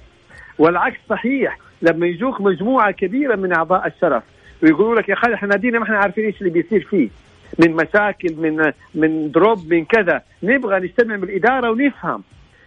والعكس 0.59 0.99
صحيح. 1.11 1.59
لما 1.83 2.07
يجوك 2.07 2.41
مجموعة 2.41 2.91
كبيرة 2.91 3.37
من 3.37 3.53
أعضاء 3.53 3.87
الشرف 3.87 4.23
ويقولوا 4.63 5.01
لك 5.01 5.09
يا 5.09 5.15
خالد 5.15 5.35
إحنا 5.35 5.49
نادينا 5.49 5.79
ما 5.79 5.85
إحنا 5.85 5.97
عارفين 5.99 6.25
إيش 6.25 6.41
اللي 6.41 6.51
بيصير 6.53 6.87
فيه. 6.91 7.09
من 7.59 7.73
مشاكل 7.77 8.35
من 8.37 8.73
من 8.95 9.31
دروب 9.31 9.73
من 9.73 9.85
كذا. 9.85 10.23
نبغى 10.43 10.81
نجتمع 10.81 11.17
بالاداره 11.17 11.71
ونفهم. 11.71 12.23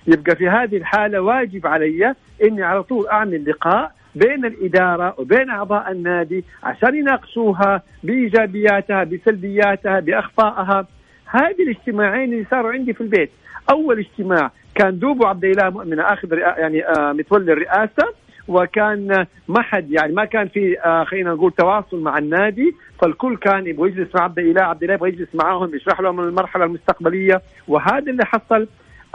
يبقى 0.07 0.35
في 0.35 0.49
هذه 0.49 0.77
الحالة 0.77 1.19
واجب 1.19 1.67
علي 1.67 2.15
إني 2.43 2.63
على 2.63 2.83
طول 2.83 3.07
أعمل 3.07 3.49
لقاء 3.49 3.91
بين 4.15 4.45
الإدارة 4.45 5.15
وبين 5.17 5.49
أعضاء 5.49 5.91
النادي 5.91 6.43
عشان 6.63 6.95
يناقشوها 6.95 7.81
بإيجابياتها 8.03 9.03
بسلبياتها 9.03 9.99
باخطائها 9.99 10.87
هذه 11.25 11.63
الاجتماعين 11.63 12.33
اللي 12.33 12.45
صاروا 12.51 12.71
عندي 12.71 12.93
في 12.93 13.01
البيت. 13.01 13.31
أول 13.69 13.99
اجتماع 13.99 14.51
كان 14.75 14.99
دوبو 14.99 15.25
عبد 15.25 15.45
الاله 15.45 15.69
مؤمن 15.69 15.99
أخذ 15.99 16.33
يعني 16.33 16.87
آه 16.87 17.13
متولي 17.13 17.53
الرئاسة. 17.53 18.13
وكان 18.47 19.25
ما 19.47 19.61
حد 19.61 19.91
يعني 19.91 20.13
ما 20.13 20.25
كان 20.25 20.47
في 20.47 20.79
آه 20.85 21.03
خلينا 21.03 21.33
نقول 21.33 21.51
تواصل 21.51 21.99
مع 21.99 22.17
النادي 22.17 22.75
فالكل 23.01 23.37
كان 23.37 23.67
يبغى 23.67 23.89
يجلس 23.89 24.15
مع 24.15 24.23
عبد 24.23 24.39
الاله 24.39 24.61
عبد 24.61 24.83
الاله 24.83 24.93
يبغى 24.93 25.09
يجلس 25.09 25.29
معاهم 25.33 25.75
يشرح 25.75 26.01
لهم 26.01 26.19
المرحلة 26.19 26.65
المستقبلية. 26.65 27.41
وهذا 27.67 28.11
اللي 28.11 28.25
حصل. 28.25 28.67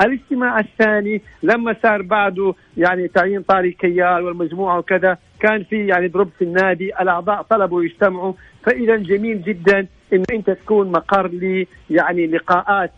الاجتماع 0.04 0.58
الثاني 0.60 1.22
لما 1.42 1.76
صار 1.82 2.02
بعده 2.02 2.54
يعني 2.76 3.08
تعيين 3.08 3.42
طارق 3.42 3.72
كيال 3.72 4.22
والمجموعة 4.24 4.78
وكذا 4.78 5.18
كان 5.40 5.64
في 5.64 5.86
يعني 5.86 6.08
دروب 6.08 6.30
في 6.38 6.44
النادي 6.44 7.00
الأعضاء 7.00 7.42
طلبوا 7.42 7.84
يجتمعوا. 7.84 8.32
فإذا 8.62 8.96
جميل 8.96 9.42
جدا 9.42 9.86
إن 10.12 10.22
أنت 10.32 10.50
تكون 10.50 10.92
مقر 10.92 11.26
لي 11.26 11.66
يعني 11.90 12.26
لقاءات 12.26 12.92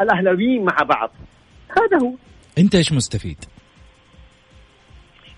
الأهلاويين 0.00 0.64
مع 0.64 0.76
بعض. 0.82 1.10
هذا 1.70 2.02
هو. 2.02 2.12
أنت 2.58 2.74
إيش 2.74 2.92
مستفيد؟ 2.92 3.44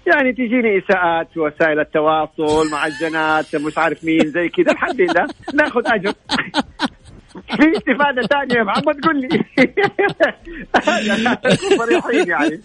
يعني 0.07 0.33
تجيني 0.33 0.79
إساءات 0.79 1.29
في 1.35 1.41
وسائل 1.41 1.81
التواصل 1.81 2.71
معجنات 2.71 3.57
مش 3.57 3.79
عارف 3.79 4.05
مين 4.05 4.27
زي 4.31 4.49
كذا. 4.49 4.73
الحمد 4.73 5.01
لله 5.01 5.27
ناخذ 5.55 5.83
أجر. 5.87 6.13
في 7.33 7.73
استفادة 7.77 8.23
ثانية 8.23 8.55
يا 8.59 8.63
محمد 8.65 9.05
قول 9.05 9.21
لي. 9.21 9.29
صريحين 11.79 12.29
يعني. 12.29 12.61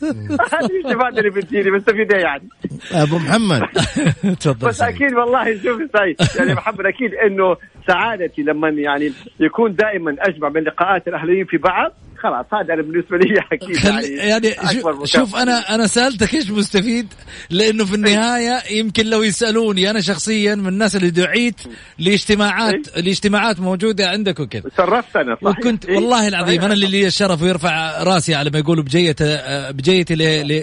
هذه 0.54 0.66
الاستفادة 0.66 1.20
اللي 1.20 1.30
بتجيني 1.30 1.72
بستفيد 1.72 2.14
إيه 2.14 2.22
يعني. 2.22 2.50
أبو 2.92 3.18
محمد. 3.18 3.62
تفضل 4.42 4.68
بس 4.68 4.82
أكيد 4.82 5.14
والله 5.14 5.44
شوف 5.64 5.82
سعيد. 5.94 6.16
يعني 6.40 6.54
محمد 6.54 6.86
أكيد 6.86 7.14
إنه 7.14 7.56
سعادتي 7.88 8.42
لما 8.42 8.70
يعني 8.70 9.12
يكون 9.40 9.76
دائما 9.76 10.16
أجمع 10.20 10.50
بين 10.50 10.64
لقاءات 10.64 11.08
الاهلاويين 11.08 11.46
في 11.46 11.58
بعض 11.58 11.92
خلاص 12.18 12.46
هذا 12.54 12.74
أنا 12.74 12.82
بالنسبة 12.82 13.18
لي 13.18 13.40
أكيد 13.52 13.86
يعني, 13.86 14.08
يعني 14.08 14.52
شوف, 14.74 15.06
شوف 15.06 15.36
أنا 15.36 15.76
أنا 15.76 15.88
سألتك 15.88 16.34
إيش 16.34 16.52
مستفيد؟ 16.52 17.14
لأنه 17.50 17.86
في 17.86 17.96
النهاية 17.96 18.60
يمكن 18.72 19.06
لو 19.06 19.24
يسألوني 19.24 19.90
أنا 19.90 20.02
شخصيا 20.02 20.56
من 20.56 20.68
الناس 20.68 20.96
اللي 20.96 21.10
دعيت 21.10 21.56
لاجتماعات 22.00 22.98
لاجتماعات 22.98 23.60
موجودة 23.60 24.10
عندك 24.10 24.40
وكذا. 24.40 24.64
شرفت 24.78 25.16
أنا 25.16 25.38
صحيح. 25.44 25.60
وكنت 25.60 25.90
والله 25.90 26.28
العظيم 26.28 26.62
أنا 26.62 26.74
اللي 26.74 26.88
لي 26.88 27.08
الشرف 27.08 27.42
ويرفع 27.42 28.04
راسي 28.04 28.36
على 28.36 28.50
ما 28.50 28.60
يقولوا 28.60 28.84
بجيته 28.84 29.72
بجيتي 29.72 30.16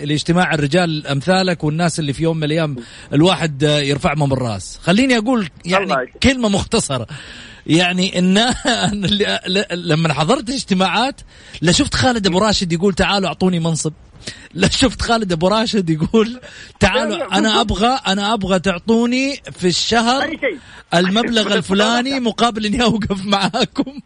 لاجتماع 0.07 0.55
الرجال 0.55 1.07
أمثالك 1.07 1.65
والناس 1.65 2.01
اللي 2.01 2.13
في 2.13 2.23
يوم 2.23 2.37
من 2.37 2.45
الأيام 2.45 2.77
الواحد 3.13 3.63
يرفعهم 3.63 4.33
الراس. 4.33 4.81
خليني 4.83 5.19
أقول 5.19 5.49
يعني 5.65 5.95
كلمة 6.23 6.49
مختصرة. 6.49 7.07
يعني 7.66 8.18
ان 8.18 8.38
لما 9.90 10.12
حضرت 10.14 10.50
اجتماعات 10.50 11.20
لا 11.62 11.72
شفت 11.72 11.94
خالد 11.94 12.27
أبو 12.27 12.38
راشد 12.38 12.72
يقول 12.72 12.94
تعالوا 12.94 13.29
أعطوني 13.29 13.61
منصب. 13.61 13.92
لا 14.55 14.68
شفت 14.68 15.03
خالد 15.03 15.33
أبو 15.33 15.48
راشد 15.48 15.90
يقول 15.90 16.40
تعالوا 16.81 17.38
أنا 17.38 17.61
أبغى 17.61 18.00
أنا 18.07 18.35
أبغى 18.35 18.59
تعطوني 18.59 19.40
في 19.59 19.68
الشهر 19.68 20.37
المبلغ 20.94 21.53
الفلاني 21.57 22.20
مقابل 22.20 22.66
إني 22.66 22.83
أوقف 22.83 23.24
معاكم. 23.24 24.00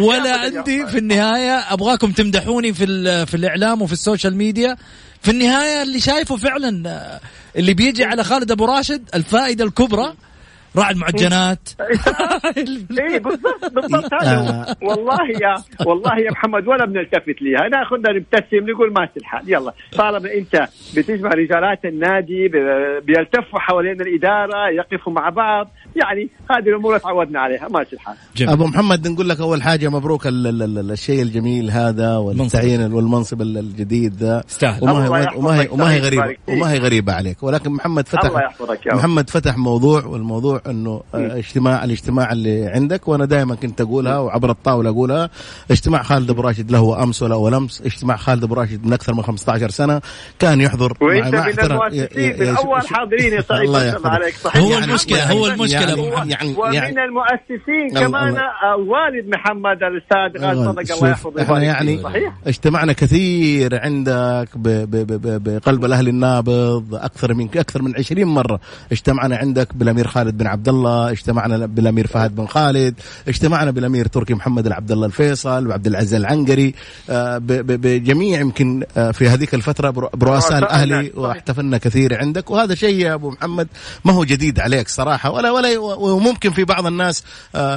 ولا 0.00 0.36
عندي 0.36 0.86
في 0.86 0.98
النهاية 0.98 1.58
أبغاكم 1.72 2.12
تمدحوني 2.12 2.74
في 2.74 2.86
في 3.26 3.34
الإعلام 3.34 3.82
وفي 3.82 3.92
ال 3.92 3.98
social 3.98 4.36
media. 4.36 4.76
في 5.22 5.30
النهاية 5.30 5.82
اللي 5.82 6.00
شايفه 6.00 6.36
فعلا 6.36 7.20
اللي 7.56 7.74
بيجي 7.74 8.04
على 8.04 8.24
خالد 8.24 8.50
أبو 8.50 8.64
راشد 8.64 9.08
الفائدة 9.14 9.64
الكبرى. 9.64 10.14
راعي 10.78 10.92
المعجنات. 10.94 11.68
اي 12.56 13.18
بالضبط 13.18 13.72
بالضبط 13.72 14.14
هذا 14.14 14.76
والله 14.82 15.18
يا 15.42 15.54
والله 15.86 16.18
يا 16.18 16.30
محمد 16.30 16.68
ولا 16.68 16.84
بنلتفت 16.84 17.42
ليها. 17.42 17.68
ناخذها 17.68 18.12
نبتسم 18.12 18.70
نقول 18.70 18.92
ماشي 18.92 19.12
الحال 19.16 19.42
يلا 19.52 19.72
طالما 19.98 20.34
أنت 20.34 20.68
بتجمع 20.96 21.30
رجالات 21.30 21.84
النادي 21.84 22.48
بيلتفوا 23.04 23.58
حوالين 23.58 24.00
الإدارة 24.00 24.68
يقفوا 24.70 25.12
مع 25.12 25.28
بعض 25.28 25.70
يعني 25.96 26.30
هذه 26.50 26.68
الأمور 26.68 26.98
تعودنا 26.98 27.40
عليها. 27.40 27.68
ماشي 27.68 27.92
الحال. 27.96 28.16
جميل. 28.36 28.52
أبو 28.52 28.66
محمد 28.66 29.08
نقول 29.08 29.28
لك 29.28 29.40
أول 29.40 29.62
حاجة 29.62 29.88
مبروك 29.88 30.26
ال 30.26 30.46
ال 30.46 30.78
ال 30.78 30.90
الشيء 30.90 31.22
الجميل 31.22 31.70
هذا 31.70 32.16
والتعيين 32.16 32.92
والمنصب 32.92 33.42
الجديد 33.42 34.14
ذا. 34.14 34.44
وما 34.80 35.04
هي 35.04 35.28
وما 35.36 35.60
هي 35.60 35.68
وما 35.70 35.92
هي 35.92 36.00
غريبة. 36.00 36.36
وما 36.48 36.72
هي 36.72 36.78
غريبة 36.78 37.12
عليك. 37.12 37.42
ولكن 37.42 37.70
محمد 37.70 38.08
فتح 38.08 38.24
الله 38.24 38.40
يحفظك 38.40 38.86
يا 38.86 38.94
محمد 38.94 39.30
فتح 39.30 39.56
موضوع 39.56 40.04
والموضوع 40.04 40.60
إنه 40.66 41.02
اجتماع 41.14 41.84
الاجتماع 41.84 42.32
اللي 42.32 42.66
عندك 42.66 43.08
وأنا 43.08 43.24
دائما 43.24 43.54
كنت 43.54 43.80
أقولها 43.80 44.18
وعبر 44.18 44.50
الطاولة 44.50 44.90
أقولها. 44.90 45.30
اجتماع 45.70 46.02
خالد 46.02 46.30
أبو 46.30 46.40
راشد 46.42 46.70
له 46.70 47.02
أمس 47.02 47.22
ولا 47.22 47.34
أول 47.34 47.54
أمس. 47.54 47.80
اجتماع 47.80 48.16
خالد 48.16 48.44
أبو 48.44 48.54
راشد 48.54 48.86
من 48.86 48.92
أكثر 48.92 49.14
من 49.14 49.22
15 49.22 49.70
سنة. 49.70 50.00
كان 50.38 50.60
يحضر 50.60 50.96
وإنت 51.00 51.34
مع 51.34 51.46
من 51.46 51.60
المؤسسين 51.60 52.40
من 52.40 52.56
اول 52.56 52.86
حاضرين 52.86 53.32
يا 53.32 53.40
سعيد 53.40 53.62
الله 53.62 53.84
يحفظك. 53.84 54.06
عليك 54.06 54.34
صحيح. 54.34 54.62
هو 54.62 55.46
المشكلة. 55.46 55.85
هو 55.92 56.06
المشكلة 56.06 56.16
يعني 56.18 56.30
يعني 56.30 56.54
ومن 56.58 56.74
يعني 56.74 57.04
المؤسسين 57.04 58.06
كمان 58.06 58.36
والد 58.78 59.28
محمد 59.28 59.78
الأستاذ 59.82 60.42
غاز 60.42 60.58
صدق 60.58 60.96
الله 60.96 61.08
يحفظه 61.10 61.42
إحنا 61.42 61.62
يعني 61.62 62.02
صحيح؟ 62.02 62.32
اجتمعنا 62.46 62.92
كثير 62.92 63.80
عندك 63.80 64.48
بقلب 64.56 65.84
الاهلي 65.84 66.10
النابض 66.10 66.94
أكثر 66.94 67.34
من 67.34 67.48
أكثر 67.56 67.82
من 67.82 67.96
20 67.96 68.24
مرة 68.24 68.60
اجتمعنا 68.92 69.36
عندك 69.36 69.74
بالامير 69.74 70.06
خالد 70.06 70.38
بن 70.38 70.46
عبد 70.46 70.68
الله 70.68 71.10
اجتمعنا 71.10 71.66
بالامير 71.66 72.06
فهد 72.06 72.34
بن 72.34 72.46
خالد 72.46 72.94
اجتمعنا 73.28 73.70
بالامير 73.70 74.06
تركي 74.06 74.34
محمد 74.34 74.66
العبد 74.66 74.92
الله 74.92 75.06
الفيصل 75.06 75.66
وعبد 75.66 75.86
العزيز 75.86 76.14
العنقري 76.14 76.74
بجميع 77.08 78.40
يمكن 78.40 78.84
في 79.12 79.28
هذيك 79.28 79.54
الفترة 79.54 79.90
برؤساء 79.90 80.58
الأهلي 80.58 81.12
واحتفلنا 81.14 81.78
كثير 81.78 82.18
عندك. 82.18 82.50
وهذا 82.50 82.74
شيء 82.74 82.94
يا 82.98 83.14
أبو 83.14 83.30
محمد 83.30 83.68
ما 84.04 84.12
هو 84.12 84.24
جديد 84.24 84.60
عليك 84.60 84.88
صراحة 84.88 85.30
ولا 85.30 85.50
ولا 85.50 85.75
وممكن 85.78 86.50
في 86.50 86.64
بعض 86.64 86.86
الناس 86.86 87.22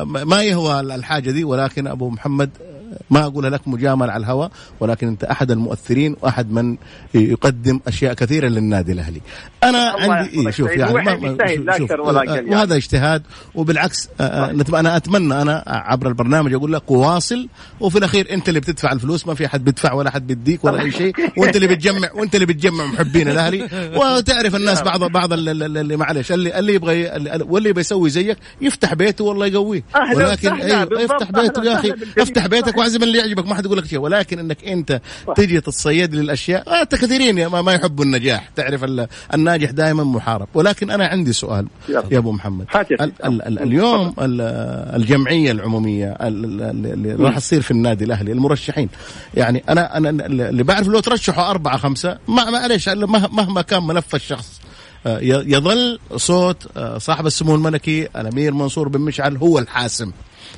ما 0.03 0.43
يهوى 0.43 0.79
الحاجة 0.79 1.31
دي 1.31 1.43
ولكن 1.43 1.87
أبو 1.87 2.09
محمد 2.09 2.49
ما 3.09 3.23
أقول 3.23 3.53
لك 3.53 3.67
مجامل 3.67 4.09
على 4.09 4.21
الهواء 4.21 4.51
ولكن 4.79 5.07
أنت 5.07 5.23
أحد 5.23 5.51
المؤثرين 5.51 6.15
وأحد 6.21 6.51
من 6.51 6.77
يقدم 7.13 7.79
أشياء 7.87 8.13
كثيرة 8.13 8.47
للنادي 8.47 8.91
الأهلي. 8.91 9.21
أنا 9.63 9.95
عندي 9.99 10.29
إيه 10.29 10.51
شوف 10.51 10.69
يعني 10.69 10.93
ما 10.93 11.77
شوف 11.77 11.91
وهذا 12.49 12.75
اجتهاد 12.75 13.23
وبالعكس 13.55 14.09
أنا 14.73 14.97
أتمنى 14.97 15.41
أنا 15.41 15.63
عبر 15.67 16.07
البرنامج 16.07 16.53
أقول 16.53 16.73
لك 16.73 16.91
واصل 16.91 17.47
وفي 17.79 17.97
الأخير 17.97 18.31
أنت 18.31 18.49
اللي 18.49 18.59
بتدفع 18.59 18.91
الفلوس 18.91 19.27
ما 19.27 19.33
في 19.33 19.45
أحد 19.45 19.63
بيدفع 19.63 19.93
ولا 19.93 20.09
أحد 20.09 20.27
بيديك 20.27 20.65
ولا 20.65 20.81
أي 20.81 20.91
شيء 20.91 21.13
وأنت 21.37 21.55
اللي 21.55 21.67
بتجمع 21.67 22.09
وأنت 22.13 22.35
اللي 22.35 22.45
بتجمع 22.45 22.85
محبين 22.85 23.27
الأهلي. 23.27 23.69
وتعرف 23.99 24.55
الناس 24.55 24.81
بعض 24.81 25.03
بعض 25.03 25.33
اللي 25.33 25.97
معلش 25.97 26.31
اللي 26.31 26.59
اللي 26.59 26.73
يبغى 26.73 27.11
واللي 27.41 27.69
يبغى 27.69 27.81
يسوي 27.81 28.09
زيك 28.09 28.37
يفتح 28.61 28.93
بيته 28.93 29.23
والله 29.23 29.45
يقويه. 29.45 29.83
ولكن 30.15 30.53
أيوه 30.53 31.05
افتح 31.05 31.31
بيته 31.31 31.63
يا 31.63 31.73
أخي 31.73 31.93
افتح 32.17 32.47
بيتك 32.47 32.77
واعزم 32.79 33.03
اللي 33.03 33.17
يعجبك 33.17 33.47
ما 33.47 33.55
حد 33.55 33.65
يقول 33.65 33.77
لك 33.77 33.85
شيء. 33.85 33.99
ولكن 33.99 34.39
إنك 34.39 34.67
أنت 34.67 35.01
تجي 35.35 35.61
تتصيد 35.61 36.15
للأشياء 36.15 36.81
انت 36.81 36.95
كثيرين 36.95 37.47
ما, 37.47 37.61
ما 37.61 37.73
يحبوا 37.73 38.05
النجاح. 38.05 38.49
تعرف 38.55 38.85
الناجح 39.33 39.71
دائما 39.71 40.03
محارب. 40.03 40.47
ولكن 40.53 40.89
أنا 40.89 41.07
عندي 41.07 41.33
سؤال 41.33 41.67
يا 41.89 42.17
أبو 42.17 42.31
محمد. 42.31 42.65
ال 43.01 43.11
ال 43.25 43.41
ال 43.41 43.59
اليوم 43.59 44.13
الجمعية 44.19 45.51
العمومية 45.51 46.17
اللي 46.21 47.15
راح 47.19 47.39
تصير 47.39 47.61
في 47.61 47.71
النادي 47.71 48.05
الأهلي 48.05 48.31
المرشحين. 48.31 48.89
يعني 49.33 49.63
أنا 49.69 49.97
أنا 49.97 50.09
اللي 50.09 50.63
بعرف 50.63 50.87
لو 50.87 50.99
ترشحوا 50.99 51.49
أربعة 51.49 51.77
خمسة 51.77 52.17
ما 52.27 52.49
معلش 52.49 52.89
مهما 52.89 53.61
كان 53.61 53.83
ملف 53.83 54.15
الشخص 54.15 54.61
آه، 55.05 55.19
يظل 55.21 55.99
صوت 56.15 56.67
آه، 56.77 56.97
صاحب 56.97 57.25
السمو 57.25 57.55
الملكي 57.55 58.07
الأمير 58.15 58.53
منصور 58.53 58.87
بن 58.87 59.01
مشعل 59.01 59.37
هو 59.37 59.59
الحاسم. 59.59 60.11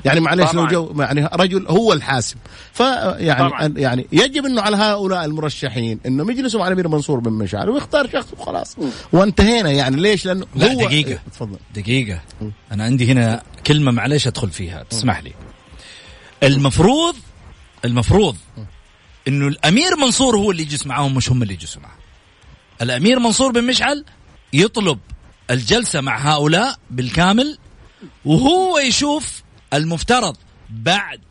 يعني 0.05 0.19
معلش 0.19 0.53
لو. 0.53 0.67
جو 0.67 0.93
يعني 1.01 1.29
رجل 1.33 1.67
هو 1.67 1.93
الحاسم 1.93 2.35
فيعني 2.73 3.49
طبعاً. 3.49 3.73
يعني 3.77 4.07
يجب 4.11 4.45
إنه 4.45 4.61
على 4.61 4.77
هؤلاء 4.77 5.25
المرشحين 5.25 5.99
إنهم 6.05 6.31
يجلسوا 6.31 6.59
مع 6.59 6.67
الأمير 6.67 6.87
منصور 6.87 7.19
بن 7.19 7.31
مشعل 7.33 7.69
ويختار 7.69 8.09
شخص 8.09 8.27
وخلاص. 8.37 8.75
وانتهينا 9.13 9.71
يعني 9.71 9.95
ليش؟ 10.01 10.25
لأنه 10.25 10.45
لا 10.55 10.73
هو 10.73 10.79
دقيقة. 10.85 11.19
تفضل. 11.31 11.57
دقيقة. 11.75 12.21
أنا 12.71 12.83
عندي 12.83 13.11
هنا 13.11 13.43
كلمة 13.67 13.91
معلش 13.91 14.27
أدخل 14.27 14.49
فيها. 14.49 14.83
تسمح 14.83 15.23
لي. 15.23 15.31
المفروض 16.43 17.15
المفروض 17.85 18.35
إنه 19.27 19.47
الأمير 19.47 19.95
منصور 19.95 20.37
هو 20.37 20.51
اللي 20.51 20.61
يجلس 20.63 20.87
معاهم 20.87 21.15
مش 21.15 21.31
هم 21.31 21.43
اللي 21.43 21.53
يجلسوا 21.53 21.81
معاه 21.81 21.95
الأمير 22.81 23.19
منصور 23.19 23.51
بن 23.51 23.63
مشعل 23.63 24.05
يطلب 24.53 24.99
الجلسة 25.51 26.01
مع 26.01 26.17
هؤلاء 26.33 26.75
بالكامل 26.89 27.57
وهو 28.25 28.77
يشوف 28.77 29.40
المفترض 29.73 30.37
بعد 30.69 31.21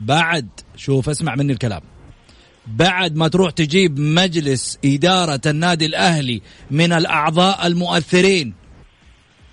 بعد 0.00 0.48
شوف 0.76 1.08
اسمع 1.08 1.34
مني 1.34 1.52
الكلام. 1.52 1.82
بعد 2.66 3.16
ما 3.16 3.28
تروح 3.28 3.50
تجيب 3.50 3.98
مجلس 3.98 4.78
إدارة 4.84 5.40
النادي 5.46 5.86
الأهلي 5.86 6.42
من 6.70 6.92
الأعضاء 6.92 7.66
المؤثرين 7.66 8.54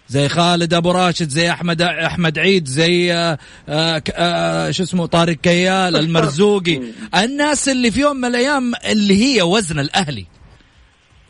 زي 0.09 0.29
خالد 0.29 0.73
أبو 0.73 0.91
راشد 0.91 1.29
زي 1.29 1.51
أحمد 1.51 1.81
أحمد 1.81 2.39
عيد 2.39 2.67
زي 2.67 3.13
آه 3.13 3.37
آه 3.69 4.03
آه 4.13 4.71
شو 4.71 4.83
اسمه 4.83 5.05
طارق 5.05 5.35
كيال 5.35 5.95
المرزوقي. 5.95 6.81
الناس 7.23 7.69
اللي 7.69 7.91
في 7.91 7.99
يوم 7.99 8.15
من 8.15 8.25
الأيام 8.25 8.73
اللي 8.85 9.23
هي 9.23 9.41
وزن 9.41 9.79
الأهلي. 9.79 10.25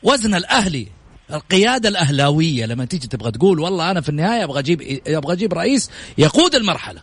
وزن 0.03 0.35
الأهلي. 0.35 0.87
القيادة 1.33 1.89
الأهلاوية 1.89 2.65
لما 2.65 2.85
تيجي 2.85 3.07
تبغى 3.07 3.31
تقول 3.31 3.59
والله 3.59 3.91
أنا 3.91 4.01
في 4.01 4.09
النهاية 4.09 4.43
أبغى 4.43 4.59
أجيب 4.59 5.01
أبغى 5.07 5.33
أجيب 5.33 5.53
رئيس 5.53 5.89
يقود 6.17 6.55
المرحلة. 6.55 7.01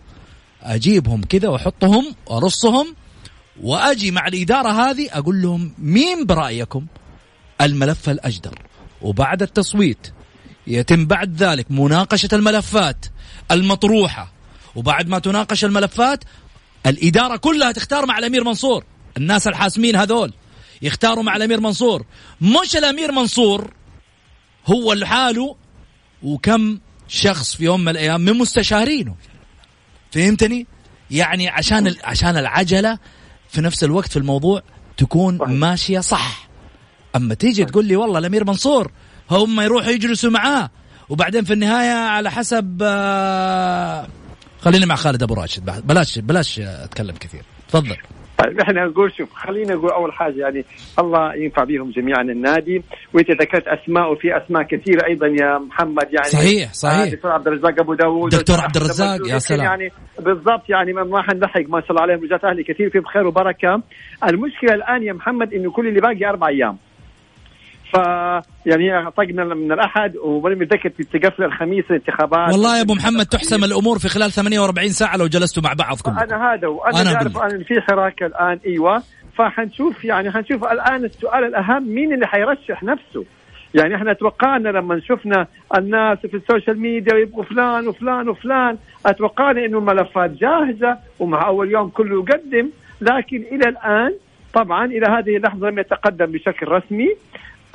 أجيبهم 0.62 1.22
كذا 1.22 1.49
وأحطهم 1.49 2.14
وأرصهم 2.26 2.95
وأجي 3.62 4.11
مع 4.11 4.26
الإدارة 4.29 4.68
هذه 4.68 5.09
أقول 5.12 5.43
لهم 5.43 5.72
مين 5.79 6.26
برأيكم؟ 6.26 6.87
الملف 7.61 8.09
الأجدر. 8.09 8.59
وبعد 9.03 9.43
التصويت 9.43 10.12
يتم 10.66 11.07
بعد 11.07 11.43
ذلك 11.43 11.70
مناقشة 11.70 12.29
الملفات 12.33 13.07
المطروحة. 13.51 14.33
وبعد 14.74 15.09
ما 15.09 15.18
تناقش 15.18 15.64
الملفات 15.64 16.24
الإدارة 16.87 17.37
كلها 17.37 17.72
تختار 17.72 18.07
مع 18.07 18.18
الأمير 18.18 18.45
منصور. 18.45 18.85
الناس 19.16 19.47
الحاسمين 19.47 19.97
هذول 19.97 20.33
يختاروا 20.83 21.22
مع 21.22 21.37
الأمير 21.37 21.61
منصور. 21.61 22.05
مش 22.41 22.76
الأمير 22.76 23.12
منصور 23.12 23.78
هو 24.71 24.93
لحاله 24.93 25.57
وكم 26.23 26.79
شخص 27.09 27.57
في 27.57 27.64
يوم 27.64 27.81
من 27.81 27.89
الأيام 27.89 28.21
من 28.21 28.33
مستشارينه. 28.33 29.14
فهمتني؟ 30.12 30.66
يعني 31.11 31.49
عشان 31.49 31.95
عشان 32.05 32.37
العجلة 32.37 32.99
في 33.49 33.61
نفس 33.61 33.85
الوقت 33.85 34.11
في 34.11 34.16
الموضوع 34.16 34.62
تكون 34.97 35.37
ماشية 35.37 36.01
صح. 36.01 36.49
أما 37.16 37.35
تيجي 37.35 37.64
تقول 37.64 37.85
لي 37.85 37.97
والله 37.97 38.19
الأمير 38.19 38.45
منصور 38.45 38.93
هم 39.31 39.61
يروحوا 39.61 39.91
يجلسوا 39.91 40.31
معاه 40.31 40.71
وبعدين 41.09 41.45
في 41.45 41.53
النهاية 41.53 41.93
على 41.93 42.31
حسب 42.31 42.79
آه، 42.83 44.09
خليني 44.61 44.87
مع 44.87 44.95
خالد 44.95 45.23
أبو 45.23 45.35
راشد 45.35 45.87
بلاش 45.87 46.19
بلاش 46.19 46.59
أتكلم 46.59 47.16
كثير. 47.16 47.43
تفضل. 47.69 47.97
طيب 48.45 48.61
إحنا 48.61 48.84
نقول 48.86 49.12
شوف 49.16 49.32
خلينا 49.34 49.74
نقول 49.74 49.91
أول 49.91 50.12
حاجة 50.12 50.41
يعني 50.41 50.64
الله 50.99 51.34
ينفع 51.34 51.64
بهم 51.64 51.91
جميعا 51.91 52.22
النادي 52.22 52.82
وانت 53.14 53.30
ذكرت 53.30 53.64
أسماء 53.68 54.12
وفي 54.12 54.36
أسماء 54.36 54.62
كثيرة 54.62 55.07
أيضا 55.09 55.26
يا 55.26 55.59
محمد 55.59 56.05
يعني 56.12 56.28
صحيح، 56.28 56.72
صحيح. 56.72 57.01
آه، 57.01 57.14
دكتور 57.14 57.30
عبد 57.32 57.47
الرزاق 57.47 57.80
أبو 57.80 57.95
داوود 57.95 58.30
دكتور 58.34 58.57
عبد 58.61 58.76
الرزاق، 58.76 59.18
يا 59.28 59.39
سلام. 59.39 59.64
يعني 59.64 59.89
بالضبط 60.18 60.70
يعني 60.70 60.93
ما- 60.93 61.05
ما 61.05 61.22
حنلحق 61.22 61.61
ما 61.68 61.80
شاء 61.80 61.91
الله 61.91 62.03
عليهم 62.03 62.24
رجال 62.24 62.47
أهلي 62.47 62.62
كثير 62.62 62.91
فيهم 62.91 63.05
خير 63.05 63.26
وبركة 63.26 63.82
المشكلة 64.28 64.74
الآن 64.74 65.03
يا 65.03 65.12
محمد 65.12 65.55
إنه 65.55 65.70
كل 65.70 65.89
اللي 65.89 66.01
باقي 66.01 66.30
أربع 66.30 66.49
أيام 66.49 66.76
ف 67.93 67.97
يعني 68.66 69.11
طقنا 69.11 69.45
من 69.45 69.72
الأحد 69.72 70.16
وماني 70.16 70.55
متذكر 70.55 70.89
تقفل 70.89 71.45
الخميس 71.45 71.84
الانتخابات. 71.91 72.53
والله 72.53 72.76
يا 72.76 72.82
أبو 72.82 72.95
محمد 72.95 73.26
تحسم 73.26 73.64
الأمور 73.64 73.99
في 73.99 74.09
خلال 74.09 74.32
48 74.32 74.89
ساعة 74.89 75.16
لو 75.16 75.26
جلستوا 75.26 75.62
مع 75.62 75.72
بعض 75.72 75.97
كلكم. 75.97 76.18
أنا 76.18 76.53
هذا 76.53 76.68
وأنا 76.68 77.12
أقول 77.12 77.51
أن 77.51 77.64
في 77.64 77.80
حراك 77.80 78.22
الآن 78.22 78.59
أيوه. 78.66 79.03
فحنشوف 79.39 80.05
يعني 80.05 80.30
حنشوف 80.30 80.64
الآن 80.64 81.05
السؤال 81.05 81.45
الأهم 81.45 81.89
مين 81.95 82.12
اللي 82.14 82.26
حيرشح 82.26 82.82
نفسه؟ 82.82 83.24
يعني 83.74 83.97
إحنا 83.97 84.12
توقعنا 84.12 84.68
لما 84.68 85.01
شفنا 85.01 85.47
الناس 85.78 86.18
في 86.18 86.36
ال 86.37 86.43
social 86.43 86.81
media 86.81 87.14
يبغوا 87.14 87.45
فلان 87.45 87.89
وفلان 87.89 88.28
وفلان 88.28 88.76
أتوقعنا 89.07 89.64
انه 89.64 89.78
الملفات 89.78 90.30
جاهزة 90.30 90.99
ومع 91.18 91.47
أول 91.47 91.70
يوم 91.70 91.89
كله 91.89 92.24
يقدم. 92.24 92.70
لكن 93.01 93.45
إلى 93.53 93.68
الآن 93.68 94.14
طبعا 94.55 94.84
إلى 94.84 95.07
هذه 95.07 95.36
اللحظة 95.36 95.68
لم 95.70 95.78
يتقدم 95.78 96.26
بشكل 96.26 96.68
رسمي. 96.68 97.09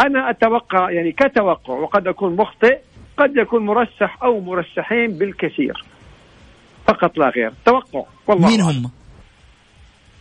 أنا 0.02 0.30
أتوقع 0.30 0.91
يعني 0.91 1.12
كتوقع 1.12 1.74
وقد 1.74 2.08
أكون 2.08 2.36
مخطئ 2.36 2.78
قد 3.18 3.38
يكون 3.38 3.66
مرشح 3.66 4.24
أو 4.24 4.39
مرشحين 4.39 5.18
بالكثير. 5.18 5.84
فقط 6.88 7.18
لا 7.18 7.30
غير. 7.30 7.52
توقع. 7.66 8.04
والله 8.28 8.48
مين. 8.48 8.62
هم؟ 8.62 8.91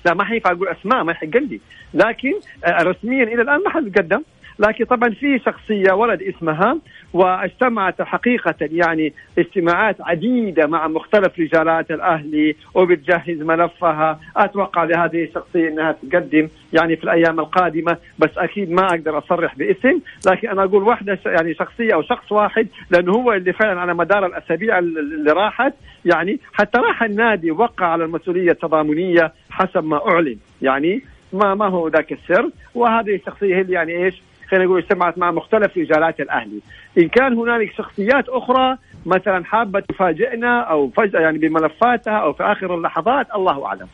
لا 0.05 0.15
ما 0.15 0.25
حينفع 0.25 0.51
أقول 0.51 0.69
أسماء 0.69 1.05
ما 1.05 1.13
يحق 1.13 1.37
لي. 1.37 1.61
لكن 1.95 2.33
آه، 2.65 2.83
رسميا 2.83 3.23
إلى 3.25 3.43
الآن 3.43 3.63
ما 3.65 3.71
حد 3.71 3.99
قدم. 3.99 4.23
لكن 4.59 4.85
طبعا 4.85 5.11
في 5.11 5.39
شخصية 5.39 5.93
ورد 5.93 6.23
اسمها 6.23 6.79
واجتمعت 7.13 8.03
حقيقة 8.03 8.55
يعني 8.61 9.13
اجتماعات 9.39 9.97
عديدة 10.01 10.67
مع 10.67 10.89
مختلف 10.89 11.39
رجالات 11.39 11.91
الاهلي 11.91 12.57
وبتجهز 12.75 13.43
ملفها. 13.43 14.21
أتوقع 14.37 14.85
لهذه 14.85 15.25
الشخصية 15.25 15.69
إنها 15.69 15.93
تقدم 15.93 16.49
يعني 16.73 16.97
في 16.97 17.05
الأيام 17.05 17.41
القادمة 17.41 17.97
بس 18.19 18.31
أكيد 18.37 18.71
ما 18.71 18.87
أقدر 18.87 19.19
أصرح 19.19 19.57
باسم. 19.57 20.01
لكن 20.27 20.49
أنا 20.49 20.65
أقول 20.65 20.83
واحدة 20.83 21.19
يعني 21.27 21.55
شخصية 21.55 21.95
أو 21.95 22.03
شخص 22.03 22.33
واحد 22.33 22.67
لأنه 22.91 23.13
هو 23.13 23.33
اللي 23.33 23.53
فعلا 23.53 23.81
على 23.81 23.95
مدار 23.95 24.27
الأسابيع 24.27 24.79
اللي 24.79 25.33
راحت 25.33 25.73
يعني 26.05 26.41
حتى 26.53 26.79
راح 26.79 27.03
النادي 27.03 27.51
وقع 27.51 27.87
على 27.87 28.05
المسؤولية 28.05 28.51
التضامنية 28.51 29.33
حسب 29.51 29.85
ما 29.85 30.09
أعلن. 30.09 30.37
يعني 30.63 31.03
ما 31.33 31.55
ما 31.55 31.67
هو 31.69 31.89
ذاك 31.89 32.13
السر. 32.13 32.51
وهذه 32.75 33.15
الشخصية 33.15 33.57
هي 33.57 33.61
اللي 33.61 33.73
يعني 33.73 34.05
إيش؟ 34.05 34.23
خلينا 34.49 34.65
نقول 34.65 34.79
اجتمعت 34.79 35.19
مع 35.19 35.31
مختلف 35.31 35.79
رجالات 35.79 36.21
الأهلي. 36.21 36.61
إن 36.99 37.09
كان 37.09 37.33
هنالك 37.33 37.73
شخصيات 37.73 38.29
أخرى 38.29 38.77
مثلا 39.07 39.45
حابة 39.45 39.81
تفاجئنا 39.81 40.61
أو 40.61 40.91
فجأة 40.91 41.21
يعني 41.21 41.39
بملفاتها 41.39 42.17
أو 42.19 42.33
في 42.33 42.43
آخر 42.43 42.75
اللحظات 42.75 43.27
الله 43.35 43.67
أعلم. 43.67 43.89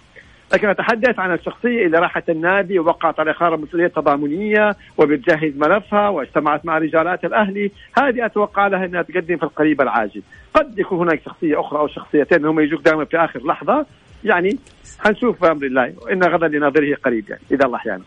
لكن 0.54 0.68
أتحدث 0.68 1.18
عن 1.18 1.34
الشخصية 1.34 1.86
اللي 1.86 1.98
راحت 1.98 2.30
النادي 2.30 2.78
ووقعت 2.78 3.20
على 3.20 3.32
قرار 3.32 3.56
مسؤولية 3.56 3.86
تضامنية 3.86 4.76
وبتجهز 4.98 5.52
ملفها 5.56 6.08
واجتمعت 6.08 6.66
مع 6.66 6.78
رجالات 6.78 7.24
الأهلي. 7.24 7.70
هذه 7.98 8.26
أتوقع 8.26 8.66
لها 8.66 8.84
أنها 8.84 9.02
تقدم 9.02 9.36
في 9.36 9.42
القريب 9.42 9.80
العاجل. 9.80 10.22
قد 10.54 10.78
يكون 10.78 10.98
هناك 10.98 11.22
شخصية 11.24 11.60
أخرى 11.60 11.78
أو 11.78 11.88
شخصيتين 11.88 12.44
هم 12.44 12.60
يجوك 12.60 12.82
دائما 12.82 13.04
في 13.04 13.16
آخر 13.16 13.46
لحظة. 13.46 13.86
يعني 14.24 14.58
حنشوف 14.98 15.42
بأمر 15.42 15.66
الله. 15.66 15.92
ان 16.12 16.22
غدا 16.22 16.48
لناظره 16.48 16.94
قريب 16.94 17.24
يعني. 17.30 17.42
إذا 17.50 17.64
الله 17.64 17.76
أحيانا 17.76 18.02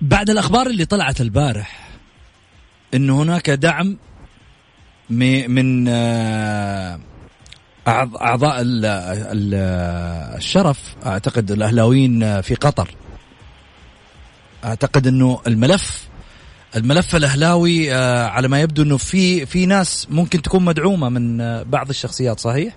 بعد 0.00 0.30
الأخبار 0.30 0.66
اللي 0.66 0.84
طلعت 0.84 1.20
البارح 1.20 1.88
إنه 2.94 3.22
هناك 3.22 3.50
دعم 3.50 3.96
من 5.10 5.88
آه، 5.88 7.00
أعضاء 7.88 8.60
ال- 8.60 8.84
ال- 8.84 9.54
الشرف 10.36 10.96
أعتقد 11.06 11.50
الأهلاويين 11.50 12.40
في 12.40 12.54
قطر 12.54 12.88
أعتقد 14.64 15.06
إنه 15.06 15.40
الملف 15.46 16.08
الملف 16.76 17.16
الأهلاوي 17.16 17.94
آه، 17.94 18.26
على 18.26 18.48
ما 18.48 18.60
يبدو 18.60 18.82
إنه 18.82 18.96
في 18.96 19.46
في 19.46 19.66
ناس 19.66 20.08
ممكن 20.10 20.42
تكون 20.42 20.64
مدعومة 20.64 21.08
من 21.08 21.40
آه، 21.40 21.62
بعض 21.62 21.88
الشخصيات 21.88 22.40
صحيح؟ 22.40 22.74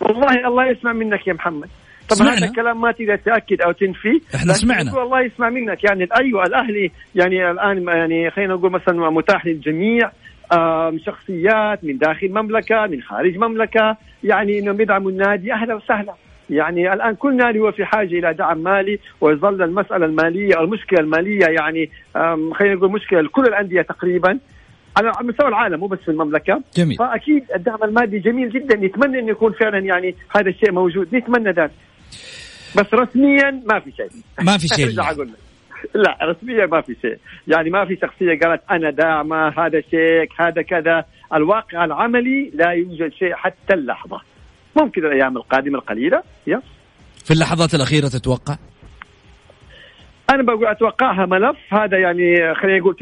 والله 0.00 0.48
الله 0.48 0.70
يسمع 0.70 0.92
منك 0.92 1.26
يا 1.26 1.32
محمد 1.32 1.68
طبعا 2.10 2.28
سمعنا. 2.28 2.38
هذا 2.38 2.46
الكلام 2.46 2.80
ما 2.80 2.92
تقدر 2.92 3.16
تأكد 3.16 3.60
أو 3.60 3.72
تنفي. 3.72 4.20
لكن 4.34 4.52
سمعنا. 4.52 4.90
نقول 4.90 5.02
الله 5.02 5.20
يسمع 5.20 5.50
منك. 5.50 5.84
يعني 5.84 6.08
أيوه 6.20 6.42
الأهلي 6.42 6.90
يعني 7.14 7.50
الآن 7.50 7.88
يعني 7.88 8.30
خلينا 8.30 8.54
نقول 8.54 8.72
مثلا 8.72 9.10
متاح 9.10 9.46
للجميع 9.46 10.10
شخصيات 11.06 11.84
من 11.84 11.98
داخل 11.98 12.28
مملكة 12.28 12.86
من 12.86 13.02
خارج 13.02 13.36
مملكة 13.38 13.96
يعني 14.24 14.58
إنهم 14.58 14.80
يدعموا 14.80 15.10
النادي. 15.10 15.52
أهلا 15.52 15.74
وسهلا. 15.74 16.14
يعني 16.50 16.92
الآن 16.92 17.14
كل 17.14 17.36
نادي 17.36 17.58
هو 17.58 17.72
في 17.72 17.84
حاجة 17.84 18.18
إلى 18.18 18.34
دعم 18.34 18.58
مالي 18.58 18.98
ويظل 19.20 19.62
المسألة 19.62 20.06
المالية 20.06 20.54
أو 20.56 20.64
المشكلة 20.64 21.00
المالية 21.00 21.46
يعني 21.46 21.90
خلينا 22.54 22.74
نقول 22.74 22.92
مشكلة 22.92 23.20
لكل 23.20 23.42
الأندية 23.42 23.82
تقريبا 23.82 24.38
على 24.96 25.12
مستوى 25.22 25.48
العالم 25.48 25.80
مو 25.80 25.86
بس 25.86 25.98
في 25.98 26.10
المملكة. 26.10 26.62
جميل. 26.76 26.96
فأكيد 26.96 27.44
الدعم 27.54 27.78
المادي 27.84 28.18
جميل 28.18 28.50
جدا. 28.50 28.76
نتمنى 28.76 29.18
انه 29.18 29.30
يكون 29.30 29.52
فعلا 29.52 29.78
يعني 29.78 30.14
هذا 30.36 30.48
الشيء 30.48 30.72
موجود. 30.72 31.14
نتمنى 31.14 31.50
ذلك. 31.50 31.70
بس 32.76 32.94
رسميا 32.94 33.62
ما 33.70 33.80
في 33.80 33.92
شيء. 33.96 34.10
ما 34.40 34.58
في 34.58 34.68
شيء. 34.68 34.86
ارجع. 34.86 35.10
أقول 35.10 35.28
لك؟ 35.28 35.38
لا 35.94 36.18
رسميا 36.22 36.66
ما 36.66 36.80
في 36.80 36.96
شيء. 37.02 37.18
يعني 37.48 37.70
ما 37.70 37.84
في 37.84 37.98
شخصية 38.02 38.38
قالت 38.42 38.62
أنا 38.70 38.90
داعمة 38.90 39.48
هذا 39.48 39.80
شيك 39.80 40.40
هذا 40.40 40.62
كذا. 40.62 41.04
الواقع 41.34 41.84
العملي 41.84 42.50
لا 42.54 42.70
يوجد 42.70 43.12
شيء 43.12 43.34
حتى 43.34 43.74
اللحظة. 43.74 44.20
ممكن 44.76 45.04
الأيام 45.06 45.36
القادمة 45.36 45.78
القليلة 45.78 46.22
يس. 46.46 46.62
في 47.24 47.30
اللحظات 47.30 47.74
الأخيرة 47.74 48.08
تتوقع؟ 48.08 48.56
أنا 50.30 50.42
بقول 50.42 50.66
أتوقعها 50.66 51.26
ملف. 51.26 51.56
هذا 51.70 51.98
يعني 51.98 52.54
خلينا 52.54 52.78
نقول 52.78 52.96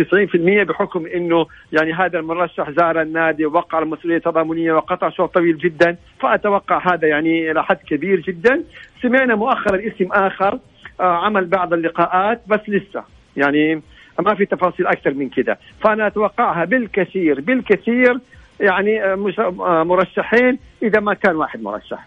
90% 0.65 0.69
بحكم 0.69 1.07
إنه 1.07 1.47
يعني 1.73 1.93
هذا 1.93 2.19
المرشح 2.19 2.71
زار 2.71 3.03
النادي 3.03 3.47
ووقع 3.47 3.79
المسؤوليه 3.79 4.17
التضامنيه 4.17 4.73
وقطع 4.73 5.11
شوط 5.11 5.35
طويل 5.35 5.59
جدا. 5.59 5.97
فأتوقع 6.21 6.95
هذا 6.95 7.09
يعني 7.09 7.51
إلى 7.51 7.65
حد 7.65 7.77
كبير 7.77 8.21
جدا. 8.21 8.63
سمعنا 9.03 9.35
مؤخرا 9.35 9.77
اسم 9.77 10.13
آخر 10.13 10.59
آه، 11.01 11.25
عمل 11.25 11.45
بعض 11.45 11.73
اللقاءات 11.73 12.41
بس 12.47 12.61
لسه 12.69 13.05
يعني 13.37 13.83
ما 14.19 14.35
في 14.35 14.47
تفاصيل 14.47 14.87
أكثر 14.87 15.15
من 15.15 15.29
كده. 15.29 15.59
فأنا 15.81 16.07
أتوقعها 16.07 16.65
بالكثير 16.65 17.41
بالكثير 17.41 18.19
يعني 18.61 19.05
آه، 19.05 19.33
آه، 19.39 19.83
مرشحين 19.83 20.59
إذا 20.83 21.01
ما 21.01 21.15
كان 21.15 21.37
واحد 21.37 21.63
مرشح. 21.63 22.07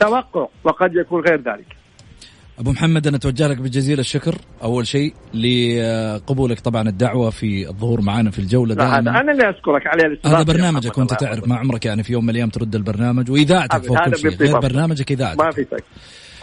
توقع 0.00 0.46
وقد 0.64 0.96
يكون 0.96 1.20
غير 1.20 1.40
ذلك. 1.40 1.81
أبو 2.58 2.72
محمد 2.72 3.06
أنا 3.06 3.16
أتوجه 3.16 3.48
لك 3.48 3.56
بجزيل 3.56 4.00
الشكر. 4.00 4.34
أول 4.62 4.86
شيء 4.86 5.14
لقبولك 5.34 6.60
طبعا 6.60 6.88
الدعوة 6.88 7.30
في 7.30 7.68
الظهور 7.68 8.00
معنا 8.00 8.30
في 8.30 8.38
الجولة 8.38 8.74
هذا 8.74 8.80
دائما. 8.82 9.20
أنا 9.20 9.32
اللي 9.32 9.50
أشكرك 9.50 9.86
الاستضافة. 9.86 10.36
هذا 10.36 10.42
برنامجك 10.42 10.98
وأنت 10.98 11.14
تعرف. 11.14 11.48
ما 11.48 11.56
عمرك 11.56 11.86
يعني 11.86 12.02
في 12.02 12.12
يوم 12.12 12.24
من 12.24 12.30
الأيام 12.30 12.48
ترد 12.48 12.74
البرنامج 12.74 13.30
وإذاعتك 13.30 13.84
فوق 13.84 14.04
كل 14.04 14.18
شيء. 14.18 14.36
غير. 14.36 14.58
برنامجك 14.58 15.12
إذاعتك. 15.12 15.40
ما 15.40 15.50
في 15.50 15.66
شك. 15.70 15.84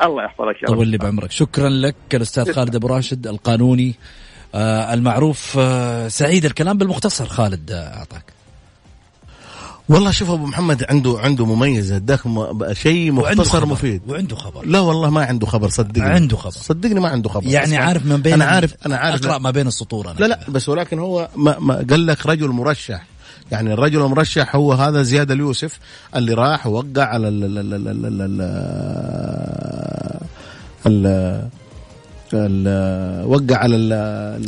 الله 0.04 0.24
يحفظك 0.24 0.64
يا 0.64 0.70
رب. 0.70 0.76
طول 0.76 0.88
لي 0.88 0.98
بعمرك. 0.98 1.32
شكرا 1.32 1.70
لك 1.70 1.96
الأستاذ 2.14 2.52
خالد 2.52 2.76
أبو 2.76 2.88
راشد 2.88 3.28
القانوني. 3.28 3.96
آه 4.56 4.94
المعروف 4.94 5.58
آه 5.60 6.08
سعيد 6.08 6.46
الكلام 6.46 6.78
بالمختصر. 6.78 7.26
خالد 7.26 7.72
آه، 7.72 7.98
أعطاك. 7.98 8.39
والله 9.90 10.12
شوف 10.12 10.30
أبو 10.30 10.46
محمد 10.46 10.86
عنده 10.90 11.20
عنده 11.20 11.46
مميزه 11.46 11.96
اداك 11.96 12.20
شيء 12.72 13.12
مختصر 13.12 13.66
مفيد. 13.66 14.02
وعنده 14.08 14.36
خبر. 14.36 14.66
لا 14.66 14.80
والله 14.80 15.10
ما 15.10 15.26
عنده 15.26 15.48
خبر 15.48 15.70
صدقني. 15.70 16.04
عنده 16.04 16.38
خبر. 16.38 16.52
صدقني 16.52 17.00
ما 17.00 17.10
عنده 17.10 17.30
خبر. 17.30 17.48
يعني 17.48 17.78
عارف 17.78 18.06
من 18.06 18.18
بين 18.18 18.34
أنا 18.34 18.46
عارف 18.46 18.74
أنا 18.86 18.98
عارف. 18.98 19.26
أقرأ 19.26 19.38
ما 19.38 19.52
بين 19.52 19.68
السطور 19.68 20.12
أنا. 20.12 20.20
لا 20.20 20.26
لا 20.26 20.40
بس 20.50 20.70
ولكن 20.70 21.00
هو 21.00 21.30
ما, 21.36 21.60
ما 21.60 21.76
قال 21.90 22.06
لك 22.08 22.26
رجل 22.26 22.50
مرشح. 22.50 23.06
يعني 23.52 23.74
الرجل 23.74 24.02
المرشح 24.02 24.56
هو 24.56 24.74
هذا 24.74 25.02
زياد 25.04 25.32
اليوسف 25.32 25.80
اللي 26.16 26.34
راح 26.34 26.68
وقع 26.68 27.04
على 27.04 27.28
ال 27.28 27.44
ال 27.44 27.58
ال 27.58 27.88
ال 27.88 28.22
ال 28.22 28.42
ال 30.88 31.50
وقع 33.26 33.56
على 33.58 33.76
ال 33.76 33.94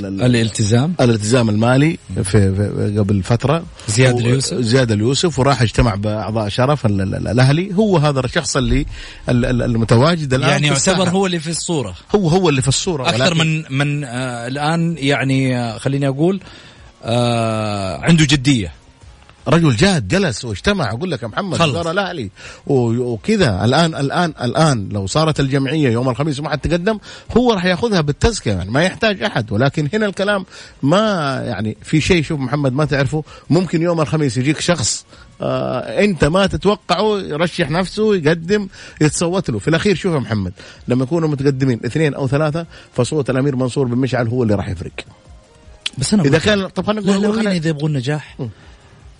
ال 0.05 0.21
الالتزام. 0.23 0.93
الالتزام 1.01 1.49
المالي 1.49 1.97
في, 2.15 2.23
في 2.55 2.95
قبل 2.99 3.23
فترة. 3.23 3.63
زياد 3.87 4.17
اليوسف. 4.19 4.57
زياد 4.57 4.91
اليوسف 4.91 5.39
وراح 5.39 5.61
اجتمع 5.61 5.95
بأعضاء 5.95 6.49
شرف 6.49 6.85
ال- 6.85 7.01
ال- 7.01 7.27
الأهلي. 7.27 7.73
هو 7.75 7.97
هذا 7.97 8.19
الشخص 8.19 8.57
اللي 8.57 8.85
ال- 9.29 9.45
ال- 9.45 9.61
المتواجد 9.61 10.33
الآن 10.33 10.49
يعني 10.49 10.67
يعتبر. 10.67 11.09
هو 11.09 11.25
اللي 11.25 11.39
في 11.39 11.49
الصورة. 11.49 11.95
هو 12.15 12.27
هو 12.29 12.49
اللي 12.49 12.61
في 12.61 12.67
الصورة 12.67 13.09
أكثر 13.09 13.33
من 13.33 13.63
من 13.69 14.03
آه 14.03 14.47
الآن 14.47 14.95
يعني 14.99 15.59
آه 15.59 15.77
خليني 15.77 16.07
أقول 16.07 16.39
آه 17.03 17.97
عنده 18.01 18.25
جدية. 18.25 18.71
رجل 19.47 19.75
جاد 19.75 20.07
جلس 20.07 20.45
واجتمع 20.45 20.91
أقول 20.91 21.11
لك 21.11 21.23
يا 21.23 21.27
محمد. 21.27 21.57
زار 21.57 21.91
الأهلي. 21.91 22.29
وكذا. 22.67 23.65
الان 23.65 23.95
الان 23.95 24.33
الآن 24.41 24.89
لو 24.89 25.07
صارت 25.07 25.39
الجمعية 25.39 25.89
يوم 25.89 26.09
الخميس 26.09 26.39
وما 26.39 26.49
حد 26.49 26.59
تقدم 26.59 26.99
هو 27.37 27.53
راح 27.53 27.65
ياخذها 27.65 28.01
بالتزكية 28.01 28.51
يعني 28.51 28.71
ما 28.71 28.83
يحتاج 28.83 29.23
أحد. 29.23 29.51
ولكن 29.51 29.89
هنا 29.93 30.05
الكلام 30.05 30.45
ما 30.83 30.99
يعني 31.45 31.77
في 31.83 32.01
شيء 32.01 32.23
شوف 32.23 32.39
محمد 32.39 32.73
ما 32.73 32.85
تعرفه. 32.85 33.23
ممكن 33.49 33.81
يوم 33.81 34.01
الخميس 34.01 34.37
يجيك 34.37 34.59
شخص 34.59 35.05
آه 35.41 36.03
أنت 36.03 36.25
ما 36.25 36.47
تتوقعه 36.47 37.19
يرشح 37.19 37.69
نفسه 37.69 38.15
يقدم 38.15 38.67
يتصوت 39.01 39.49
له. 39.49 39.59
في 39.59 39.67
الأخير 39.67 39.95
شوف 39.95 40.13
يا 40.13 40.19
محمد 40.19 40.53
لما 40.87 41.03
يكونوا 41.03 41.29
متقدمين 41.29 41.79
اثنين 41.85 42.13
أو 42.13 42.27
ثلاثة 42.27 42.65
فصوت 42.93 43.29
الأمير 43.29 43.55
منصور 43.55 43.87
بن 43.87 43.97
مشعل 43.97 44.27
هو 44.27 44.43
اللي 44.43 44.55
راح 44.55 44.69
يفرق. 44.69 44.91
بس 45.97 46.13
أنا 46.13 46.23
إذا 46.23 46.39
كان 46.39 46.67
طب 46.67 46.85
خلينا 46.85 47.17
نقول 47.17 47.47
إذا 47.47 47.69
يبغون 47.69 47.93
نجاح. 47.93 48.37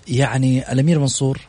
يعني 0.08 0.72
الأمير 0.72 1.00
منصور 1.00 1.40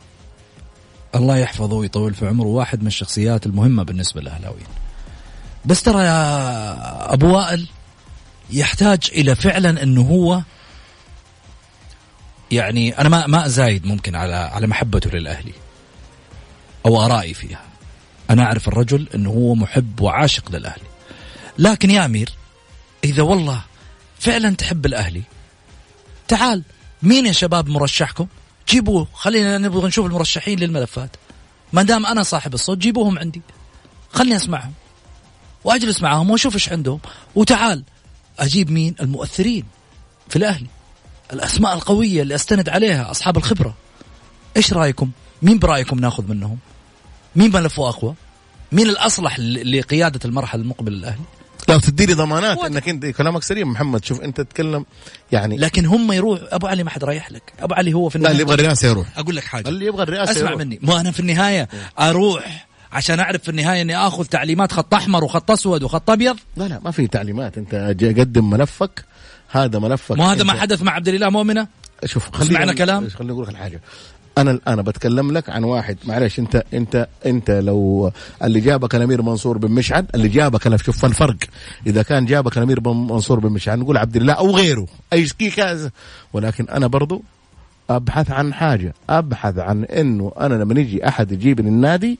الله 1.15 1.37
يحفظه 1.37 1.75
ويطول 1.75 2.13
في 2.13 2.27
عمره 2.27 2.47
واحد 2.47 2.81
من 2.81 2.87
الشخصيات 2.87 3.45
المهمة 3.45 3.83
بالنسبة 3.83 4.21
للأهلاويين. 4.21 4.67
بس 5.65 5.83
ترى 5.83 6.03
يا 6.03 7.13
أبو 7.13 7.35
وائل 7.35 7.67
يحتاج 8.49 8.99
إلى 9.11 9.35
فعلا 9.35 9.83
إنه 9.83 10.01
هو 10.01 10.41
يعني 12.51 12.99
أنا 12.99 13.09
ما 13.09 13.27
ما 13.27 13.45
أزايد 13.45 13.85
ممكن 13.85 14.15
على 14.15 14.35
على 14.35 14.67
محبته 14.67 15.09
للأهلي 15.09 15.53
أو 16.85 17.05
آرائي 17.05 17.33
فيها. 17.33 17.61
أنا 18.29 18.43
أعرف 18.43 18.67
الرجل 18.67 19.07
إنه 19.15 19.29
هو 19.29 19.55
محب 19.55 20.01
وعاشق 20.01 20.51
للأهلي. 20.51 20.85
لكن 21.57 21.89
يا 21.89 22.05
أمير 22.05 22.29
إذا 23.03 23.23
والله 23.23 23.61
فعلا 24.19 24.55
تحب 24.55 24.85
الأهلي 24.85 25.21
تعال 26.27 26.63
مين 27.03 27.25
يا 27.25 27.31
شباب 27.31 27.69
مرشحكم؟ 27.69 28.27
جيبوه. 28.69 29.07
خلينا 29.13 29.57
نبغى 29.57 29.87
نشوف 29.87 30.05
المرشحين 30.05 30.59
للملفات. 30.59 31.09
ما 31.73 31.83
دام 31.83 32.05
أنا 32.05 32.23
صاحب 32.23 32.53
الصوت 32.53 32.77
جيبوهم 32.77 33.19
عندي. 33.19 33.41
خلني 34.13 34.35
أسمعهم 34.35 34.73
وأجلس 35.63 36.01
معاهم 36.01 36.31
وأشوف 36.31 36.53
إيش 36.53 36.69
عندهم. 36.69 36.99
وتعال 37.35 37.83
أجيب 38.39 38.71
مين؟ 38.71 38.95
المؤثرين 39.01 39.65
في 40.29 40.35
الأهلي. 40.35 40.67
الأسماء 41.33 41.73
القوية 41.73 42.21
اللي 42.21 42.35
أستند 42.35 42.69
عليها 42.69 43.11
أصحاب 43.11 43.37
الخبرة. 43.37 43.73
إيش 44.57 44.73
رأيكم؟ 44.73 45.11
مين 45.41 45.59
برأيكم 45.59 45.99
ناخذ 45.99 46.27
منهم؟ 46.27 46.57
مين 47.35 47.51
ملفه 47.51 47.89
أقوى؟ 47.89 48.15
مين 48.71 48.89
الأصلح 48.89 49.39
لقيادة 49.39 50.19
المرحلة 50.25 50.61
المقبلة 50.61 50.95
للأهلي؟ 50.95 51.23
لو 51.69 51.79
تديني 51.79 52.13
ضمانات 52.13 52.57
واضح. 52.57 52.65
إنك 52.71 52.89
انت 52.89 53.05
كلامك 53.05 53.43
سليم 53.43 53.71
محمد 53.71 54.05
شوف 54.05 54.21
أنت 54.21 54.41
تتكلم 54.41 54.85
يعني 55.31 55.57
لكن 55.57 55.85
هم 55.85 56.11
يروح 56.11 56.39
أبو 56.51 56.67
علي 56.67 56.83
ما 56.83 56.89
حد 56.89 57.03
رايح 57.03 57.31
لك. 57.31 57.53
أبو 57.59 57.73
علي 57.73 57.93
هو 57.93 58.09
في 58.09 58.17
لا 58.17 58.31
اللي 58.31 58.41
النهاية. 58.41 58.41
يبغى 58.41 58.55
الرئاسة 58.55 58.87
يروح. 58.87 59.07
أقول 59.17 59.35
لك 59.35 59.43
حاجة. 59.43 59.67
اللي 59.67 59.85
يبغى 59.85 60.03
الرئاسة 60.03 60.31
أسمع 60.31 60.49
يروح. 60.49 60.61
مني. 60.61 60.79
مو 60.81 60.97
أنا 60.97 61.11
في 61.11 61.19
النهاية 61.19 61.69
أروح 61.99 62.67
عشان 62.91 63.19
أعرف 63.19 63.41
في 63.41 63.49
النهاية 63.49 63.81
إني 63.81 63.97
آخذ 63.97 64.25
تعليمات 64.25 64.71
خط 64.71 64.93
أحمر 64.93 65.23
وخط 65.23 65.51
أسود 65.51 65.83
وخط 65.83 66.09
أبيض؟ 66.09 66.37
لا 66.57 66.63
لا 66.63 66.79
ما 66.83 66.91
في 66.91 67.07
تعليمات. 67.07 67.57
أنت 67.57 67.75
قدم 68.19 68.49
ملفك. 68.49 69.05
هذا 69.49 69.79
ملفك. 69.79 70.17
مو 70.17 70.23
هذا 70.23 70.43
ما 70.43 70.53
حدث 70.53 70.81
مع 70.81 70.91
عبد 70.91 71.07
الإله 71.07 71.29
مؤمنة؟ 71.29 71.67
شوف 72.05 72.43
سمعنا 72.43 72.73
كلام؟ 72.73 73.09
خليني 73.09 73.33
أقول 73.33 73.43
لك 73.43 73.49
الحاجة 73.49 73.81
أنا 74.37 74.51
الان 74.51 74.81
بتكلم 74.81 75.31
لك 75.31 75.49
عن 75.49 75.63
واحد. 75.63 75.97
معلش 76.05 76.39
أنت 76.39 76.63
أنت 76.73 77.07
أنت 77.25 77.51
لو 77.51 78.11
اللي 78.43 78.59
جابك 78.59 78.95
الأمير 78.95 79.21
منصور 79.21 79.57
بن 79.57 79.71
مشعل 79.71 80.05
اللي 80.15 80.27
جابك 80.27 80.67
أنا 80.67 80.77
شوف 80.77 81.05
الفرق. 81.05 81.37
إذا 81.87 82.03
كان 82.03 82.25
جابك 82.25 82.57
الأمير 82.57 82.79
بن 82.79 82.91
منصور 82.91 83.39
بن 83.39 83.49
مشعل 83.49 83.79
نقول 83.79 83.97
عبد 83.97 84.15
الله 84.15 84.33
أو 84.33 84.51
غيره. 84.51 84.87
أي 85.13 85.27
كذا 85.55 85.91
ولكن 86.33 86.69
أنا 86.69 86.87
برضو 86.87 87.23
أبحث 87.89 88.31
عن 88.31 88.53
حاجة. 88.53 88.93
أبحث 89.09 89.57
عن 89.57 89.83
إنه 89.83 90.31
أنا 90.39 90.53
لما 90.53 90.79
يجي 90.79 91.07
أحد 91.07 91.31
يجيبني 91.31 91.69
النادي 91.69 92.19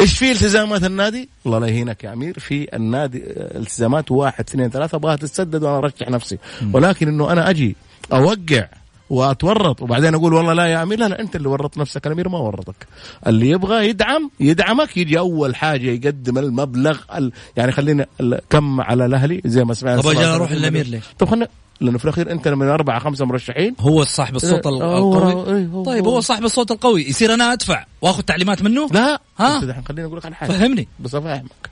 إيش 0.00 0.18
في 0.18 0.32
التزامات 0.32 0.84
النادي؟ 0.84 1.28
الله 1.46 1.58
لا 1.58 1.66
يهينك 1.66 2.04
يا 2.04 2.12
أمير. 2.12 2.38
في 2.38 2.76
النادي 2.76 3.22
التزامات 3.26 4.10
واحد 4.10 4.44
اثنين 4.48 4.70
ثلاثة 4.70 4.96
أبغاها 4.96 5.16
تتسدد 5.16 5.62
وأنا 5.62 5.78
ارشح 5.78 6.08
نفسي. 6.08 6.38
ولكن 6.72 7.08
إنه 7.08 7.32
أنا 7.32 7.50
أجي 7.50 7.76
أوقع 8.12 8.68
واتورط. 9.10 9.82
وبعدين 9.82 10.14
أقول 10.14 10.32
والله 10.32 10.52
لا 10.52 10.66
يا 10.66 10.82
أمير 10.82 10.98
لا 10.98 11.08
لا 11.08 11.20
أنت 11.20 11.36
اللي 11.36 11.48
ورطت 11.48 11.78
نفسك 11.78 12.06
الأمير 12.06 12.28
ما 12.28 12.38
ورطك. 12.38 12.86
اللي 13.26 13.48
يبغى 13.50 13.88
يدعم 13.88 14.30
يدعمك 14.40 14.96
يجي 14.96 15.18
أول 15.18 15.56
حاجة 15.56 15.90
يقدم 15.90 16.38
المبلغ 16.38 16.98
ال... 17.16 17.32
يعني 17.56 17.72
خلينا 17.72 18.06
ال... 18.20 18.40
كم 18.50 18.80
على 18.80 19.06
الأهلي؟ 19.06 19.42
زي 19.44 19.64
ما 19.64 19.74
سمعنا 19.74 20.00
طب 20.00 20.08
أجل 20.08 20.18
صراحة. 20.18 20.34
أروح 20.34 20.52
للأمير 20.52 20.86
ليش؟ 20.86 21.04
طب 21.18 21.28
خلينا 21.28 21.48
لأنه 21.80 21.98
في 21.98 22.04
الأخير 22.04 22.30
أنت 22.32 22.48
من 22.48 22.68
أربعة 22.68 22.98
خمسة 22.98 23.24
مرشحين. 23.24 23.74
هو 23.80 24.04
صاحب 24.04 24.36
الصوت 24.36 24.66
القوي؟ 24.66 25.56
إيه، 25.56 25.82
طيب 25.84 26.06
هو. 26.06 26.20
صاحب 26.20 26.44
الصوت 26.44 26.70
القوي. 26.70 27.02
يصير 27.02 27.34
أنا 27.34 27.52
أدفع 27.52 27.84
وآخذ 28.02 28.22
تعليمات 28.22 28.62
منه؟ 28.62 28.88
لا. 28.92 29.20
ها؟ 29.38 29.56
أنت 29.56 29.64
دحين 29.64 29.84
خليني 29.84 30.06
أقول 30.06 30.18
لك 30.18 30.26
على 30.26 30.34
حاجة. 30.34 30.52
فهمني. 30.52 30.88
بس 31.00 31.14
أفهمك. 31.14 31.70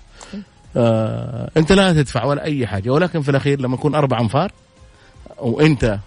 آه 0.77 1.51
أنت 1.57 1.73
لا 1.73 1.93
تدفع 1.93 2.25
ولا 2.25 2.45
أي 2.45 2.67
حاجة 2.67 2.91
ولكن 2.91 3.23
في 3.23 3.29
الأخير 3.29 3.61
لما 3.61 3.75
يكون 3.75 3.95
أربع 3.95 4.21
أنفار 4.21 4.53
وأنت 5.39 5.99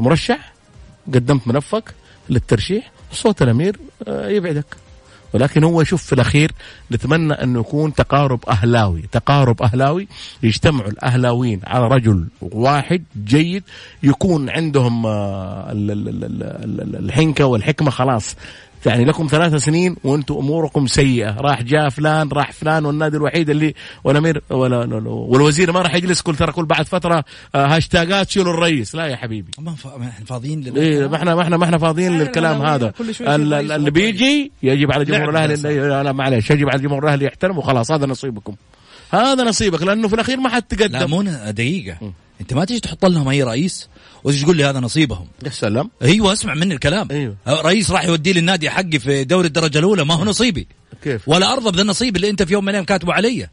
مرشح 0.00 0.52
قدمت 1.14 1.48
ملفك 1.48 1.94
للترشيح 2.30 2.90
صوت 3.12 3.42
الأمير 3.42 3.76
آه 4.08 4.28
يبعدك. 4.28 4.76
ولكن 5.34 5.64
هو 5.64 5.84
شوف 5.84 6.02
في 6.02 6.12
الأخير 6.12 6.52
نتمنى 6.92 7.32
انه 7.34 7.60
يكون 7.60 7.94
تقارب 7.94 8.48
أهلاوي، 8.48 9.02
تقارب 9.12 9.62
أهلاوي 9.62 10.08
يجتمعوا 10.42 10.90
الأهلاويين 10.90 11.60
على 11.66 11.88
رجل 11.88 12.26
واحد 12.40 13.04
جيد 13.24 13.62
يكون 14.02 14.50
عندهم 14.50 15.06
آه، 15.06 15.72
ال- 15.72 15.90
ال- 15.90 16.08
ال- 16.08 16.24
ال- 16.24 16.80
ال- 16.80 16.96
الحنكة 17.04 17.44
والحكمة 17.46 17.90
خلاص. 17.90 18.36
يعني 18.86 19.04
لكم 19.04 19.26
ثلاث 19.30 19.54
سنين 19.54 19.96
وأنتم 20.04 20.34
أموركم 20.34 20.86
سيئة. 20.86 21.36
راح 21.40 21.62
جاء 21.62 21.88
فلان 21.88 22.28
راح 22.28 22.52
فلان 22.52 22.84
والنادي 22.84 23.16
الوحيد 23.16 23.50
اللي 23.50 23.74
والأمير 24.04 24.42
ولا 24.50 24.78
ولا- 24.78 25.08
والوزير 25.08 25.72
ما 25.72 25.82
راح 25.82 25.94
يجلس 25.94 26.20
كل 26.22 26.36
ترى 26.36 26.52
كل 26.52 26.64
بعد 26.64 26.86
فترة 26.86 27.24
آه، 27.54 27.66
هاشتاجات 27.66 28.30
شيلوا 28.30 28.52
الرئيس. 28.54 28.94
لا 28.94 29.06
يا 29.06 29.16
حبيبي. 29.16 29.50
ما 29.58 29.74
إحنا 30.08 30.24
فاضيين 30.26 30.60
لل- 30.60 30.78
إيه 30.78 31.06
ما 31.08 31.16
إحنا 31.16 31.34
ما 31.34 31.42
إحنا 31.42 31.56
ما 31.56 31.64
إحنا 31.64 31.78
فاضيين 31.78 32.18
للكلام 32.18 32.62
لا، 32.62 32.74
هذا. 32.74 32.92
اللي 33.76 33.90
بيجي 33.90 34.52
يجب 34.62 34.92
على 34.92 35.04
جمهور 35.04 35.30
الأهلي 35.30 35.54
لا 35.56 36.02
لا 36.02 36.12
معلش 36.12 36.50
يجب 36.50 36.68
على 36.70 36.82
جمهور 36.82 37.04
الأهلي 37.04 37.24
يحترم 37.24 37.58
وخلاص. 37.58 37.90
هذا 37.90 38.06
نصيبكم. 38.06 38.54
هذا 39.10 39.44
نصيبك 39.44 39.82
لأنه 39.82 40.08
في 40.08 40.14
الأخير 40.14 40.40
ما 40.40 40.48
حد 40.48 40.62
لا 40.72 40.76
تقدم 40.88 41.10
مو 41.10 41.22
ن- 41.22 41.54
دقيقة. 41.54 41.96
أنت 42.40 42.54
ما 42.54 42.64
تيجي 42.64 42.80
تحط 42.80 43.04
لهم 43.06 43.28
أي 43.28 43.42
رئيس؟ 43.42 43.88
وتجي 44.24 44.42
تقول 44.44 44.56
لي 44.56 44.64
هذا 44.64 44.80
نصيبهم 44.80 45.26
يا 45.44 45.50
سلام 45.50 45.90
أيوه 46.02 46.32
أسمع 46.32 46.54
مني 46.54 46.74
الكلام 46.74 47.08
أيوه. 47.10 47.36
رئيس 47.48 47.90
راح 47.90 48.04
يودي 48.04 48.32
لي 48.32 48.40
النادي 48.40 48.70
حقي 48.70 48.98
في 48.98 49.24
دوري 49.24 49.46
الدرجة 49.46 49.78
الأولى 49.78 50.04
ما 50.04 50.14
هو 50.14 50.24
نصيبي 50.24 50.66
كيف 51.02 51.28
ولا 51.28 51.52
ارضى 51.52 51.70
بذا 51.70 51.82
النصيب 51.82 52.16
اللي 52.16 52.30
أنت 52.30 52.42
في 52.42 52.52
يوم 52.52 52.62
من 52.64 52.68
الأيام 52.68 52.84
كاتبه 52.84 53.12
علي 53.12 53.48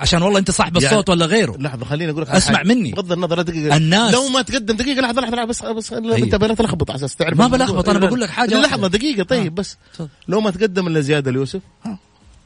عشان 0.00 0.22
والله 0.22 0.38
أنت 0.38 0.50
صاحب 0.50 0.76
يعني- 0.76 0.86
الصوت 0.88 1.08
ولا 1.10 1.26
غيره 1.26 1.56
لحظة 1.58 1.84
خليني 1.84 2.10
أقول 2.12 2.22
لك 2.22 2.28
أسمع 2.30 2.56
حاجة. 2.56 2.66
مني. 2.68 2.90
بغض 2.92 3.12
النظر 3.12 3.42
دقيقة 3.42 3.76
الناس- 3.76 4.14
لو 4.14 4.28
ما 4.28 4.42
تقدم 4.42 4.76
دقيقة 4.76 5.00
لحظة 5.00 5.20
لحظة 5.20 5.36
لحظة، 5.36 5.44
بس 5.48 5.62
بس 5.64 5.92
أيوه. 5.92 6.16
انت 6.16 6.34
لا 6.34 6.54
تلخبط 6.54 6.90
على 6.90 6.98
أساس 6.98 7.16
تعرف 7.16 7.38
ما. 7.38 7.46
بلخبط، 7.48 7.88
أنا 7.88 7.98
لا، 7.98 8.06
بقول 8.06 8.20
لك 8.20 8.28
لا، 8.28 8.34
واحدة. 8.36 8.60
لحظة 8.60 8.86
دقيقة 8.88 9.22
طيب 9.22 9.46
آه. 9.58 9.62
بس. 9.62 9.76
لو 10.28 10.40
ما 10.40 10.50
تقدم 10.50 10.86
إلا 10.86 11.00
زيادة 11.00 11.30
اليوسف 11.30 11.60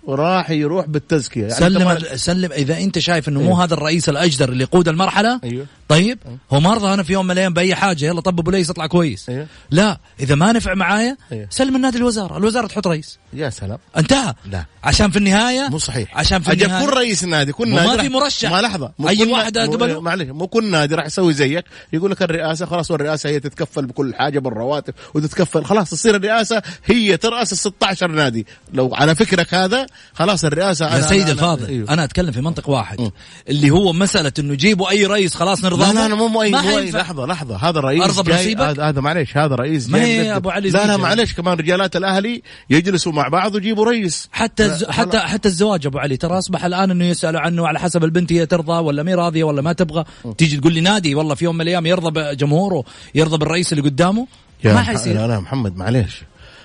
وراح 0.05 0.51
يروح 0.51 0.87
بالتزكية 0.87 1.41
يعني 1.41 1.55
سلم 1.55 1.99
سلم 2.15 2.53
إذا 2.53 2.79
أنت 2.79 2.99
شايف 2.99 3.29
إنه 3.29 3.41
مو 3.41 3.47
أيوه. 3.47 3.65
هذا 3.65 3.75
الرئيس 3.75 4.09
الأجدر 4.09 4.49
اللي 4.49 4.63
يقود 4.63 4.89
المرحلة 4.89 5.41
أيوه 5.45 5.67
طيب؟ 5.91 6.18
هو 6.53 6.61
ما 6.61 6.72
ارضى 6.72 6.95
أنا 6.95 7.03
في 7.03 7.12
يوم 7.12 7.24
من 7.26 7.30
الأيام 7.30 7.53
بأي 7.55 7.74
حاجة 7.74 8.05
يلا 8.05 8.20
طب 8.20 8.38
أبو 8.41 8.51
ليس 8.51 8.70
يطلع 8.70 8.86
كويس. 8.86 9.28
أيوه. 9.28 9.47
لا 9.70 9.99
إذا 10.20 10.34
ما 10.34 10.53
نفع 10.53 10.74
معايا 10.74 11.16
أيوه. 11.32 11.47
سلم 11.51 11.76
النادي 11.76 11.99
الوزارة 11.99 12.36
الوزارة 12.36 12.66
تحط 12.66 12.86
رئيس. 12.86 13.18
يا 13.32 13.51
سلام. 13.51 13.78
انتهى. 13.97 14.34
لا. 14.51 14.64
عشان 14.84 15.11
في 15.11 15.16
النهاية 15.16 15.68
مو 15.68 15.78
صحيح. 15.78 16.18
عشان 16.18 16.43
في 16.43 16.53
النهاية. 16.53 16.86
كل 16.86 16.93
رئيس 16.93 17.24
نادي 17.24 17.53
كل 17.53 17.68
نادي 17.68 17.86
ما 17.97 18.03
في 18.03 18.09
مرشح. 18.09 18.51
ما 18.51 18.61
لحظة. 18.61 18.93
مو 18.99 19.09
كل 19.09 19.28
واحد 19.30 19.59
نا- 19.59 19.66
مو- 19.66 19.72
قبله؟ 19.72 20.01
معلش 20.01 20.28
مو 20.30 20.47
كل 20.47 20.70
نادي 20.70 20.95
راح 20.95 21.07
يسوي 21.07 21.32
زيك. 21.34 21.64
يقول 21.93 22.11
لك 22.11 22.22
الرئاسة 22.22 22.66
خلاص 22.66 22.91
والرئاسة 22.91 23.30
هي 23.30 23.41
تتكفل 23.41 23.86
بكل 23.86 24.14
حاجة 24.14 24.38
بالرواتب 24.38 24.95
وتتكفل. 25.14 25.64
خلاص 25.64 25.91
تصير 25.91 26.16
الرئاسة 26.16 26.62
هي 26.84 27.16
ترأس 27.16 27.53
ال 27.53 27.59
16 27.59 28.11
نادي. 28.11 28.47
لو 28.72 28.95
على 28.95 29.14
فكرك 29.14 29.55
هذا 29.55 29.86
خلاص 30.14 30.45
الرئاسة 30.45 30.86
يا 30.97 31.01
أنا- 31.01 31.05
سيد 31.09 31.26
أنا- 31.26 31.30
الفاضل 31.30 31.66
أيوه. 31.66 31.91
أنا 31.93 32.05
أتكلم 32.05 32.32
في 32.32 32.41
منطق 32.41 32.68
واحد. 32.70 33.11
اللي 33.49 33.70
هو 33.70 33.93
مسألة 33.93 34.32
إنه 34.38 34.55
جيبوا 34.55 34.91
أي 34.91 35.07
رئيس 35.07 35.34
خلاص 35.34 35.64
نرضى 35.64 35.80
لا 35.81 35.93
لا 35.93 36.09
لا 36.09 36.14
مو 36.14 36.28
ما 36.28 36.49
مو. 36.49 36.78
لحظة 36.78 37.26
لحظة 37.26 37.57
هذا 37.57 37.78
الرئيس 37.78 38.03
أرضى 38.03 38.22
جاي 38.31 38.37
بنصيبك؟ 38.37 38.61
هذا 38.61 38.89
هذا 38.89 39.01
معلش 39.01 39.37
هذا 39.37 39.55
رئيس 39.55 39.89
ما 39.91 40.03
هي. 40.03 40.37
أبو 40.37 40.51
علي 40.51 40.70
لا 40.70 40.87
لا. 40.87 40.97
معلش 40.97 41.33
كمان 41.35 41.59
رجالات 41.59 41.97
الأهلي 41.97 42.43
يجلسوا 42.70 43.12
مع 43.12 43.28
بعض 43.28 43.55
ويجيبوا 43.55 43.85
رئيس 43.85 44.28
حتى. 44.33 44.68
لا، 44.68 44.93
حتى 44.93 45.18
حتى 45.18 45.49
الزواج 45.49 45.87
أبو 45.87 45.99
علي 45.99 46.16
ترى 46.16 46.39
أصبح 46.39 46.64
الآن 46.64 46.91
إنه 46.91 47.05
يسالوا 47.05 47.41
عنه 47.41 47.68
على 47.68 47.78
حسب 47.81 48.05
البنت 48.05 48.33
هي 48.33 48.47
ترضى 48.47 48.72
ولا 48.72 49.03
ما 49.03 49.14
راضية 49.14 49.45
ولا 49.45 49.62
ما 49.62 49.72
تبغى 49.72 50.05
تيجي 50.39 50.57
تقول 50.57 50.72
لي 50.72 50.81
نادي 50.81 51.14
والله 51.14 51.35
في 51.35 51.45
يوم 51.45 51.55
من 51.55 51.61
الأيام 51.61 51.87
يرضى 51.87 52.11
بجمهوره 52.11 52.85
يرضى 53.14 53.39
بالرئيس 53.39 53.72
اللي 53.72 53.85
قدامه 53.85 54.26
يا 54.64 54.74
ما 54.74 54.83
حيصير 54.83 55.14
لا 55.14 55.26
لا 55.26 55.41
محمد 55.41 55.76
معلش 55.76 56.22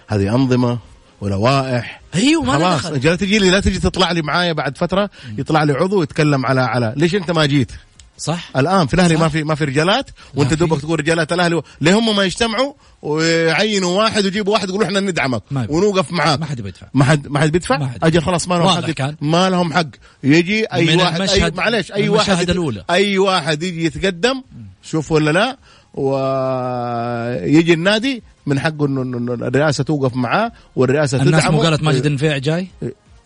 هذه 0.08 0.36
أنظمة 0.36 0.78
ولوائح 1.22 2.02
أيوه 2.16 2.44
ما 2.44 2.54
خلاص. 2.78 2.86
لا 2.86 3.16
تجي 3.16 3.40
لي 3.40 3.50
لا 3.50 3.60
تجي 3.60 3.80
تطلع 3.80 4.12
لي 4.12 4.22
معايا 4.22 4.54
بعد 4.54 4.78
فترة 4.78 5.10
يطلع 5.38 5.64
لي 5.64 5.74
عضو 5.74 6.04
يتكلم 6.04 6.46
على 6.46 6.62
على 6.62 6.94
ليش 6.98 7.16
أنت 7.16 7.32
ما 7.32 7.46
جيت؟ 7.46 7.72
صح 8.18 8.50
الآن 8.58 8.88
في 8.88 8.94
الأهلي. 8.94 9.18
ما 9.18 9.30
في 9.30 9.44
ما 9.44 9.56
في 9.56 9.64
رجالات 9.66 10.10
وأنت. 10.36 10.54
دوبك 10.54 10.82
تقول 10.82 11.00
رجالات 11.00 11.34
الأهلي 11.34 11.62
ليه 11.82 12.00
هم 12.00 12.16
ما 12.16 12.24
يجتمعوا 12.24 12.74
ويعينوا 13.02 13.98
واحد 14.04 14.24
ويجيبوا 14.26 14.54
واحد 14.54 14.70
يقولوا 14.70 14.86
إحنا 14.88 15.00
ندعمك. 15.00 15.44
ونوقف 15.70 16.12
معاك 16.12 16.40
ما 16.40 16.46
حد 16.46 16.62
بيدفع 16.62 16.88
ما 16.94 17.04
حد 17.06 17.28
ما 17.28 17.40
حد 17.40 17.52
بيدفع. 17.52 17.90
أجل 18.04 18.22
خلاص 18.22 18.48
ما 18.48 18.56
لهم 18.56 18.70
حق 18.70 18.90
كان. 18.90 19.16
ما 19.22 19.50
لهم 19.50 19.74
حق 19.74 19.88
يجي 20.24 20.66
أي 20.66 20.96
واحد 20.96 21.16
المشهد- 21.22 21.56
معلش 21.56 21.92
أي 21.92 22.10
واحد 22.10 22.50
الأولى. 22.50 22.84
أي 22.90 23.18
واحد 23.18 23.64
يجي 23.64 23.86
يتقدم 23.86 24.42
شوف 24.84 25.12
ولا 25.12 25.32
لا 25.32 25.58
ويجي 25.94 27.74
النادي 27.74 28.24
من 28.46 28.60
حقه 28.60 28.86
انه 28.86 29.34
الرئاسة 29.34 29.84
توقف 29.84 30.16
معاه 30.16 30.52
والرئاسة 30.76 31.22
الناس 31.22 31.42
تدعمه 31.42 31.58
مو 31.58 31.64
قالت 31.64 31.84
ماجد 31.84 32.06
النفيع 32.06 32.38
جاي 32.38 32.68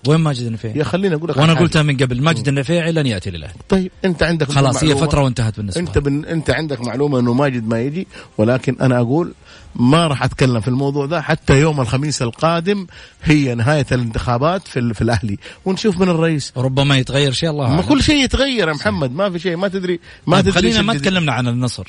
وين 0.08 0.20
ماجد 0.20 0.46
النفيع 0.46 0.76
يا 0.76 0.84
خليني 0.84 1.16
أقول 1.16 1.30
لك 1.30 1.38
وأنا 1.38 1.54
قلتها 1.54 1.84
من 1.84 1.98
قبل. 1.98 2.22
ماجد 2.22 2.48
النفيعي 2.48 2.92
لن 2.92 3.06
يأتي 3.06 3.30
للاهلي 3.30 3.60
طيب 3.70 3.92
أنت 4.06 4.24
عندك 4.24 4.52
خلاص 4.52 4.84
هي 4.84 4.96
فترة 4.96 5.22
وانتهت 5.22 5.58
بالنسبة 5.58 5.82
أنت 5.82 5.98
بن... 5.98 6.26
أنت 6.26 6.50
عندك 6.50 6.82
معلومة 6.82 7.20
إنه 7.20 7.34
ماجد 7.34 7.68
ما 7.68 7.82
يجي 7.82 8.08
ولكن 8.38 8.76
أنا 8.82 8.98
أقول 9.00 9.34
ما 9.76 10.08
راح 10.08 10.24
أتكلم 10.24 10.60
في 10.60 10.68
الموضوع 10.68 11.06
ده 11.06 11.22
حتى 11.22 11.60
يوم 11.60 11.82
الخميس 11.82 12.22
القادم 12.22 12.88
هي 13.24 13.56
نهاية 13.56 13.86
الانتخابات 13.92 14.68
في 14.68 14.80
ال... 14.80 14.96
في 14.96 15.02
الأهلي. 15.02 15.38
ونشوف 15.66 15.98
من 15.98 16.10
الرئيس. 16.10 16.54
ربما 16.58 16.98
يتغير 16.98 17.32
شيء 17.32 17.50
الله 17.50 17.76
ما. 17.76 17.82
كل 17.82 18.04
شيء 18.04 18.24
يتغير 18.24 18.68
يا 18.68 18.74
محمد 18.74 19.12
ما 19.12 19.30
في 19.30 19.40
شيء 19.40 19.56
ما 19.56 19.68
تدري 19.68 20.00
ما 20.28 20.42
طيب 20.42 20.54
تدري 20.54 20.62
خلينا 20.72 20.82
ما. 20.82 20.98
تكلمنا 20.98 21.32
عن 21.34 21.48
النصر. 21.48 21.88